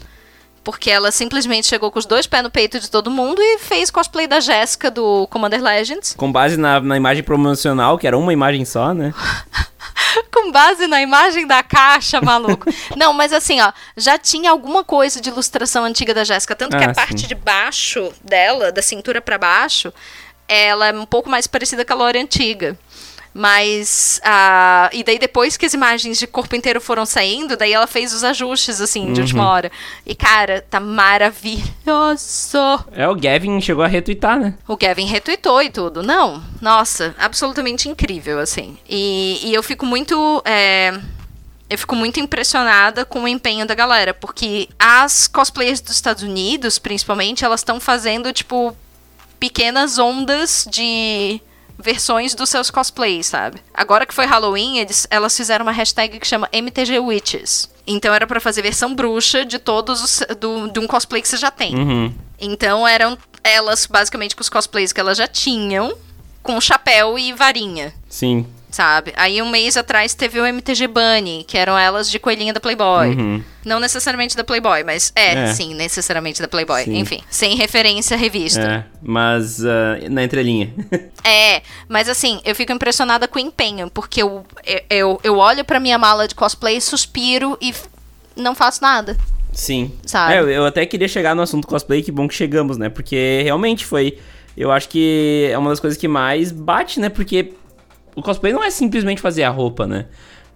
Porque 0.63 0.91
ela 0.91 1.11
simplesmente 1.11 1.65
chegou 1.67 1.89
com 1.89 1.97
os 1.97 2.05
dois 2.05 2.27
pés 2.27 2.43
no 2.43 2.51
peito 2.51 2.77
de 2.79 2.91
todo 2.91 3.09
mundo 3.09 3.41
e 3.41 3.57
fez 3.59 3.89
cosplay 3.89 4.27
da 4.27 4.41
Jéssica 4.41 4.91
do 4.91 5.25
Commander 5.27 5.61
Legends. 5.63 6.13
Com 6.17 6.29
base 6.29 6.57
na, 6.57 6.81
na 6.81 6.97
imagem 6.97 7.23
promocional, 7.23 7.97
que 7.97 8.05
era 8.05 8.17
uma 8.17 8.33
imagem 8.33 8.65
só, 8.65 8.93
né? 8.93 9.13
Com 10.33 10.51
base 10.51 10.87
na 10.87 11.01
imagem 11.01 11.45
da 11.47 11.61
caixa, 11.63 12.19
maluco. 12.21 12.69
Não, 12.95 13.13
mas 13.13 13.31
assim, 13.33 13.59
ó, 13.61 13.71
já 13.95 14.17
tinha 14.17 14.51
alguma 14.51 14.83
coisa 14.83 15.21
de 15.21 15.29
ilustração 15.29 15.83
antiga 15.83 16.13
da 16.13 16.23
Jéssica. 16.23 16.55
Tanto 16.55 16.77
que 16.77 16.83
Ah, 16.83 16.89
a 16.91 16.93
parte 16.93 17.21
sim. 17.21 17.27
de 17.27 17.35
baixo 17.35 18.11
dela, 18.23 18.71
da 18.71 18.81
cintura 18.81 19.21
pra 19.21 19.37
baixo, 19.37 19.91
ela 20.47 20.87
é 20.87 20.93
um 20.93 21.05
pouco 21.05 21.29
mais 21.29 21.47
parecida 21.47 21.83
com 21.85 21.93
a 21.93 21.95
Lore 21.95 22.19
antiga. 22.19 22.77
Mas. 23.37 24.19
ah, 24.23 24.89
e 24.91 25.03
daí, 25.03 25.19
depois 25.19 25.55
que 25.57 25.65
as 25.67 25.75
imagens 25.75 26.17
de 26.17 26.25
corpo 26.25 26.55
inteiro 26.55 26.81
foram 26.81 27.05
saindo, 27.05 27.55
daí 27.55 27.71
ela 27.71 27.85
fez 27.85 28.11
os 28.11 28.23
ajustes, 28.23 28.81
assim, 28.81 29.13
de 29.13 29.21
última 29.21 29.47
hora. 29.47 29.71
E, 30.03 30.15
cara, 30.15 30.65
tá 30.67 30.79
maravilhoso. 30.79 31.67
É, 32.91 33.07
o 33.07 33.13
Gavin 33.13 33.61
chegou 33.61 33.83
a 33.83 33.87
retweetar, 33.87 34.39
né? 34.39 34.55
O 34.67 34.75
Kevin 34.75 35.05
retweetou 35.05 35.61
e 35.61 35.69
tudo. 35.69 36.01
Não, 36.01 36.41
nossa, 36.59 37.13
absolutamente 37.19 37.87
incrível, 37.87 38.39
assim. 38.39 38.75
E, 38.89 39.39
e 39.43 39.53
eu 39.53 39.61
fico 39.61 39.85
muito. 39.85 40.41
é, 40.43 40.99
eu 41.69 41.77
fico 41.77 41.95
muito 41.95 42.19
impressionada 42.19 43.05
com 43.05 43.23
o 43.23 43.27
empenho 43.27 43.67
da 43.67 43.75
galera, 43.75 44.15
porque 44.15 44.67
as 44.79 45.27
cosplayers 45.27 45.81
dos 45.81 45.93
Estados 45.93 46.23
Unidos, 46.23 46.79
principalmente, 46.79 47.45
elas 47.45 47.59
estão 47.59 47.79
fazendo, 47.79 48.33
tipo, 48.33 48.75
pequenas 49.39 49.97
ondas 49.97 50.67
de 50.69 51.41
versões 51.77 52.33
dos 52.33 52.49
seus 52.49 52.71
cosplays, 52.71 53.27
sabe? 53.27 53.61
Agora 53.73 54.05
que 54.05 54.13
foi 54.13 54.25
Halloween, 54.25 54.79
eles, 54.79 55.07
elas 55.09 55.35
fizeram 55.35 55.63
uma 55.63 55.71
hashtag 55.71 56.19
que 56.19 56.27
chama 56.27 56.49
MTG 56.51 56.99
Witches. 56.99 57.69
Então 57.85 58.13
era 58.13 58.25
pra 58.25 58.39
fazer 58.39 58.61
versão 58.61 58.93
bruxa 58.93 59.45
de 59.45 59.59
todos 59.59 60.03
os, 60.03 60.23
do, 60.39 60.67
de 60.69 60.79
um 60.79 60.87
cosplay 60.87 61.21
que 61.21 61.27
você 61.27 61.37
já 61.37 61.51
tem. 61.51 61.75
Uhum. 61.75 62.13
Então 62.39 62.87
eram 62.87 63.17
elas 63.43 63.85
basicamente 63.85 64.35
com 64.35 64.41
os 64.41 64.49
cosplays 64.49 64.91
que 64.91 64.99
elas 64.99 65.17
já 65.17 65.27
tinham, 65.27 65.95
com 66.43 66.59
chapéu 66.59 67.17
e 67.17 67.33
varinha, 67.33 67.93
Sim. 68.09 68.45
Sabe? 68.77 69.11
Aí 69.17 69.41
um 69.41 69.49
mês 69.49 69.75
atrás 69.75 70.13
teve 70.13 70.39
o 70.39 70.45
MTG 70.45 70.85
Bunny, 70.87 71.43
que 71.47 71.57
eram 71.57 71.75
elas 71.75 72.11
de 72.11 72.19
coelhinha 72.19 72.53
da 72.53 72.59
Playboy. 72.59 73.07
Uhum. 73.07 73.43
Não 73.65 73.79
necessariamente 73.79 74.37
da 74.37 74.43
Playboy, 74.43 74.83
mas 74.83 75.11
é, 75.15 75.33
É. 75.33 75.47
sim, 75.47 75.73
necessariamente 75.73 76.39
da 76.39 76.47
Playboy. 76.47 76.83
Sim. 76.83 76.99
Enfim, 76.99 77.19
sem 77.27 77.55
referência 77.55 78.15
à 78.15 78.19
revista. 78.19 78.61
É, 78.61 78.83
mas 79.01 79.65
ah, 79.65 79.97
na 80.11 80.23
entrelinha. 80.23 80.71
É, 81.23 81.61
mas 81.89 82.07
assim, 82.07 82.39
eu 82.45 82.55
fico 82.55 82.71
impressionada 82.71 83.27
com 83.27 83.37
o 83.37 83.41
empenho, 83.41 83.89
porque 83.89 84.21
eu, 84.21 84.45
eu, 84.89 85.19
eu 85.21 85.37
olho 85.37 85.65
pra 85.65 85.77
minha 85.77 85.97
mala 85.97 86.25
de 86.25 86.33
cosplay, 86.33 86.79
suspiro 86.79 87.57
e 87.59 87.73
não 88.33 88.55
faço 88.55 88.81
nada. 88.81 89.17
Sim. 89.51 89.91
Sabe? 90.05 90.35
É, 90.35 90.39
eu, 90.39 90.49
eu 90.49 90.65
até 90.65 90.85
queria 90.85 91.07
chegar 91.09 91.35
no 91.35 91.41
assunto 91.41 91.67
cosplay, 91.67 92.01
que 92.01 92.13
bom 92.13 92.29
que 92.29 92.33
chegamos, 92.33 92.77
né? 92.77 92.87
Porque 92.87 93.41
realmente 93.43 93.85
foi. 93.85 94.17
Eu 94.55 94.71
acho 94.71 94.87
que 94.87 95.49
é 95.51 95.57
uma 95.57 95.69
das 95.69 95.81
coisas 95.81 95.99
que 95.99 96.07
mais 96.07 96.49
bate, 96.49 96.97
né? 97.01 97.09
Porque 97.09 97.51
o 98.17 98.21
cosplay 98.23 98.51
não 98.51 98.63
é 98.63 98.69
simplesmente 98.69 99.21
fazer 99.21 99.43
a 99.43 99.49
roupa, 99.49 99.85
né? 99.87 100.05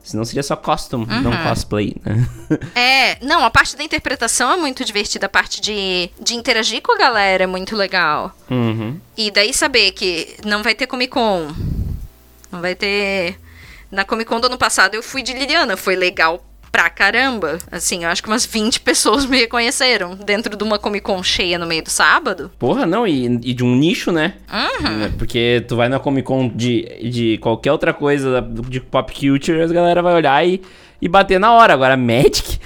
Senão 0.03 0.25
seria 0.25 0.41
só 0.41 0.55
costume, 0.55 1.05
Uhum. 1.05 1.21
não 1.21 1.43
cosplay, 1.43 1.95
né? 2.03 2.27
É, 2.75 3.17
não, 3.23 3.45
a 3.45 3.51
parte 3.51 3.77
da 3.77 3.83
interpretação 3.83 4.51
é 4.51 4.57
muito 4.57 4.83
divertida, 4.83 5.27
a 5.27 5.29
parte 5.29 5.61
de, 5.61 6.09
de 6.19 6.33
interagir 6.35 6.81
com 6.81 6.91
a 6.93 6.97
galera 6.97 7.43
é 7.43 7.47
muito 7.47 7.75
legal. 7.75 8.35
uhum. 8.49 8.99
E 9.15 9.29
daí 9.29 9.53
saber 9.53 9.91
que 9.91 10.37
não 10.43 10.63
vai 10.63 10.73
ter 10.73 10.87
Comic 10.87 11.11
Con. 11.13 11.53
Não 12.51 12.59
vai 12.61 12.73
ter. 12.75 13.37
Na 13.91 14.03
Comic 14.03 14.27
Con 14.27 14.39
do 14.39 14.47
ano 14.47 14.57
passado 14.57 14.95
eu 14.95 15.03
fui 15.03 15.21
de 15.21 15.33
Liliana, 15.33 15.77
foi 15.77 15.95
legal 15.95 16.43
pra 16.71 16.89
caramba. 16.89 17.57
Assim, 17.71 18.03
eu 18.03 18.09
acho 18.09 18.23
que 18.23 18.29
umas 18.29 18.45
20 18.45 18.79
pessoas 18.79 19.25
me 19.25 19.37
reconheceram 19.37 20.15
dentro 20.15 20.55
de 20.55 20.63
uma 20.63 20.79
Comic 20.79 21.03
Con 21.05 21.21
cheia 21.21 21.57
no 21.59 21.65
meio 21.67 21.83
do 21.83 21.89
sábado. 21.89 22.51
Porra, 22.57 22.85
não, 22.85 23.05
e, 23.05 23.25
e 23.25 23.53
de 23.53 23.63
um 23.63 23.75
nicho, 23.75 24.11
né? 24.11 24.35
Uhum. 24.51 24.89
Né? 24.97 25.11
Porque 25.17 25.63
tu 25.67 25.75
vai 25.75 25.89
na 25.89 25.99
Comic 25.99 26.25
Con 26.27 26.47
de, 26.47 26.83
de 27.09 27.37
qualquer 27.39 27.71
outra 27.71 27.93
coisa 27.93 28.41
de 28.69 28.79
pop 28.79 29.13
culture, 29.13 29.61
a 29.61 29.67
galera 29.67 30.01
vai 30.01 30.13
olhar 30.15 30.47
e, 30.47 30.61
e 31.01 31.07
bater 31.07 31.39
na 31.39 31.51
hora. 31.53 31.73
Agora, 31.73 31.97
Magic. 31.97 32.59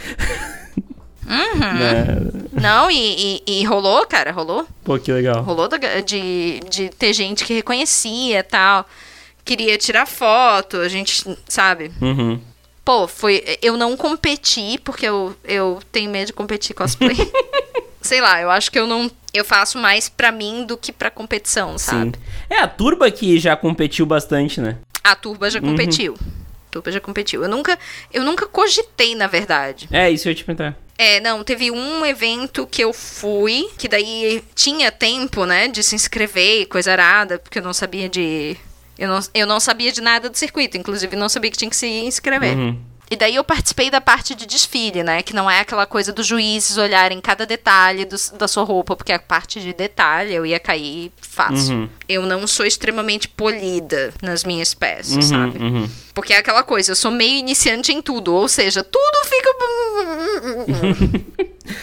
Uhum. 1.27 1.59
né? 1.59 2.05
Não, 2.53 2.89
e, 2.91 3.41
e- 3.47 3.61
e 3.61 3.63
rolou, 3.65 4.05
cara, 4.05 4.31
rolou. 4.31 4.67
Pô, 4.83 4.99
que 4.99 5.11
legal. 5.11 5.41
Rolou 5.43 5.67
da- 5.67 5.77
de, 5.77 6.59
de 6.69 6.89
ter 6.89 7.13
gente 7.13 7.43
que 7.43 7.53
reconhecia 7.55 8.39
e 8.39 8.43
tal. 8.43 8.85
Queria 9.43 9.77
tirar 9.77 10.05
foto, 10.05 10.77
a 10.77 10.87
gente, 10.87 11.23
sabe? 11.47 11.91
Uhum. 12.01 12.39
Pô, 12.85 13.07
foi. 13.07 13.43
Eu 13.63 13.75
não 13.75 13.97
competi, 13.97 14.79
porque 14.83 15.07
eu, 15.07 15.35
eu 15.43 15.79
tenho 15.91 16.11
medo 16.11 16.27
de 16.27 16.33
competir 16.33 16.75
cosplay. 16.75 17.17
Sei 17.99 18.21
lá, 18.21 18.39
eu 18.39 18.51
acho 18.51 18.71
que 18.71 18.77
eu 18.77 18.85
não. 18.85 19.09
Eu 19.33 19.43
faço 19.43 19.79
mais 19.79 20.07
pra 20.07 20.31
mim 20.31 20.63
do 20.63 20.77
que 20.77 20.93
pra 20.93 21.09
competição, 21.09 21.77
sabe? 21.79 22.11
Sim. 22.15 22.23
É, 22.47 22.59
a 22.59 22.67
Turba 22.67 23.09
que 23.09 23.39
já 23.39 23.55
competiu 23.55 24.05
bastante, 24.05 24.61
né? 24.61 24.77
A 25.03 25.15
Turba 25.15 25.49
já 25.49 25.59
competiu. 25.59 26.13
A 26.13 26.71
Turba 26.71 26.91
já 26.91 27.01
competiu. 27.01 27.41
Eu 27.43 27.49
nunca, 27.49 27.77
eu 28.13 28.23
nunca 28.23 28.45
cogitei, 28.45 29.15
na 29.15 29.25
verdade. 29.25 29.89
É, 29.91 30.09
isso 30.11 30.27
eu 30.27 30.31
ia 30.31 30.35
te 30.35 30.43
perguntar. 30.45 30.77
É, 30.97 31.19
não, 31.19 31.43
teve 31.43 31.71
um 31.71 32.05
evento 32.05 32.65
que 32.67 32.81
eu 32.81 32.93
fui, 32.93 33.67
que 33.77 33.87
daí 33.87 34.41
tinha 34.53 34.91
tempo, 34.91 35.45
né, 35.45 35.67
de 35.67 35.83
se 35.83 35.95
inscrever 35.95 36.61
e 36.61 36.65
coisa 36.65 36.91
arada, 36.91 37.37
porque 37.39 37.59
eu 37.59 37.63
não 37.63 37.73
sabia 37.73 38.07
de. 38.07 38.55
Eu 38.97 39.07
não, 39.09 39.19
eu 39.33 39.45
não 39.47 39.59
sabia 39.59 39.91
de 39.91 40.01
nada 40.01 40.29
do 40.29 40.37
circuito, 40.37 40.77
inclusive 40.77 41.15
não 41.15 41.29
sabia 41.29 41.51
que 41.51 41.57
tinha 41.57 41.69
que 41.69 41.75
se 41.75 41.87
inscrever. 41.87 42.57
Uhum. 42.57 42.79
E 43.11 43.15
daí 43.15 43.35
eu 43.35 43.43
participei 43.43 43.91
da 43.91 44.01
parte 44.01 44.33
de 44.33 44.47
desfile, 44.47 45.03
né? 45.03 45.21
Que 45.21 45.35
não 45.35 45.49
é 45.51 45.59
aquela 45.59 45.85
coisa 45.85 46.11
dos 46.11 46.25
juízes 46.25 46.75
olharem 46.75 47.21
cada 47.21 47.45
detalhe 47.45 48.03
dos- 48.03 48.31
da 48.31 48.47
sua 48.47 48.63
roupa, 48.63 48.95
porque 48.95 49.11
a 49.13 49.19
parte 49.19 49.59
de 49.61 49.73
detalhe 49.73 50.33
eu 50.33 50.43
ia 50.43 50.59
cair 50.59 51.11
fácil. 51.21 51.75
Uhum. 51.75 51.89
Eu 52.09 52.23
não 52.23 52.47
sou 52.47 52.65
extremamente 52.65 53.27
polida 53.27 54.11
nas 54.23 54.43
minhas 54.43 54.73
peças, 54.73 55.25
sabe? 55.25 55.59
Uhum. 55.59 55.87
Porque 56.15 56.33
é 56.33 56.37
aquela 56.37 56.63
coisa, 56.63 56.93
eu 56.93 56.95
sou 56.95 57.11
meio 57.11 57.37
iniciante 57.37 57.91
em 57.93 58.01
tudo, 58.01 58.33
ou 58.33 58.47
seja, 58.47 58.83
tudo 58.83 59.25
fica. 59.25 59.49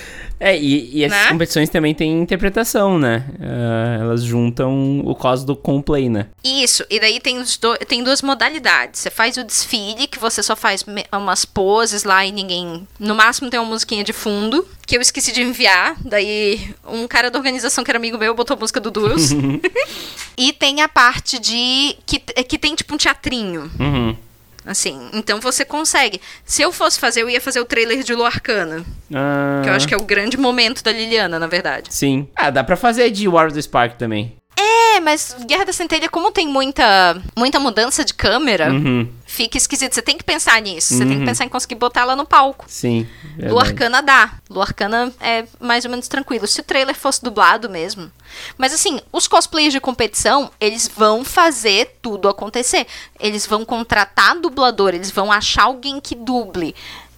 É, 0.45 0.59
e, 0.61 0.91
e 0.99 1.05
essas 1.05 1.17
Né? 1.23 1.29
competições 1.29 1.69
também 1.69 1.95
têm 1.95 2.21
interpretação, 2.21 2.99
né? 2.99 3.25
Ah, 3.41 3.99
elas 4.01 4.25
juntam 4.25 4.99
o 5.05 5.15
cosmo 5.15 5.55
com 5.55 5.77
o 5.79 5.83
play, 5.83 6.09
né? 6.09 6.27
Isso, 6.43 6.85
e 6.91 6.99
daí 6.99 7.21
tem, 7.21 7.39
os 7.39 7.57
do- 7.57 7.77
tem 7.87 8.03
duas 8.03 8.23
modalidades. 8.23 8.99
Você 8.99 9.09
faz 9.09 9.37
o 9.37 9.45
desfile, 9.45 10.09
que 10.09 10.19
você 10.19 10.43
só 10.43 10.57
faz 10.57 10.85
umas 11.13 11.45
poses 11.45 12.03
lá 12.03 12.27
e 12.27 12.33
ninguém. 12.33 12.89
No 12.99 13.15
máximo 13.15 13.51
tem 13.51 13.61
uma 13.61 13.69
musiquinha 13.69 14.03
de 14.03 14.13
fundo, 14.13 14.67
que 14.85 14.97
eu 14.97 15.01
esqueci 15.01 15.31
de 15.31 15.43
enviar. 15.43 15.95
Daí 16.05 16.75
um 16.89 17.07
cara 17.07 17.31
da 17.31 17.39
organização 17.39 17.85
que 17.85 17.91
era 17.93 17.99
amigo 17.99 18.19
meu 18.19 18.35
botou 18.35 18.57
a 18.57 18.59
música 18.61 18.81
do 18.81 18.91
Duels. 18.91 19.31
e 20.37 20.53
tem 20.53 20.81
a 20.83 20.89
parte 20.89 21.39
de. 21.39 21.97
Que, 22.05 22.19
que 22.19 22.59
tem 22.59 22.75
tipo 22.75 22.93
um 22.95 22.99
teatrinho. 22.99 23.71
Uhum. 23.79 24.17
Assim, 24.65 25.11
então 25.13 25.41
você 25.41 25.65
consegue. 25.65 26.21
Se 26.45 26.63
eu 26.63 26.73
fosse 26.73 26.99
fazer, 27.01 27.23
eu 27.23 27.31
ia 27.31 27.41
fazer 27.41 27.61
o 27.61 27.65
trailer 27.65 28.03
de 28.03 28.15
Luarcana. 28.15 28.85
Ah, 29.13 29.61
Que 29.65 29.69
eu 29.69 29.75
acho 29.75 29.89
que 29.89 29.95
é 29.95 29.97
o 29.97 30.03
grande 30.05 30.37
momento 30.37 30.83
da 30.85 30.93
Liliana, 30.93 31.39
na 31.39 31.47
verdade. 31.47 31.93
Sim. 31.93 32.29
Ah, 32.37 32.49
dá 32.51 32.63
pra 32.63 32.77
fazer 32.77 33.11
de 33.11 33.27
War 33.27 33.47
of 33.47 33.55
the 33.55 33.61
Spark 33.63 33.97
também. 33.97 34.37
É, 34.57 35.01
mas 35.01 35.35
Guerra 35.49 35.65
da 35.65 35.73
Centelha, 35.73 36.09
como 36.09 36.31
tem 36.31 36.47
muita, 36.47 37.21
muita 37.37 37.59
mudança 37.59 38.05
de 38.05 38.13
câmera, 38.15 38.71
Uhum. 38.71 39.09
Fica 39.33 39.57
esquisito. 39.57 39.95
Você 39.95 40.03
tem 40.03 40.19
que 40.19 40.25
pensar 40.25 40.61
nisso. 40.61 40.95
Você 40.95 41.05
tem 41.05 41.15
Uhum. 41.15 41.19
que 41.21 41.25
pensar 41.25 41.45
em 41.45 41.49
conseguir 41.49 41.75
botar 41.77 42.03
ela 42.03 42.15
no 42.15 42.27
palco. 42.27 42.67
Sim. 42.69 43.07
verdade. 43.37 43.53
Lu 43.53 43.59
Arcana 43.59 44.03
dá. 44.03 44.35
Lu 44.51 44.61
Arcana 44.61 45.13
é 45.21 45.47
mais 45.59 45.85
ou 45.87 45.91
menos 45.91 46.07
tranquilo. 46.07 46.47
Se 46.47 46.61
o 46.61 46.63
trailer 46.65 46.95
fosse 46.95 47.23
dublado 47.23 47.71
mesmo. 47.71 48.11
Mas 48.59 48.75
assim, 48.75 49.01
os 49.11 49.27
cosplayers 49.27 49.73
de 49.73 49.81
competição, 49.81 50.51
eles 50.61 50.87
vão 50.87 51.25
fazer 51.25 51.97
tudo 52.03 52.29
acontecer. 52.29 52.87
Eles 53.19 53.47
vão 53.47 53.65
contratar 53.65 54.39
dublador, 54.39 54.91
eles 54.95 55.11
vão 55.11 55.33
achar 55.33 55.65
alguém 55.65 55.99
que 56.01 56.15
duble. 56.15 56.75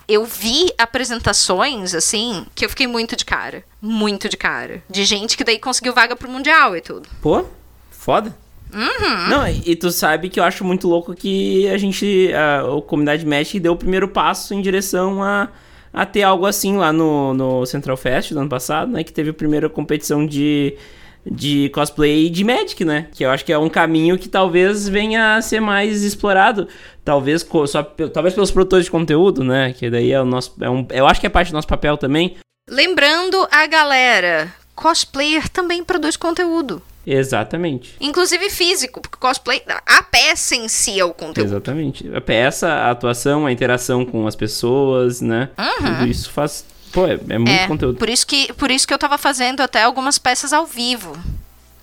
Eu 0.07 0.25
vi 0.25 0.71
apresentações, 0.79 1.95
assim, 1.95 2.47
que 2.55 2.65
eu 2.65 2.69
fiquei 2.69 2.87
muito 2.87 3.17
de 3.17 3.25
cara. 3.25 3.65
Muito 3.81 4.29
de 4.29 4.37
cara. 4.37 4.83
De 4.89 5.05
gente 5.05 5.37
que 5.37 5.45
daí 5.45 5.59
conseguiu 5.59 5.95
vaga 5.95 6.15
pro 6.15 6.29
Mundial 6.31 6.77
e 6.77 6.81
tudo. 6.81 7.09
Pô, 7.23 7.45
foda. 7.91 8.37
Uhum. 8.75 9.29
Não, 9.29 9.49
e 9.49 9.77
tu 9.77 9.91
sabe 9.91 10.29
que 10.29 10.41
eu 10.41 10.45
acho 10.45 10.65
muito 10.65 10.89
louco 10.89 11.15
que 11.15 11.69
a 11.69 11.79
gente, 11.79 12.33
a, 12.33 12.63
a 12.63 12.83
comunidade 12.83 13.25
Magic 13.25 13.61
deu 13.61 13.73
o 13.73 13.77
primeiro 13.77 14.09
passo 14.09 14.53
em 14.53 14.61
direção 14.61 15.23
a, 15.23 15.49
a 15.93 16.05
ter 16.05 16.25
algo 16.25 16.45
assim 16.45 16.77
lá 16.77 16.93
no, 16.93 17.33
no 17.33 17.65
Central 17.67 17.97
Fest 17.97 18.33
do 18.33 18.41
ano 18.41 18.49
passado, 18.49 18.91
né? 18.91 19.05
Que 19.05 19.13
teve 19.13 19.31
a 19.31 19.35
primeira 19.35 19.69
competição 19.69 20.27
de, 20.27 20.77
de 21.25 21.69
cosplay 21.69 22.29
de 22.29 22.43
Magic, 22.43 22.85
né? 22.85 23.07
Que 23.15 23.25
eu 23.25 23.31
acho 23.31 23.45
que 23.45 23.53
é 23.53 23.59
um 23.59 23.69
caminho 23.69 24.19
que 24.19 24.29
talvez 24.29 24.89
venha 24.89 25.37
a 25.37 25.43
ser 25.43 25.61
mais 25.61 26.03
explorado. 26.03 26.67
Talvez, 27.05 27.47
só, 27.69 27.83
talvez 27.83 28.35
pelos 28.35 28.51
produtores 28.51 28.87
de 28.87 28.91
conteúdo, 28.91 29.45
né? 29.45 29.73
Que 29.73 29.89
daí 29.89 30.11
é 30.11 30.21
o 30.21 30.25
nosso. 30.25 30.55
É 30.61 30.69
um, 30.69 30.85
eu 30.91 31.07
acho 31.07 31.21
que 31.21 31.27
é 31.27 31.31
parte 31.31 31.53
do 31.53 31.55
nosso 31.55 31.69
papel 31.69 31.97
também. 31.97 32.37
Lembrando 32.69 33.47
a 33.51 33.67
galera, 33.67 34.53
cosplayer 34.75 35.49
também 35.49 35.85
produz 35.85 36.17
conteúdo. 36.17 36.83
Exatamente. 37.07 37.95
Inclusive 38.01 38.49
físico, 38.51 39.01
porque 39.01 39.19
cosplay, 39.19 39.63
a 39.87 40.03
peça 40.03 40.55
em 40.55 40.69
si 40.69 40.99
é 40.99 41.05
o 41.05 41.13
conteúdo. 41.13 41.47
Exatamente. 41.47 42.11
A 42.15 42.21
peça, 42.21 42.69
a 42.69 42.91
atuação, 42.91 43.47
a 43.47 43.53
interação 43.53 44.05
com 44.05 44.27
as 44.27 44.35
pessoas, 44.37 45.21
né? 45.21 45.51
Tudo 45.79 46.07
isso 46.07 46.31
faz. 46.31 46.65
Pô, 46.93 47.07
é, 47.07 47.19
é 47.29 47.39
muito 47.39 47.51
É, 47.51 47.67
conteúdo. 47.67 47.99
Por 47.99 48.09
isso, 48.09 48.27
que, 48.27 48.53
por 48.55 48.71
isso 48.71 48.87
que 48.87 48.95
eu 48.95 48.99
tava 48.99 49.19
fazendo 49.19 49.61
até 49.61 49.83
algumas 49.83 50.19
peças 50.19 50.53
ao 50.53 50.65
vivo. 50.65 51.17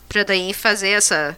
Pra 0.08 0.24
daí 0.24 0.54
fazer 0.54 0.90
essa 0.90 1.38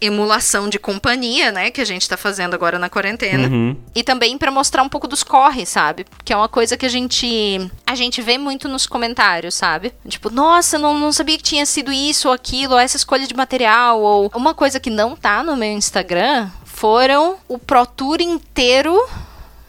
emulação 0.00 0.68
de 0.68 0.78
companhia, 0.78 1.52
né? 1.52 1.70
Que 1.70 1.80
a 1.80 1.84
gente 1.84 2.08
tá 2.08 2.16
fazendo 2.16 2.54
agora 2.54 2.78
na 2.78 2.88
quarentena. 2.88 3.48
Uhum. 3.48 3.76
E 3.94 4.02
também 4.02 4.38
pra 4.38 4.50
mostrar 4.50 4.82
um 4.82 4.88
pouco 4.88 5.06
dos 5.06 5.22
corre, 5.22 5.66
sabe? 5.66 6.06
Que 6.24 6.32
é 6.32 6.36
uma 6.36 6.48
coisa 6.48 6.76
que 6.76 6.86
a 6.86 6.88
gente 6.88 7.70
a 7.86 7.94
gente 7.94 8.22
vê 8.22 8.38
muito 8.38 8.68
nos 8.68 8.86
comentários, 8.86 9.54
sabe? 9.54 9.92
Tipo, 10.08 10.30
nossa, 10.30 10.78
não, 10.78 10.98
não 10.98 11.12
sabia 11.12 11.36
que 11.36 11.42
tinha 11.42 11.66
sido 11.66 11.92
isso 11.92 12.28
ou 12.28 12.34
aquilo, 12.34 12.74
ou 12.74 12.78
essa 12.78 12.96
escolha 12.96 13.26
de 13.26 13.34
material, 13.34 14.00
ou 14.00 14.30
uma 14.34 14.54
coisa 14.54 14.80
que 14.80 14.90
não 14.90 15.14
tá 15.14 15.42
no 15.42 15.56
meu 15.56 15.72
Instagram 15.72 16.48
foram 16.64 17.36
o 17.46 17.58
Pro 17.58 17.84
Tour 17.84 18.22
inteiro 18.22 18.98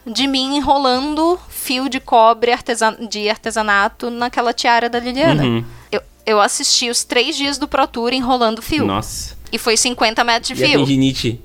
de 0.06 0.26
mim 0.26 0.56
enrolando 0.56 1.38
fio 1.48 1.88
de 1.88 2.00
cobre 2.00 2.52
artesan 2.52 2.96
de 3.08 3.28
artesanato 3.28 4.10
naquela 4.10 4.52
tiara 4.52 4.88
da 4.88 4.98
Liliana. 4.98 5.42
Uhum. 5.42 5.64
Eu, 5.90 6.00
eu 6.24 6.40
assisti 6.40 6.88
os 6.88 7.04
três 7.04 7.36
dias 7.36 7.58
do 7.58 7.68
Pro 7.68 7.86
Tour 7.86 8.12
enrolando 8.12 8.62
fio. 8.62 8.84
Nossa. 8.84 9.36
E 9.52 9.58
foi 9.58 9.76
50 9.76 10.24
metros 10.24 10.48
de 10.48 10.54
fio. 10.56 10.78
tendinite. 10.78 11.38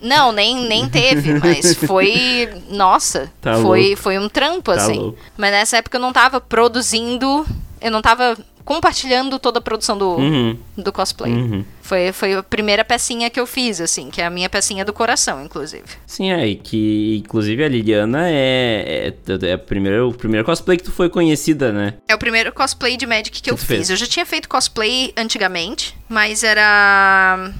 Não, 0.00 0.32
nem, 0.32 0.66
nem 0.66 0.88
teve, 0.88 1.34
mas 1.34 1.74
foi. 1.86 2.48
Nossa, 2.70 3.30
Tá 3.40 3.54
foi, 3.60 3.88
louco. 3.88 3.96
foi 4.02 4.18
um 4.18 4.28
trampo, 4.28 4.72
Tá 4.72 4.82
assim. 4.82 4.94
louco. 4.98 5.18
Mas 5.36 5.50
nessa 5.50 5.76
época 5.76 5.96
eu 5.96 6.00
não 6.00 6.12
tava 6.12 6.40
produzindo. 6.40 7.44
Eu 7.80 7.90
não 7.90 8.00
tava 8.02 8.36
compartilhando 8.68 9.38
toda 9.38 9.60
a 9.60 9.62
produção 9.62 9.96
do, 9.96 10.16
Uhum. 10.16 10.54
do 10.76 10.92
cosplay. 10.92 11.32
Uhum. 11.32 11.64
Foi, 11.80 12.12
foi 12.12 12.34
a 12.34 12.42
primeira 12.42 12.84
pecinha 12.84 13.30
que 13.30 13.40
eu 13.40 13.46
fiz, 13.46 13.80
assim, 13.80 14.10
que 14.10 14.20
é 14.20 14.26
a 14.26 14.30
minha 14.30 14.50
pecinha 14.50 14.84
do 14.84 14.92
coração, 14.92 15.42
inclusive. 15.42 15.84
Sim, 16.06 16.30
é, 16.30 16.46
e 16.46 16.56
que 16.56 17.22
inclusive 17.24 17.64
a 17.64 17.68
Liliana 17.68 18.28
é, 18.28 19.14
é, 19.26 19.46
é 19.50 19.54
o, 19.54 19.58
primeiro, 19.58 20.10
o 20.10 20.12
primeiro 20.12 20.44
cosplay 20.44 20.76
que 20.76 20.84
tu 20.84 20.92
foi 20.92 21.08
conhecida, 21.08 21.72
né? 21.72 21.94
É 22.06 22.14
o 22.14 22.18
primeiro 22.18 22.52
cosplay 22.52 22.98
de 22.98 23.06
Magic 23.06 23.40
que, 23.40 23.50
eu 23.50 23.54
tu 23.54 23.60
fiz. 23.60 23.68
fez? 23.68 23.90
Eu 23.90 23.96
já 23.96 24.06
tinha 24.06 24.26
feito 24.26 24.50
cosplay 24.50 25.14
antigamente, 25.16 25.96
mas 26.06 26.44
era. 26.44 27.50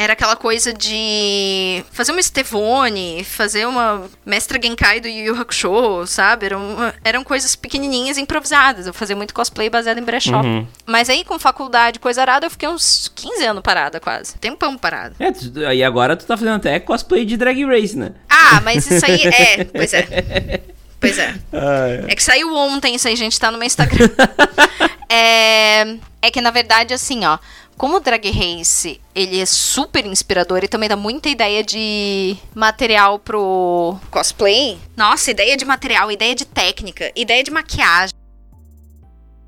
Era 0.00 0.14
aquela 0.14 0.34
coisa 0.34 0.72
de 0.72 1.84
fazer 1.92 2.10
uma 2.10 2.20
Estevone, 2.22 3.22
fazer 3.22 3.66
uma 3.66 4.08
Mestra 4.24 4.58
Genkai 4.58 4.98
do 4.98 5.06
Yu 5.06 5.26
Yu 5.26 5.38
Hakusho, 5.38 6.06
sabe? 6.06 6.46
Eram, 6.46 6.74
eram 7.04 7.22
coisas 7.22 7.54
pequenininhas 7.54 8.16
improvisadas. 8.16 8.86
Eu 8.86 8.94
fazia 8.94 9.14
muito 9.14 9.34
cosplay 9.34 9.68
baseado 9.68 9.98
em 9.98 10.02
brechó. 10.02 10.40
Uhum. 10.40 10.66
Mas 10.86 11.10
aí, 11.10 11.22
com 11.22 11.38
faculdade, 11.38 11.98
coisa 11.98 12.22
arada, 12.22 12.46
eu 12.46 12.50
fiquei 12.50 12.66
uns 12.66 13.12
15 13.14 13.44
anos 13.44 13.62
parada 13.62 14.00
quase. 14.00 14.38
Tempão 14.38 14.78
parada. 14.78 15.14
É, 15.18 15.32
tu, 15.32 15.52
e 15.58 15.84
agora 15.84 16.16
tu 16.16 16.24
tá 16.24 16.34
fazendo 16.34 16.56
até 16.56 16.80
cosplay 16.80 17.26
de 17.26 17.36
Drag 17.36 17.62
Race, 17.66 17.94
né? 17.94 18.12
Ah, 18.26 18.62
mas 18.62 18.90
isso 18.90 19.04
aí 19.04 19.20
é. 19.26 19.64
Pois 19.64 19.92
é. 19.92 20.60
Pois 20.98 21.18
é. 21.18 21.34
Ah, 21.52 22.06
É 22.08 22.14
que 22.14 22.22
saiu 22.22 22.54
ontem, 22.54 22.94
isso 22.94 23.08
aí, 23.08 23.16
gente, 23.16 23.40
tá 23.40 23.50
no 23.50 23.56
meu 23.58 23.66
Instagram. 23.66 24.10
é, 25.08 25.96
é 26.20 26.30
que, 26.30 26.40
na 26.42 26.50
verdade, 26.50 26.92
assim, 26.92 27.24
ó. 27.24 27.38
Como 27.80 27.96
o 27.96 28.00
Drag 28.00 28.30
Race, 28.30 29.00
ele 29.14 29.40
é 29.40 29.46
super 29.46 30.04
inspirador 30.04 30.62
e 30.62 30.68
também 30.68 30.86
dá 30.86 30.96
muita 30.96 31.30
ideia 31.30 31.64
de 31.64 32.36
material 32.54 33.18
pro 33.18 33.96
cosplay. 34.10 34.78
Nossa, 34.94 35.30
ideia 35.30 35.56
de 35.56 35.64
material, 35.64 36.12
ideia 36.12 36.34
de 36.34 36.44
técnica, 36.44 37.10
ideia 37.16 37.42
de 37.42 37.50
maquiagem. 37.50 38.14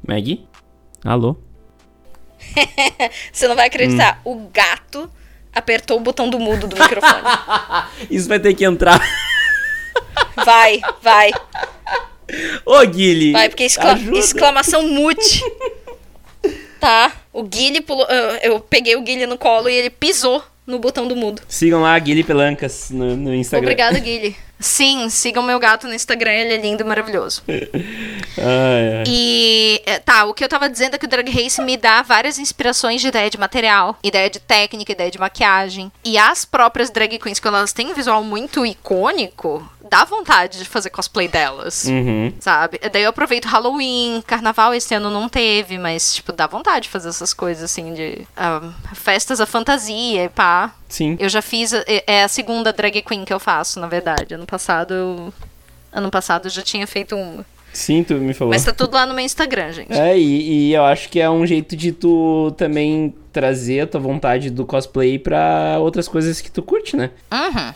Maggie? 0.08 0.48
Alô? 1.04 1.36
Você 3.30 3.46
não 3.46 3.54
vai 3.54 3.66
acreditar, 3.66 4.18
o 4.24 4.48
gato 4.50 5.10
apertou 5.54 5.98
o 5.98 6.00
botão 6.00 6.30
do 6.30 6.38
mudo 6.38 6.66
do 6.66 6.74
microfone. 6.74 7.22
Isso 8.10 8.30
vai 8.30 8.40
ter 8.40 8.54
que 8.54 8.64
entrar. 8.64 8.98
Vai, 10.42 10.80
vai, 11.02 11.30
Ô, 12.64 12.80
Guilherme! 12.86 13.32
vai, 13.32 13.48
porque 13.50 13.64
excla- 13.64 13.92
ajuda. 13.92 14.18
exclamação 14.18 14.88
mute. 14.88 15.44
Tá, 16.80 17.12
o 17.32 17.42
Guilherme 17.42 17.80
pulou. 17.80 18.06
Eu, 18.06 18.52
eu 18.52 18.60
peguei 18.60 18.96
o 18.96 19.02
Guilherme 19.02 19.26
no 19.26 19.38
colo 19.38 19.68
e 19.68 19.74
ele 19.74 19.90
pisou 19.90 20.42
no 20.66 20.78
botão 20.78 21.08
do 21.08 21.16
mudo. 21.16 21.42
Sigam 21.48 21.82
lá 21.82 21.94
a 21.94 21.98
Guilherme 21.98 22.24
Pelancas 22.24 22.90
no, 22.90 23.16
no 23.16 23.34
Instagram. 23.34 23.66
Obrigada, 23.66 23.98
Guilherme. 23.98 24.36
Sim, 24.62 25.10
sigam 25.10 25.42
meu 25.42 25.58
gato 25.58 25.86
no 25.86 25.94
Instagram, 25.94 26.32
ele 26.32 26.54
é 26.54 26.56
lindo 26.56 26.82
e 26.82 26.86
maravilhoso. 26.86 27.42
Ai, 28.38 28.96
ai. 28.96 29.04
E 29.06 29.82
é, 29.84 29.98
tá, 29.98 30.24
o 30.24 30.32
que 30.32 30.42
eu 30.42 30.48
tava 30.48 30.68
dizendo 30.68 30.94
é 30.94 30.98
que 30.98 31.04
o 31.04 31.08
Drag 31.08 31.28
Race 31.30 31.60
me 31.60 31.76
dá 31.76 32.00
várias 32.00 32.38
inspirações 32.38 33.00
de 33.02 33.08
ideia 33.08 33.28
de 33.28 33.38
material, 33.38 33.98
ideia 34.02 34.30
de 34.30 34.40
técnica, 34.40 34.92
ideia 34.92 35.10
de 35.10 35.18
maquiagem. 35.18 35.92
E 36.02 36.16
as 36.16 36.44
próprias 36.44 36.88
drag 36.88 37.18
queens, 37.18 37.38
quando 37.38 37.58
elas 37.58 37.74
têm 37.74 37.88
um 37.88 37.94
visual 37.94 38.24
muito 38.24 38.64
icônico, 38.64 39.68
dá 39.92 40.04
vontade 40.04 40.58
de 40.58 40.64
fazer 40.64 40.88
cosplay 40.88 41.28
delas. 41.28 41.84
Uhum. 41.84 42.32
Sabe? 42.40 42.80
Daí 42.90 43.02
eu 43.02 43.10
aproveito 43.10 43.44
Halloween, 43.44 44.22
carnaval 44.26 44.74
esse 44.74 44.94
ano 44.94 45.10
não 45.10 45.28
teve, 45.28 45.76
mas, 45.76 46.14
tipo, 46.14 46.32
dá 46.32 46.46
vontade 46.46 46.84
de 46.84 46.88
fazer 46.88 47.10
essas 47.10 47.34
coisas 47.34 47.64
assim, 47.64 47.92
de 47.92 48.26
ah, 48.34 48.72
festas 48.94 49.38
à 49.38 49.44
fantasia 49.44 50.24
e 50.24 50.28
pá. 50.30 50.72
Sim. 50.88 51.16
Eu 51.18 51.28
já 51.28 51.40
fiz. 51.40 51.72
É 51.72 52.04
é 52.06 52.24
a 52.24 52.28
segunda 52.28 52.72
drag 52.72 53.00
queen 53.02 53.24
que 53.24 53.32
eu 53.32 53.40
faço, 53.40 53.80
na 53.80 53.86
verdade. 53.86 54.34
Ano 54.34 54.46
passado 54.52 54.92
eu. 54.92 55.34
Ano 55.90 56.10
passado 56.10 56.46
eu 56.46 56.50
já 56.50 56.62
tinha 56.62 56.86
feito 56.86 57.16
uma. 57.16 57.44
Sim, 57.72 58.04
tu 58.04 58.14
me 58.14 58.34
falou. 58.34 58.52
Mas 58.52 58.64
tá 58.64 58.72
tudo 58.72 58.94
lá 58.94 59.06
no 59.06 59.14
meu 59.14 59.24
Instagram, 59.24 59.72
gente. 59.72 59.92
É, 59.92 60.16
e, 60.18 60.68
e 60.68 60.74
eu 60.74 60.84
acho 60.84 61.08
que 61.08 61.18
é 61.18 61.30
um 61.30 61.46
jeito 61.46 61.74
de 61.74 61.90
tu 61.90 62.52
também 62.56 63.14
trazer 63.32 63.80
a 63.80 63.86
tua 63.86 64.00
vontade 64.00 64.50
do 64.50 64.66
cosplay 64.66 65.18
pra 65.18 65.78
outras 65.80 66.06
coisas 66.06 66.40
que 66.40 66.50
tu 66.50 66.62
curte, 66.62 66.96
né? 66.96 67.10
Uhum. 67.32 67.72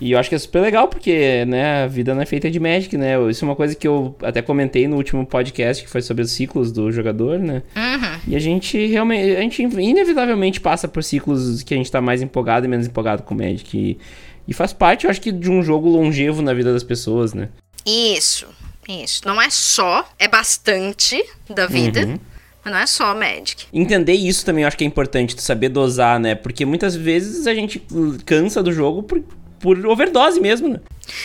E 0.00 0.12
eu 0.12 0.18
acho 0.18 0.28
que 0.28 0.34
é 0.34 0.38
super 0.38 0.60
legal, 0.60 0.88
porque, 0.88 1.44
né, 1.46 1.84
a 1.84 1.86
vida 1.86 2.14
não 2.14 2.22
é 2.22 2.26
feita 2.26 2.50
de 2.50 2.58
Magic, 2.58 2.96
né? 2.96 3.14
Isso 3.30 3.44
é 3.44 3.48
uma 3.48 3.54
coisa 3.54 3.74
que 3.74 3.86
eu 3.86 4.16
até 4.22 4.42
comentei 4.42 4.88
no 4.88 4.96
último 4.96 5.24
podcast, 5.24 5.84
que 5.84 5.90
foi 5.90 6.02
sobre 6.02 6.24
os 6.24 6.32
ciclos 6.32 6.72
do 6.72 6.90
jogador, 6.90 7.38
né? 7.38 7.62
Uhum. 7.76 8.20
E 8.26 8.34
a 8.34 8.38
gente 8.38 8.86
realmente, 8.86 9.36
a 9.36 9.40
gente 9.40 9.62
inevitavelmente 9.62 10.60
passa 10.60 10.88
por 10.88 11.04
ciclos 11.04 11.62
que 11.62 11.74
a 11.74 11.76
gente 11.76 11.90
tá 11.92 12.00
mais 12.00 12.22
empolgado 12.22 12.66
e 12.66 12.68
menos 12.68 12.86
empolgado 12.86 13.22
com 13.22 13.34
Magic. 13.34 13.76
E, 13.76 13.98
e 14.46 14.52
faz 14.54 14.72
parte, 14.72 15.04
eu 15.04 15.10
acho 15.10 15.20
que, 15.20 15.32
de 15.32 15.50
um 15.50 15.62
jogo 15.62 15.88
longevo 15.88 16.42
na 16.42 16.52
vida 16.54 16.72
das 16.72 16.82
pessoas, 16.84 17.32
né? 17.34 17.48
Isso, 17.86 18.46
isso. 18.88 19.22
Não 19.26 19.40
é 19.40 19.50
só, 19.50 20.08
é 20.18 20.26
bastante 20.28 21.22
da 21.48 21.66
vida, 21.66 22.06
Uhum. 22.06 22.18
mas 22.64 22.72
não 22.74 22.80
é 22.80 22.86
só 22.86 23.14
Magic. 23.14 23.66
Entender 23.72 24.14
isso 24.14 24.44
também 24.44 24.62
eu 24.62 24.68
acho 24.68 24.76
que 24.76 24.84
é 24.84 24.86
importante, 24.86 25.36
tu 25.36 25.42
saber 25.42 25.68
dosar, 25.68 26.18
né? 26.18 26.34
Porque 26.34 26.64
muitas 26.64 26.94
vezes 26.96 27.46
a 27.46 27.54
gente 27.54 27.82
cansa 28.24 28.62
do 28.62 28.72
jogo 28.72 29.02
por, 29.02 29.22
por 29.64 29.86
overdose 29.86 30.38
mesmo, 30.38 30.68
né? 30.68 30.78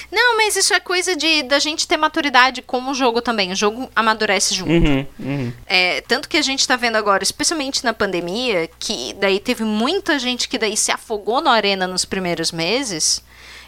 Não, 0.10 0.38
mas 0.38 0.56
isso 0.56 0.74
é 0.74 0.80
coisa 0.80 1.14
de 1.14 1.44
da 1.44 1.60
gente 1.60 1.86
ter 1.86 1.98
maturidade 1.98 2.62
com 2.62 2.82
o 2.90 2.94
jogo 2.94 3.22
também. 3.22 3.52
O 3.52 3.56
jogo 3.56 3.92
amadurece 3.94 4.56
junto. 4.56 4.72
Uhum, 4.72 5.06
uhum. 5.20 5.54
É, 5.68 6.00
tanto 6.08 6.30
que 6.30 6.38
a 6.38 6.42
gente 6.42 6.66
tá 6.66 6.78
vendo 6.78 6.96
agora, 6.96 7.22
especialmente 7.22 7.84
na 7.84 7.94
pandemia, 7.94 8.70
que 8.80 9.14
daí 9.20 9.42
teve 9.42 9.66
muita 9.66 10.18
gente 10.18 10.48
que 10.48 10.58
daí 10.58 10.78
se 10.78 10.90
afogou 10.90 11.42
na 11.42 11.52
arena 11.52 11.86
nos 11.86 12.06
primeiros 12.06 12.54
meses, 12.54 13.22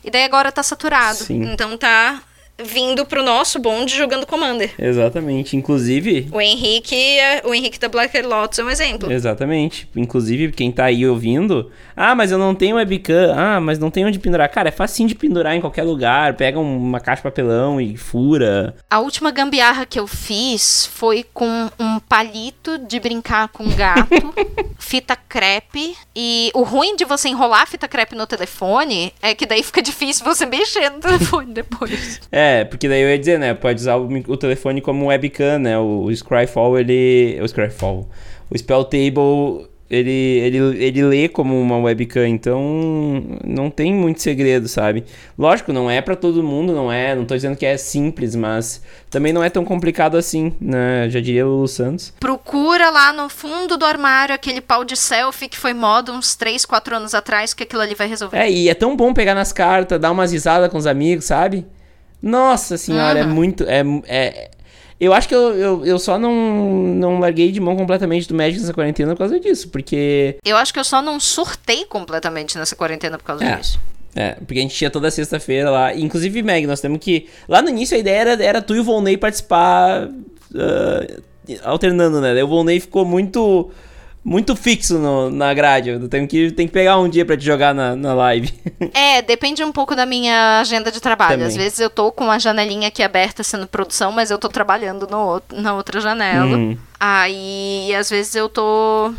e 0.05 0.09
daí 0.09 0.23
agora 0.23 0.53
tá 0.53 0.63
saturado. 0.63 1.17
Sim. 1.17 1.51
Então 1.51 1.77
tá 1.77 2.23
vindo 2.63 3.05
pro 3.05 3.23
nosso 3.23 3.59
bonde 3.59 3.95
jogando 3.95 4.25
Commander. 4.25 4.71
Exatamente. 4.77 5.55
Inclusive, 5.57 6.27
O 6.31 6.39
Henrique, 6.41 6.95
é- 6.95 7.41
o 7.45 7.53
Henrique 7.53 7.79
da 7.79 7.87
Black 7.89 8.19
Lotus 8.21 8.59
é 8.59 8.63
um 8.63 8.69
exemplo. 8.69 9.11
Exatamente. 9.11 9.87
Inclusive, 9.95 10.51
quem 10.51 10.71
tá 10.71 10.85
aí 10.85 11.05
ouvindo, 11.07 11.71
ah, 11.95 12.13
mas 12.15 12.31
eu 12.31 12.37
não 12.37 12.53
tenho 12.55 12.75
webcam, 12.75 13.33
ah, 13.35 13.59
mas 13.59 13.77
não 13.79 13.89
tem 13.91 14.05
onde 14.05 14.19
pendurar. 14.19 14.49
Cara, 14.49 14.69
é 14.69 14.71
facinho 14.71 15.07
de 15.09 15.15
pendurar 15.15 15.55
em 15.55 15.61
qualquer 15.61 15.83
lugar. 15.83 16.35
Pega 16.35 16.59
um- 16.59 16.77
uma 16.77 16.99
caixa 16.99 17.17
de 17.21 17.23
papelão 17.23 17.79
e 17.79 17.97
fura. 17.97 18.75
A 18.89 18.99
última 18.99 19.31
gambiarra 19.31 19.85
que 19.85 19.99
eu 19.99 20.07
fiz 20.07 20.85
foi 20.93 21.25
com 21.33 21.69
um 21.79 21.99
palito 21.99 22.77
de 22.77 22.99
brincar 22.99 23.47
com 23.49 23.67
gato, 23.69 24.09
fita 24.79 25.15
crepe. 25.15 25.95
E 26.15 26.51
o 26.53 26.63
ruim 26.63 26.95
de 26.95 27.05
você 27.05 27.29
enrolar 27.29 27.61
a 27.61 27.65
fita 27.65 27.87
crepe 27.87 28.15
no 28.15 28.27
telefone 28.27 29.13
é 29.21 29.33
que 29.33 29.45
daí 29.45 29.63
fica 29.63 29.81
difícil 29.81 30.25
você 30.25 30.45
mexer 30.45 30.89
no 30.89 30.99
telefone 30.99 31.53
depois. 31.53 32.19
É, 32.31 32.50
porque 32.65 32.87
daí 32.87 33.01
eu 33.01 33.09
ia 33.09 33.17
dizer, 33.17 33.39
né? 33.39 33.53
Pode 33.53 33.79
usar 33.79 33.95
o, 33.95 34.07
o 34.27 34.37
telefone 34.37 34.81
como 34.81 35.07
webcam, 35.07 35.59
né? 35.59 35.77
O, 35.77 36.03
o 36.03 36.15
Scryfall, 36.15 36.79
ele. 36.79 37.39
O 37.41 37.47
Scryfall. 37.47 38.07
O 38.49 38.57
Spell 38.57 38.83
Table, 38.83 39.69
ele, 39.91 40.11
ele, 40.11 40.57
ele 40.83 41.03
lê 41.03 41.27
como 41.27 41.59
uma 41.59 41.77
webcam, 41.77 42.25
então 42.25 42.61
não 43.45 43.69
tem 43.69 43.93
muito 43.93 44.21
segredo, 44.21 44.69
sabe? 44.69 45.03
Lógico, 45.37 45.73
não 45.73 45.91
é 45.91 46.01
pra 46.01 46.15
todo 46.15 46.41
mundo, 46.41 46.73
não 46.73 46.89
é. 46.89 47.13
Não 47.13 47.25
tô 47.25 47.35
dizendo 47.35 47.57
que 47.57 47.65
é 47.65 47.75
simples, 47.75 48.33
mas 48.33 48.81
também 49.09 49.33
não 49.33 49.43
é 49.43 49.49
tão 49.49 49.65
complicado 49.65 50.15
assim, 50.15 50.53
né? 50.61 51.09
Já 51.09 51.19
diria 51.19 51.45
o 51.45 51.49
Lulu 51.49 51.67
Santos. 51.67 52.13
Procura 52.21 52.89
lá 52.89 53.11
no 53.11 53.27
fundo 53.27 53.77
do 53.77 53.85
armário 53.85 54.33
aquele 54.33 54.61
pau 54.61 54.85
de 54.85 54.95
selfie 54.95 55.49
que 55.49 55.57
foi 55.57 55.73
moda 55.73 56.13
uns 56.13 56.35
3, 56.35 56.65
4 56.65 56.95
anos 56.95 57.13
atrás, 57.13 57.53
que 57.53 57.63
aquilo 57.63 57.81
ali 57.81 57.93
vai 57.93 58.07
resolver. 58.07 58.37
É, 58.37 58.49
e 58.49 58.69
é 58.69 58.73
tão 58.73 58.95
bom 58.95 59.13
pegar 59.13 59.35
nas 59.35 59.51
cartas, 59.51 59.99
dar 59.99 60.11
umas 60.11 60.31
risadas 60.31 60.71
com 60.71 60.77
os 60.77 60.87
amigos, 60.87 61.25
sabe? 61.25 61.65
Nossa 62.21 62.77
senhora, 62.77 63.19
é 63.19 63.23
muito. 63.23 63.63
É, 63.63 63.81
é, 64.07 64.51
eu 64.99 65.13
acho 65.13 65.27
que 65.27 65.33
eu, 65.35 65.55
eu, 65.55 65.85
eu 65.85 65.97
só 65.97 66.19
não, 66.19 66.31
não 66.31 67.19
larguei 67.19 67.51
de 67.51 67.59
mão 67.59 67.75
completamente 67.75 68.27
do 68.27 68.35
Magic 68.35 68.59
nessa 68.59 68.73
quarentena 68.73 69.13
por 69.13 69.19
causa 69.19 69.39
disso, 69.39 69.69
porque. 69.69 70.37
Eu 70.45 70.55
acho 70.57 70.71
que 70.73 70.79
eu 70.79 70.83
só 70.83 71.01
não 71.01 71.19
surtei 71.19 71.85
completamente 71.85 72.57
nessa 72.57 72.75
quarentena 72.75 73.17
por 73.17 73.23
causa 73.23 73.43
É. 73.43 73.55
disso. 73.55 73.79
É, 74.13 74.31
porque 74.45 74.59
a 74.59 74.61
gente 74.61 74.75
tinha 74.75 74.89
toda 74.89 75.09
sexta-feira 75.09 75.69
lá. 75.71 75.95
Inclusive, 75.95 76.43
Meg, 76.43 76.67
nós 76.67 76.81
temos 76.81 76.99
que. 76.99 77.27
Lá 77.47 77.61
no 77.61 77.69
início 77.69 77.95
a 77.95 77.99
ideia 77.99 78.19
era, 78.19 78.43
era 78.43 78.61
tu 78.61 78.75
e 78.75 78.79
o 78.79 78.83
Volney 78.83 79.17
participar 79.17 80.09
ah, 80.53 81.07
alternando, 81.63 82.19
né? 82.21 82.33
Daí 82.33 82.43
o 82.43 82.47
Volney 82.47 82.79
ficou 82.79 83.05
muito. 83.05 83.71
Muito 84.23 84.55
fixo 84.55 84.99
no- 84.99 85.31
na 85.31 85.51
grade. 85.53 85.89
Eu 85.89 86.07
tenho 86.07 86.27
que, 86.27 86.51
tenho 86.51 86.69
que 86.69 86.73
pegar 86.73 86.99
um 86.99 87.09
dia 87.09 87.25
pra 87.25 87.35
te 87.35 87.43
jogar 87.43 87.73
na, 87.73 87.95
na 87.95 88.13
live. 88.13 88.53
É, 88.93 89.21
depende 89.21 89.63
um 89.63 89.71
pouco 89.71 89.95
da 89.95 90.05
minha 90.05 90.59
agenda 90.59 90.91
de 90.91 90.99
trabalho. 90.99 91.33
Também. 91.33 91.47
Às 91.47 91.55
vezes 91.55 91.79
eu 91.79 91.89
tô 91.89 92.11
com 92.11 92.29
a 92.31 92.37
janelinha 92.39 92.87
aqui 92.87 93.01
aberta 93.03 93.43
sendo 93.43 93.65
produção, 93.67 94.11
mas 94.11 94.29
eu 94.31 94.37
tô 94.39 94.49
trabalhando 94.49 95.07
no, 95.07 95.41
na 95.53 95.73
outra 95.75 95.99
janela. 96.01 96.55
Uhum. 96.57 96.77
Aí, 96.99 97.93
às 97.95 98.09
vezes 98.09 98.35
eu 98.35 98.47
tô. 98.49 99.13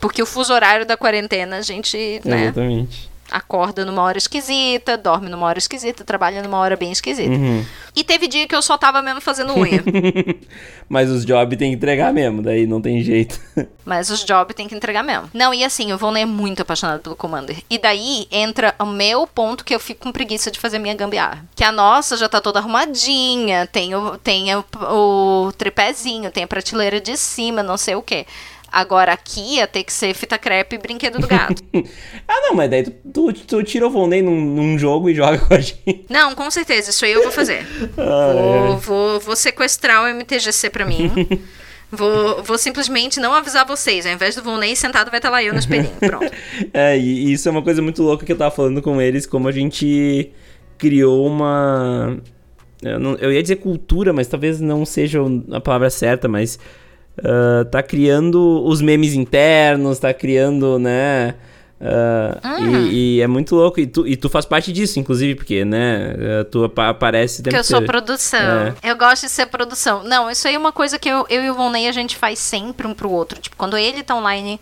Porque 0.00 0.22
o 0.22 0.26
fuso 0.26 0.52
horário 0.52 0.86
da 0.86 0.96
quarentena, 0.96 1.56
a 1.58 1.62
gente, 1.62 2.20
né, 2.24 2.44
Exatamente. 2.44 3.07
Acorda 3.30 3.84
numa 3.84 4.02
hora 4.02 4.18
esquisita, 4.18 4.96
dorme 4.96 5.28
numa 5.28 5.46
hora 5.46 5.58
esquisita, 5.58 6.04
trabalha 6.04 6.42
numa 6.42 6.58
hora 6.58 6.76
bem 6.76 6.90
esquisita. 6.90 7.30
Uhum. 7.30 7.64
E 7.94 8.04
teve 8.04 8.28
dia 8.28 8.46
que 8.46 8.54
eu 8.54 8.62
só 8.62 8.78
tava 8.78 9.02
mesmo 9.02 9.20
fazendo 9.20 9.54
unha. 9.54 9.82
Mas 10.88 11.10
os 11.10 11.24
jobs 11.24 11.58
tem 11.58 11.70
que 11.70 11.76
entregar 11.76 12.12
mesmo, 12.12 12.42
daí 12.42 12.66
não 12.66 12.80
tem 12.80 13.02
jeito. 13.02 13.40
Mas 13.84 14.10
os 14.10 14.24
jobs 14.24 14.54
tem 14.54 14.68
que 14.68 14.74
entregar 14.74 15.02
mesmo. 15.02 15.30
Não, 15.34 15.52
e 15.52 15.64
assim, 15.64 15.92
o 15.92 15.98
Volney 15.98 16.22
é 16.22 16.26
muito 16.26 16.62
apaixonado 16.62 17.00
pelo 17.00 17.16
Commander. 17.16 17.58
E 17.68 17.78
daí 17.78 18.26
entra 18.30 18.74
o 18.78 18.86
meu 18.86 19.26
ponto 19.26 19.64
que 19.64 19.74
eu 19.74 19.80
fico 19.80 20.00
com 20.00 20.12
preguiça 20.12 20.50
de 20.50 20.58
fazer 20.58 20.78
minha 20.78 20.94
gambiarra. 20.94 21.44
Que 21.54 21.64
a 21.64 21.72
nossa 21.72 22.16
já 22.16 22.28
tá 22.28 22.40
toda 22.40 22.58
arrumadinha, 22.58 23.66
tem 23.66 23.94
o, 23.94 24.16
tem 24.18 24.54
o, 24.54 24.64
o 24.90 25.52
tripézinho, 25.52 26.30
tem 26.30 26.44
a 26.44 26.48
prateleira 26.48 27.00
de 27.00 27.16
cima, 27.16 27.62
não 27.62 27.76
sei 27.76 27.94
o 27.94 28.02
quê. 28.02 28.26
Agora 28.70 29.12
aqui 29.12 29.56
ia 29.56 29.66
ter 29.66 29.82
que 29.84 29.92
ser 29.92 30.12
fita 30.14 30.36
crepe 30.38 30.76
e 30.76 30.78
brinquedo 30.78 31.18
do 31.18 31.26
gato. 31.26 31.62
ah, 32.28 32.40
não, 32.42 32.54
mas 32.54 32.70
daí 32.70 32.82
tu, 32.82 32.92
tu, 33.12 33.32
tu 33.32 33.62
tira 33.62 33.86
o 33.86 33.90
Volney 33.90 34.20
num, 34.22 34.38
num 34.38 34.78
jogo 34.78 35.08
e 35.08 35.14
joga 35.14 35.38
com 35.38 35.54
a 35.54 35.60
gente. 35.60 36.04
não, 36.08 36.34
com 36.34 36.50
certeza, 36.50 36.90
isso 36.90 37.04
aí 37.04 37.12
eu 37.12 37.22
vou 37.22 37.32
fazer. 37.32 37.66
Vou, 37.96 38.76
vou, 38.78 39.20
vou 39.20 39.36
sequestrar 39.36 40.02
o 40.04 40.14
MTGC 40.14 40.70
pra 40.70 40.84
mim. 40.84 41.10
Vou, 41.90 42.42
vou 42.42 42.58
simplesmente 42.58 43.18
não 43.18 43.32
avisar 43.32 43.66
vocês. 43.66 44.04
Ao 44.04 44.12
invés 44.12 44.34
do 44.36 44.42
Volney 44.42 44.76
sentado, 44.76 45.10
vai 45.10 45.18
estar 45.20 45.30
lá 45.30 45.42
eu 45.42 45.54
no 45.54 45.58
espelhinho. 45.58 45.94
Pronto. 45.98 46.30
É, 46.74 46.98
e 46.98 47.32
isso 47.32 47.48
é 47.48 47.50
uma 47.50 47.62
coisa 47.62 47.80
muito 47.80 48.02
louca 48.02 48.26
que 48.26 48.32
eu 48.32 48.36
tava 48.36 48.54
falando 48.54 48.82
com 48.82 49.00
eles, 49.00 49.24
como 49.24 49.48
a 49.48 49.52
gente 49.52 50.30
criou 50.76 51.26
uma. 51.26 52.18
Eu, 52.82 53.00
não- 53.00 53.14
eu 53.14 53.32
ia 53.32 53.40
dizer 53.40 53.56
cultura, 53.56 54.12
mas 54.12 54.28
talvez 54.28 54.60
não 54.60 54.84
seja 54.84 55.18
a 55.50 55.60
palavra 55.62 55.88
certa, 55.88 56.28
mas. 56.28 56.58
Ah, 57.24 57.64
tá 57.70 57.82
criando 57.82 58.62
os 58.64 58.80
memes 58.80 59.14
internos, 59.14 59.98
tá 59.98 60.12
criando, 60.14 60.78
né? 60.78 61.34
ah, 61.80 62.58
e, 62.60 63.16
e 63.16 63.20
é 63.20 63.26
muito 63.26 63.54
louco. 63.54 63.78
E 63.80 63.86
tu, 63.86 64.06
e 64.06 64.16
tu 64.16 64.28
faz 64.28 64.44
parte 64.44 64.72
disso, 64.72 64.98
inclusive, 64.98 65.34
porque, 65.36 65.64
né? 65.64 66.14
ah, 66.40 66.44
Tu 66.44 66.64
apa- 66.64 66.88
aparece 66.88 67.40
o 67.40 67.44
tempo 67.44 67.54
Que 67.54 67.60
eu 67.60 67.64
sou 67.64 67.82
produção. 67.82 68.40
É. 68.40 68.74
Eu 68.90 68.96
gosto 68.96 69.22
de 69.22 69.28
ser 69.30 69.46
produção. 69.46 70.02
Não, 70.04 70.30
isso 70.30 70.48
aí 70.48 70.54
é 70.54 70.58
uma 70.58 70.72
coisa 70.72 70.98
que 70.98 71.08
eu, 71.08 71.24
eu 71.28 71.42
e 71.44 71.50
o 71.50 71.54
Volney 71.54 71.86
a 71.88 71.92
gente 71.92 72.16
faz 72.16 72.38
sempre 72.38 72.86
um 72.86 72.94
pro 72.94 73.10
outro. 73.10 73.40
Tipo, 73.40 73.56
quando 73.56 73.76
ele 73.76 74.02
tá 74.02 74.14
online, 74.16 74.60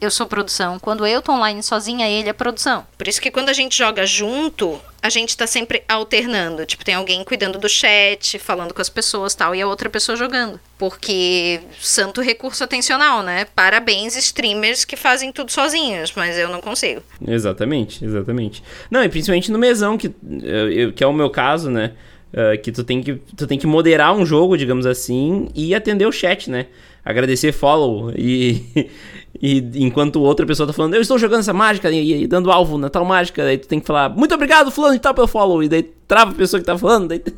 eu 0.00 0.10
sou 0.10 0.26
produção. 0.26 0.78
Quando 0.78 1.06
eu 1.06 1.22
tô 1.22 1.32
online 1.32 1.62
sozinha, 1.62 2.08
ele 2.08 2.28
é 2.28 2.32
produção. 2.32 2.86
Por 2.98 3.08
isso 3.08 3.20
que 3.20 3.30
quando 3.30 3.48
a 3.48 3.52
gente 3.52 3.76
joga 3.78 4.04
junto, 4.06 4.78
a 5.02 5.08
gente 5.08 5.36
tá 5.36 5.46
sempre 5.46 5.82
alternando. 5.88 6.66
Tipo, 6.66 6.84
tem 6.84 6.94
alguém 6.94 7.24
cuidando 7.24 7.58
do 7.58 7.68
chat, 7.68 8.38
falando 8.38 8.74
com 8.74 8.82
as 8.82 8.88
pessoas 8.88 9.34
tal, 9.34 9.54
e 9.54 9.62
a 9.62 9.66
outra 9.66 9.88
pessoa 9.88 10.16
jogando. 10.16 10.60
Porque 10.78 11.60
santo 11.80 12.20
recurso 12.20 12.62
atencional, 12.64 13.22
né? 13.22 13.46
Parabéns, 13.54 14.16
streamers 14.16 14.84
que 14.84 14.96
fazem 14.96 15.32
tudo 15.32 15.50
sozinhos, 15.50 16.12
mas 16.14 16.36
eu 16.38 16.48
não 16.48 16.60
consigo. 16.60 17.02
Exatamente, 17.26 18.04
exatamente. 18.04 18.62
Não, 18.90 19.02
e 19.02 19.08
principalmente 19.08 19.50
no 19.50 19.58
mesão, 19.58 19.96
que, 19.96 20.14
eu- 20.42 20.70
eu- 20.70 20.92
que 20.92 21.02
é 21.02 21.06
o 21.06 21.12
meu 21.12 21.30
caso, 21.30 21.70
né? 21.70 21.92
Uh, 22.34 22.60
que 22.60 22.72
tu 22.72 22.82
tem 22.82 23.00
que 23.00 23.14
tu 23.14 23.46
tem 23.46 23.56
que 23.56 23.66
moderar 23.66 24.12
um 24.12 24.26
jogo, 24.26 24.58
digamos 24.58 24.86
assim, 24.86 25.48
e 25.54 25.72
atender 25.72 26.04
o 26.04 26.10
chat, 26.10 26.50
né? 26.50 26.66
Agradecer 27.04 27.52
follow 27.52 28.12
e, 28.16 28.90
e 29.40 29.58
enquanto 29.76 30.20
outra 30.20 30.44
pessoa 30.44 30.66
tá 30.66 30.72
falando, 30.72 30.94
eu 30.94 31.00
estou 31.00 31.16
jogando 31.16 31.40
essa 31.40 31.52
mágica 31.52 31.88
e, 31.92 32.24
e 32.24 32.26
dando 32.26 32.50
alvo 32.50 32.76
na 32.76 32.90
tal 32.90 33.04
mágica, 33.04 33.44
aí 33.44 33.56
tu 33.56 33.68
tem 33.68 33.78
que 33.78 33.86
falar, 33.86 34.08
muito 34.08 34.34
obrigado, 34.34 34.72
fulano 34.72 34.94
de 34.94 35.00
tal 35.00 35.14
pelo 35.14 35.28
follow, 35.28 35.62
e 35.62 35.68
daí 35.68 35.84
trava 36.08 36.32
a 36.32 36.34
pessoa 36.34 36.58
que 36.58 36.66
tá 36.66 36.76
falando, 36.76 37.08
daí... 37.08 37.22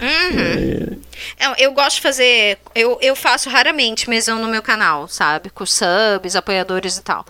Uhum. 0.00 0.96
É. 1.38 1.64
Eu 1.64 1.72
gosto 1.72 1.96
de 1.96 2.02
fazer. 2.02 2.58
Eu, 2.74 2.98
eu 3.02 3.14
faço 3.14 3.50
raramente 3.50 4.08
mesão 4.08 4.38
no 4.38 4.48
meu 4.48 4.62
canal, 4.62 5.06
sabe? 5.08 5.50
Com 5.50 5.66
subs, 5.66 6.34
apoiadores 6.34 6.96
e 6.96 7.02
tal. 7.02 7.24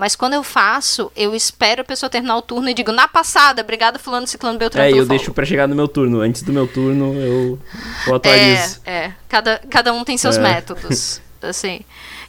Mas 0.00 0.16
quando 0.16 0.32
eu 0.32 0.42
faço, 0.42 1.12
eu 1.14 1.34
espero 1.34 1.82
a 1.82 1.84
pessoa 1.84 2.08
terminar 2.08 2.34
o 2.38 2.40
turno 2.40 2.70
e 2.70 2.72
digo, 2.74 2.90
na 2.90 3.06
passada, 3.06 3.60
obrigado 3.60 3.98
fulano, 3.98 4.26
ciclano, 4.26 4.58
beltrano, 4.58 4.86
É, 4.86 4.90
eu 4.90 4.94
follow. 5.04 5.08
deixo 5.08 5.30
pra 5.34 5.44
chegar 5.44 5.68
no 5.68 5.74
meu 5.76 5.86
turno. 5.86 6.22
Antes 6.22 6.40
do 6.42 6.54
meu 6.54 6.66
turno, 6.66 7.12
eu, 7.14 7.58
eu 8.06 8.14
atualizo. 8.14 8.80
É, 8.86 8.92
é. 8.94 9.14
Cada, 9.28 9.58
cada 9.68 9.92
um 9.92 10.02
tem 10.02 10.16
seus 10.16 10.38
É. 10.38 10.40
métodos, 10.40 11.20
assim. 11.42 11.80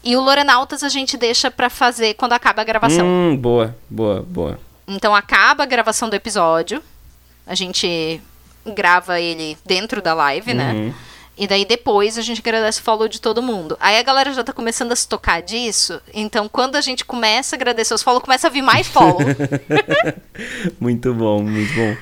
E 0.04 0.18
o 0.18 0.20
Lorenautas 0.22 0.84
a 0.84 0.90
gente 0.90 1.16
deixa 1.16 1.50
pra 1.50 1.70
fazer 1.70 2.16
quando 2.16 2.34
acaba 2.34 2.62
a 2.62 2.66
gravação. 2.66 3.06
Hum, 3.08 3.38
boa, 3.38 3.74
boa, 3.90 4.22
boa. 4.22 4.60
Então 4.86 5.16
acaba 5.16 5.64
a 5.64 5.66
gravação 5.66 6.10
do 6.10 6.16
episódio, 6.16 6.84
a 7.48 7.56
gente 7.56 8.20
grava 8.76 9.22
ele 9.22 9.58
dentro 9.66 10.02
da 10.02 10.14
live, 10.14 10.54
né? 10.54 10.94
Uhum. 11.42 11.46
E 11.46 11.48
daí 11.48 11.66
depois 11.66 12.18
a 12.18 12.22
gente 12.22 12.40
agradece 12.40 12.80
o 12.80 12.84
follow 12.84 13.08
de 13.08 13.20
todo 13.20 13.42
mundo. 13.42 13.76
Aí 13.80 13.98
a 13.98 14.04
galera 14.04 14.32
já 14.32 14.44
tá 14.44 14.54
começando 14.54 14.92
a 14.92 14.96
se 14.96 15.08
tocar 15.08 15.42
disso. 15.42 16.00
Então 16.14 16.48
quando 16.48 16.76
a 16.76 16.82
gente 16.82 17.04
começa 17.04 17.56
a 17.56 17.58
agradecer 17.58 17.94
os 17.94 18.04
follow, 18.04 18.22
começa 18.22 18.48
a 18.48 18.50
vir 18.50 18.62
mais 18.62 18.88
follow. 18.88 19.20
muito 20.80 21.14
bom, 21.14 21.42
muito 21.42 21.74
bom. 21.74 21.96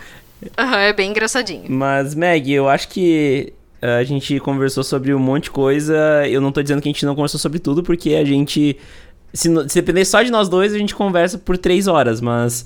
Aham, 0.58 0.80
é 0.80 0.94
bem 0.94 1.10
engraçadinho. 1.10 1.66
Mas, 1.70 2.16
Meg, 2.16 2.52
eu 2.52 2.70
acho 2.70 2.88
que 2.88 3.54
eh, 3.82 3.98
a 3.98 4.04
gente 4.04 4.40
conversou 4.40 4.84
sobre 4.84 5.14
um 5.14 5.20
monte 5.20 5.46
de 5.46 5.52
coisa. 5.52 6.28
Eu 6.28 6.42
não 6.42 6.52
tô 6.52 6.62
dizendo 6.62 6.82
que 6.82 6.88
a 6.88 6.92
gente 6.92 7.06
não 7.06 7.16
conversou 7.16 7.40
sobre 7.40 7.60
tudo, 7.60 7.84
porque 7.84 8.16
a 8.16 8.24
gente. 8.24 8.78
Se, 9.34 9.48
se 9.70 9.82
depender 9.82 10.06
só 10.06 10.24
de 10.24 10.32
nós 10.32 10.50
dois, 10.50 10.74
a 10.74 10.78
gente 10.78 10.96
conversa 10.96 11.38
por 11.38 11.58
três 11.58 11.88
horas, 11.88 12.20
mas. 12.20 12.66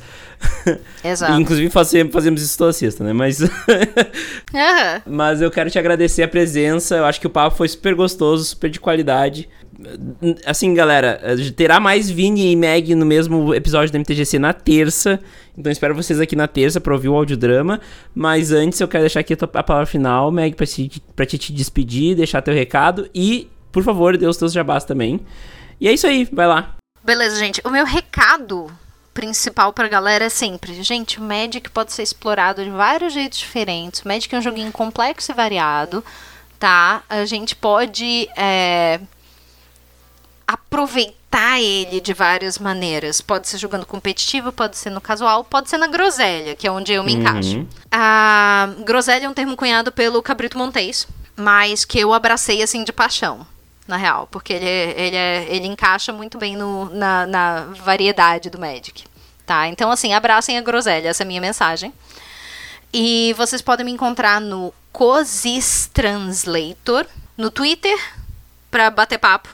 Exato. 1.04 1.40
Inclusive 1.40 1.70
fazemos 1.70 2.42
isso 2.42 2.58
toda 2.58 2.72
sexta, 2.72 3.04
né? 3.04 3.12
Mas. 3.12 3.42
Aham. 4.54 5.02
Mas 5.06 5.42
eu 5.42 5.52
quero 5.52 5.70
te 5.70 5.78
agradecer 5.78 6.24
a 6.24 6.28
presença. 6.28 6.96
Eu 6.96 7.06
acho 7.06 7.20
que 7.20 7.28
o 7.28 7.30
papo 7.30 7.58
foi 7.58 7.68
super 7.68 7.94
gostoso, 7.96 8.46
super 8.46 8.70
de 8.70 8.80
qualidade. 8.80 9.50
Assim, 10.46 10.74
galera, 10.74 11.20
terá 11.56 11.80
mais 11.80 12.10
Vini 12.10 12.52
e 12.52 12.56
Meg 12.56 12.96
no 12.96 13.06
mesmo 13.06 13.54
episódio 13.54 13.92
da 13.92 14.00
MTGC 14.00 14.40
na 14.40 14.54
terça. 14.54 15.20
Então 15.58 15.72
espero 15.72 15.94
vocês 15.94 16.20
aqui 16.20 16.36
na 16.36 16.48
terça 16.48 16.80
pra 16.80 16.94
ouvir 16.94 17.10
o 17.10 17.16
audiodrama. 17.16 17.82
Mas 18.16 18.54
antes 18.54 18.80
eu 18.80 18.88
quero 18.88 19.04
deixar 19.04 19.20
aqui 19.20 19.34
a 19.34 19.64
palavra 19.64 19.86
final, 19.86 20.32
Meg, 20.32 20.56
pra, 20.56 20.66
te, 20.66 21.02
pra 21.16 21.26
te, 21.26 21.38
te 21.38 21.52
despedir, 21.52 22.16
deixar 22.16 22.42
teu 22.42 22.54
recado. 22.54 23.10
E, 23.14 23.50
por 23.72 23.84
favor, 23.84 24.18
dê 24.18 24.26
os 24.26 24.38
teus 24.38 24.54
jabás 24.54 24.86
também. 24.86 25.20
E 25.80 25.88
é 25.88 25.94
isso 25.94 26.08
aí, 26.08 26.26
vai 26.26 26.48
lá. 26.48 26.76
Beleza, 27.04 27.38
gente. 27.38 27.62
O 27.64 27.70
meu 27.70 27.86
recado 27.86 28.72
principal 29.14 29.72
pra 29.72 29.88
galera 29.88 30.26
é 30.26 30.30
sempre, 30.30 30.82
gente, 30.82 31.20
o 31.20 31.22
Magic 31.22 31.70
pode 31.70 31.94
ser 31.94 32.02
explorado 32.02 32.64
de 32.64 32.70
vários 32.70 33.14
jeitos 33.14 33.38
diferentes. 33.38 34.02
O 34.02 34.08
Magic 34.08 34.34
é 34.34 34.38
um 34.38 34.42
joguinho 34.42 34.72
complexo 34.72 35.32
e 35.32 35.36
variado, 35.36 36.04
tá? 36.58 37.04
A 37.08 37.24
gente 37.26 37.56
pode 37.56 38.28
é, 38.36 39.00
aproveitar 40.48 41.62
ele 41.62 42.02
de 42.02 42.14
várias 42.14 42.58
maneiras. 42.58 43.22
Pode 43.22 43.48
ser 43.48 43.58
jogando 43.58 43.86
competitivo, 43.86 44.52
pode 44.52 44.78
ser 44.78 44.90
no 44.90 45.02
casual, 45.02 45.44
pode 45.44 45.70
ser 45.70 45.78
na 45.78 45.88
groselha, 45.88 46.56
que 46.56 46.68
é 46.68 46.72
onde 46.72 46.92
eu 46.92 47.04
me 47.04 47.14
encaixo. 47.14 47.58
Uhum. 47.58 47.68
A 47.92 48.70
groselha 48.84 49.26
é 49.26 49.30
um 49.30 49.34
termo 49.34 49.56
cunhado 49.56 49.92
pelo 49.92 50.24
Cabrito 50.24 50.58
Montes, 50.58 51.08
mas 51.36 51.86
que 51.86 52.00
eu 52.00 52.14
abracei 52.14 52.64
assim 52.64 52.84
de 52.84 52.92
paixão, 52.92 53.46
na 53.88 53.98
real, 53.98 54.28
porque 54.32 54.54
ele, 54.54 54.66
ele, 54.66 55.16
é- 55.16 55.46
ele 55.50 55.68
encaixa 55.68 56.12
muito 56.14 56.38
bem 56.38 56.56
no- 56.56 56.90
na, 56.90 57.26
na 57.28 57.62
variedade 57.84 58.50
do 58.50 58.60
Magic. 58.60 59.04
Tá? 59.46 59.68
Então, 59.68 59.92
assim, 59.92 60.14
abracem 60.14 60.58
a 60.58 60.62
groselha, 60.62 61.10
essa 61.10 61.24
é 61.24 61.26
a 61.26 61.28
minha 61.28 61.42
mensagem. 61.42 61.92
E 62.94 63.34
vocês 63.38 63.62
podem 63.62 63.86
me 63.86 63.92
encontrar 63.92 64.40
no 64.40 64.74
Cosis 64.92 65.90
Translator, 65.94 67.06
no 67.38 67.50
Twitter 67.50 67.98
pra 68.72 68.90
bater 68.90 69.18
papo, 69.18 69.50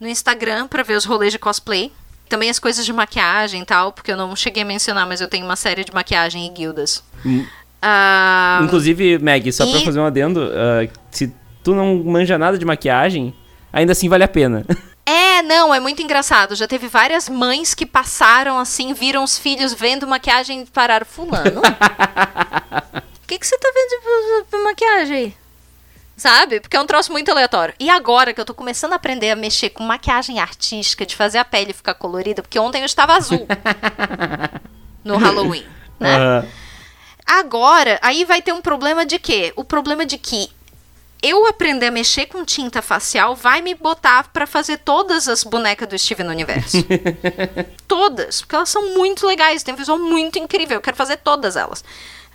no 0.00 0.08
Instagram 0.08 0.66
pra 0.66 0.82
ver 0.82 0.96
os 0.96 1.04
rolês 1.04 1.32
de 1.32 1.38
cosplay, 1.38 1.92
também 2.28 2.48
as 2.50 2.58
coisas 2.58 2.84
de 2.86 2.92
maquiagem 2.92 3.62
e 3.62 3.64
tal, 3.64 3.92
porque 3.92 4.10
eu 4.10 4.16
não 4.16 4.34
cheguei 4.34 4.62
a 4.62 4.66
mencionar, 4.66 5.06
mas 5.06 5.20
eu 5.20 5.28
tenho 5.28 5.44
uma 5.44 5.56
série 5.56 5.84
de 5.84 5.92
maquiagem 5.92 6.46
e 6.46 6.50
guildas. 6.50 7.02
Hum. 7.24 7.44
Ah, 7.82 8.60
Inclusive, 8.64 9.18
Meg, 9.18 9.50
só 9.52 9.66
pra 9.66 9.80
e- 9.80 9.84
fazer 9.84 10.00
um 10.00 10.06
adendo, 10.06 10.50
ah, 10.52 10.88
se 11.10 11.32
tu 11.62 11.74
não 11.74 12.02
manja 12.04 12.36
nada 12.38 12.56
de 12.58 12.64
maquiagem, 12.64 13.34
ainda 13.72 13.92
assim 13.92 14.08
vale 14.08 14.24
a 14.24 14.28
pena. 14.28 14.64
É, 15.04 15.42
não, 15.42 15.74
é 15.74 15.80
muito 15.80 16.02
engraçado. 16.02 16.54
Já 16.54 16.68
teve 16.68 16.86
várias 16.86 17.28
mães 17.28 17.74
que 17.74 17.84
passaram 17.84 18.58
assim, 18.58 18.92
viram 18.92 19.24
os 19.24 19.38
filhos 19.38 19.72
vendo 19.72 20.06
maquiagem 20.06 20.62
e 20.62 20.66
pararam. 20.66 21.06
Fulano, 21.06 21.60
o 21.60 21.62
que, 23.26 23.38
que 23.38 23.46
você 23.46 23.58
tá 23.58 23.72
vendo 23.74 24.44
de, 24.44 24.56
de 24.56 24.64
maquiagem 24.64 25.16
aí? 25.16 25.36
Sabe? 26.16 26.60
Porque 26.60 26.76
é 26.76 26.80
um 26.80 26.86
troço 26.86 27.10
muito 27.10 27.30
aleatório. 27.30 27.74
E 27.80 27.88
agora 27.88 28.34
que 28.34 28.40
eu 28.40 28.44
tô 28.44 28.54
começando 28.54 28.92
a 28.92 28.96
aprender 28.96 29.30
a 29.30 29.36
mexer 29.36 29.70
com 29.70 29.82
maquiagem 29.82 30.38
artística, 30.38 31.06
de 31.06 31.16
fazer 31.16 31.38
a 31.38 31.44
pele 31.44 31.72
ficar 31.72 31.94
colorida, 31.94 32.42
porque 32.42 32.58
ontem 32.58 32.80
eu 32.80 32.86
estava 32.86 33.14
azul 33.14 33.46
no 35.02 35.16
Halloween, 35.16 35.64
né? 35.98 36.16
Ah, 36.16 36.44
Agora, 37.30 37.96
aí 38.02 38.24
vai 38.24 38.42
ter 38.42 38.52
um 38.52 38.60
problema 38.60 39.06
de 39.06 39.16
quê? 39.16 39.52
O 39.54 39.62
problema 39.62 40.04
de 40.04 40.18
que 40.18 40.50
eu 41.22 41.46
aprender 41.46 41.86
a 41.86 41.90
mexer 41.90 42.26
com 42.26 42.44
tinta 42.44 42.80
facial 42.80 43.34
vai 43.34 43.60
me 43.60 43.74
botar 43.74 44.28
pra 44.32 44.46
fazer 44.46 44.78
todas 44.78 45.28
as 45.28 45.44
bonecas 45.44 45.88
do 45.88 45.98
Steven 45.98 46.26
no 46.26 46.32
universo. 46.32 46.78
todas, 47.86 48.40
porque 48.40 48.54
elas 48.54 48.68
são 48.68 48.94
muito 48.94 49.26
legais, 49.26 49.62
tem 49.62 49.74
um 49.74 49.76
visual 49.76 49.98
muito 49.98 50.38
incrível, 50.38 50.76
eu 50.76 50.80
quero 50.80 50.96
fazer 50.96 51.18
todas 51.18 51.56
elas. 51.56 51.84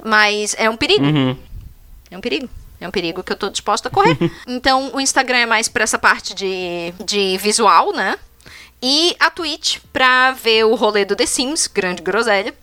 Mas 0.03 0.55
é 0.57 0.69
um 0.69 0.77
perigo. 0.77 1.05
uhum. 1.05 1.37
É 2.11 2.17
um 2.17 2.21
perigo. 2.21 2.49
É 2.79 2.87
um 2.87 2.91
perigo 2.91 3.23
que 3.23 3.31
eu 3.31 3.37
tô 3.37 3.49
disposta 3.49 3.87
a 3.87 3.91
correr. 3.91 4.17
então, 4.45 4.91
o 4.93 4.99
Instagram 4.99 5.37
é 5.37 5.45
mais 5.45 5.67
pra 5.67 5.83
essa 5.83 5.97
parte 5.97 6.33
de, 6.35 6.93
de 7.03 7.37
visual, 7.37 7.93
né? 7.93 8.17
E 8.81 9.15
a 9.19 9.29
Twitch 9.29 9.79
pra 9.91 10.31
ver 10.31 10.65
o 10.65 10.75
rolê 10.75 11.05
do 11.05 11.15
The 11.15 11.25
Sims, 11.25 11.67
grande 11.67 12.01
groselha. 12.01 12.53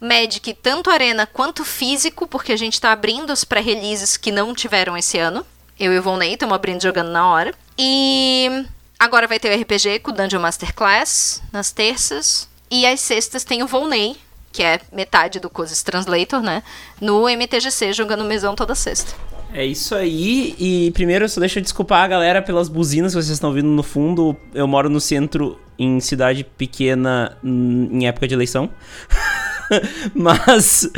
Magic, 0.00 0.54
tanto 0.54 0.90
arena 0.90 1.26
quanto 1.26 1.64
físico, 1.64 2.26
porque 2.26 2.52
a 2.52 2.56
gente 2.56 2.80
tá 2.80 2.90
abrindo 2.90 3.32
os 3.32 3.44
pré-releases 3.44 4.16
que 4.16 4.32
não 4.32 4.54
tiveram 4.54 4.96
esse 4.96 5.18
ano. 5.18 5.44
Eu 5.78 5.92
e 5.92 5.98
o 5.98 6.02
Volney 6.02 6.32
estamos 6.32 6.54
abrindo 6.54 6.82
jogando 6.82 7.10
na 7.10 7.28
hora. 7.28 7.54
E 7.78 8.64
agora 8.98 9.26
vai 9.26 9.38
ter 9.38 9.54
o 9.54 9.60
RPG 9.60 10.00
com 10.00 10.10
o 10.10 10.14
Dungeon 10.14 10.40
Masterclass 10.40 11.42
nas 11.52 11.70
terças. 11.70 12.48
E 12.70 12.86
às 12.86 13.00
sextas 13.00 13.44
tem 13.44 13.62
o 13.62 13.66
Volney, 13.66 14.16
que 14.52 14.62
é 14.62 14.80
metade 14.92 15.38
do 15.38 15.50
Cosis 15.50 15.82
Translator, 15.82 16.40
né? 16.40 16.62
No 17.00 17.28
MTGC, 17.28 17.92
jogando 17.92 18.24
mesão 18.24 18.54
toda 18.54 18.74
sexta. 18.74 19.14
É 19.52 19.64
isso 19.64 19.94
aí. 19.94 20.54
E 20.58 20.90
primeiro, 20.92 21.28
só 21.28 21.40
deixa 21.40 21.58
eu 21.58 21.62
desculpar 21.62 22.04
a 22.04 22.08
galera 22.08 22.40
pelas 22.40 22.68
buzinas 22.68 23.12
que 23.12 23.20
vocês 23.20 23.32
estão 23.32 23.50
ouvindo 23.50 23.68
no 23.68 23.82
fundo. 23.82 24.36
Eu 24.54 24.66
moro 24.66 24.88
no 24.88 25.00
centro, 25.00 25.58
em 25.78 25.98
cidade 26.00 26.44
pequena, 26.44 27.36
em 27.42 28.06
época 28.06 28.28
de 28.28 28.34
eleição. 28.34 28.70
Mas, 30.14 30.90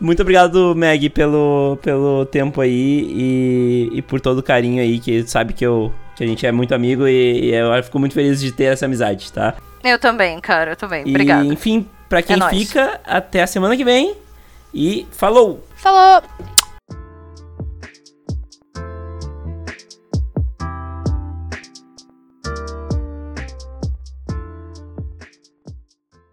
muito 0.00 0.22
obrigado, 0.22 0.74
Meg, 0.76 1.08
pelo, 1.10 1.78
pelo 1.82 2.24
tempo 2.26 2.60
aí 2.60 2.70
e, 3.10 3.90
e 3.94 4.02
por 4.02 4.20
todo 4.20 4.38
o 4.38 4.42
carinho 4.42 4.80
aí, 4.82 4.98
que 4.98 5.22
sabe 5.26 5.52
que, 5.52 5.64
eu, 5.66 5.92
que 6.16 6.24
a 6.24 6.26
gente 6.26 6.46
é 6.46 6.52
muito 6.52 6.74
amigo 6.74 7.06
e, 7.06 7.46
e 7.46 7.54
eu 7.54 7.82
fico 7.82 7.98
muito 7.98 8.14
feliz 8.14 8.40
de 8.40 8.52
ter 8.52 8.64
essa 8.64 8.86
amizade, 8.86 9.32
tá? 9.32 9.54
Eu 9.82 9.98
também, 9.98 10.38
cara, 10.40 10.72
eu 10.72 10.76
também. 10.76 11.04
Obrigada. 11.08 11.44
enfim, 11.46 11.86
pra 12.08 12.22
quem 12.22 12.36
É 12.36 12.38
nóis. 12.38 12.56
fica, 12.56 13.00
até 13.04 13.42
a 13.42 13.46
semana 13.46 13.76
que 13.76 13.84
vem. 13.84 14.14
E 14.72 15.06
falou! 15.10 15.64
Falou! 15.76 16.22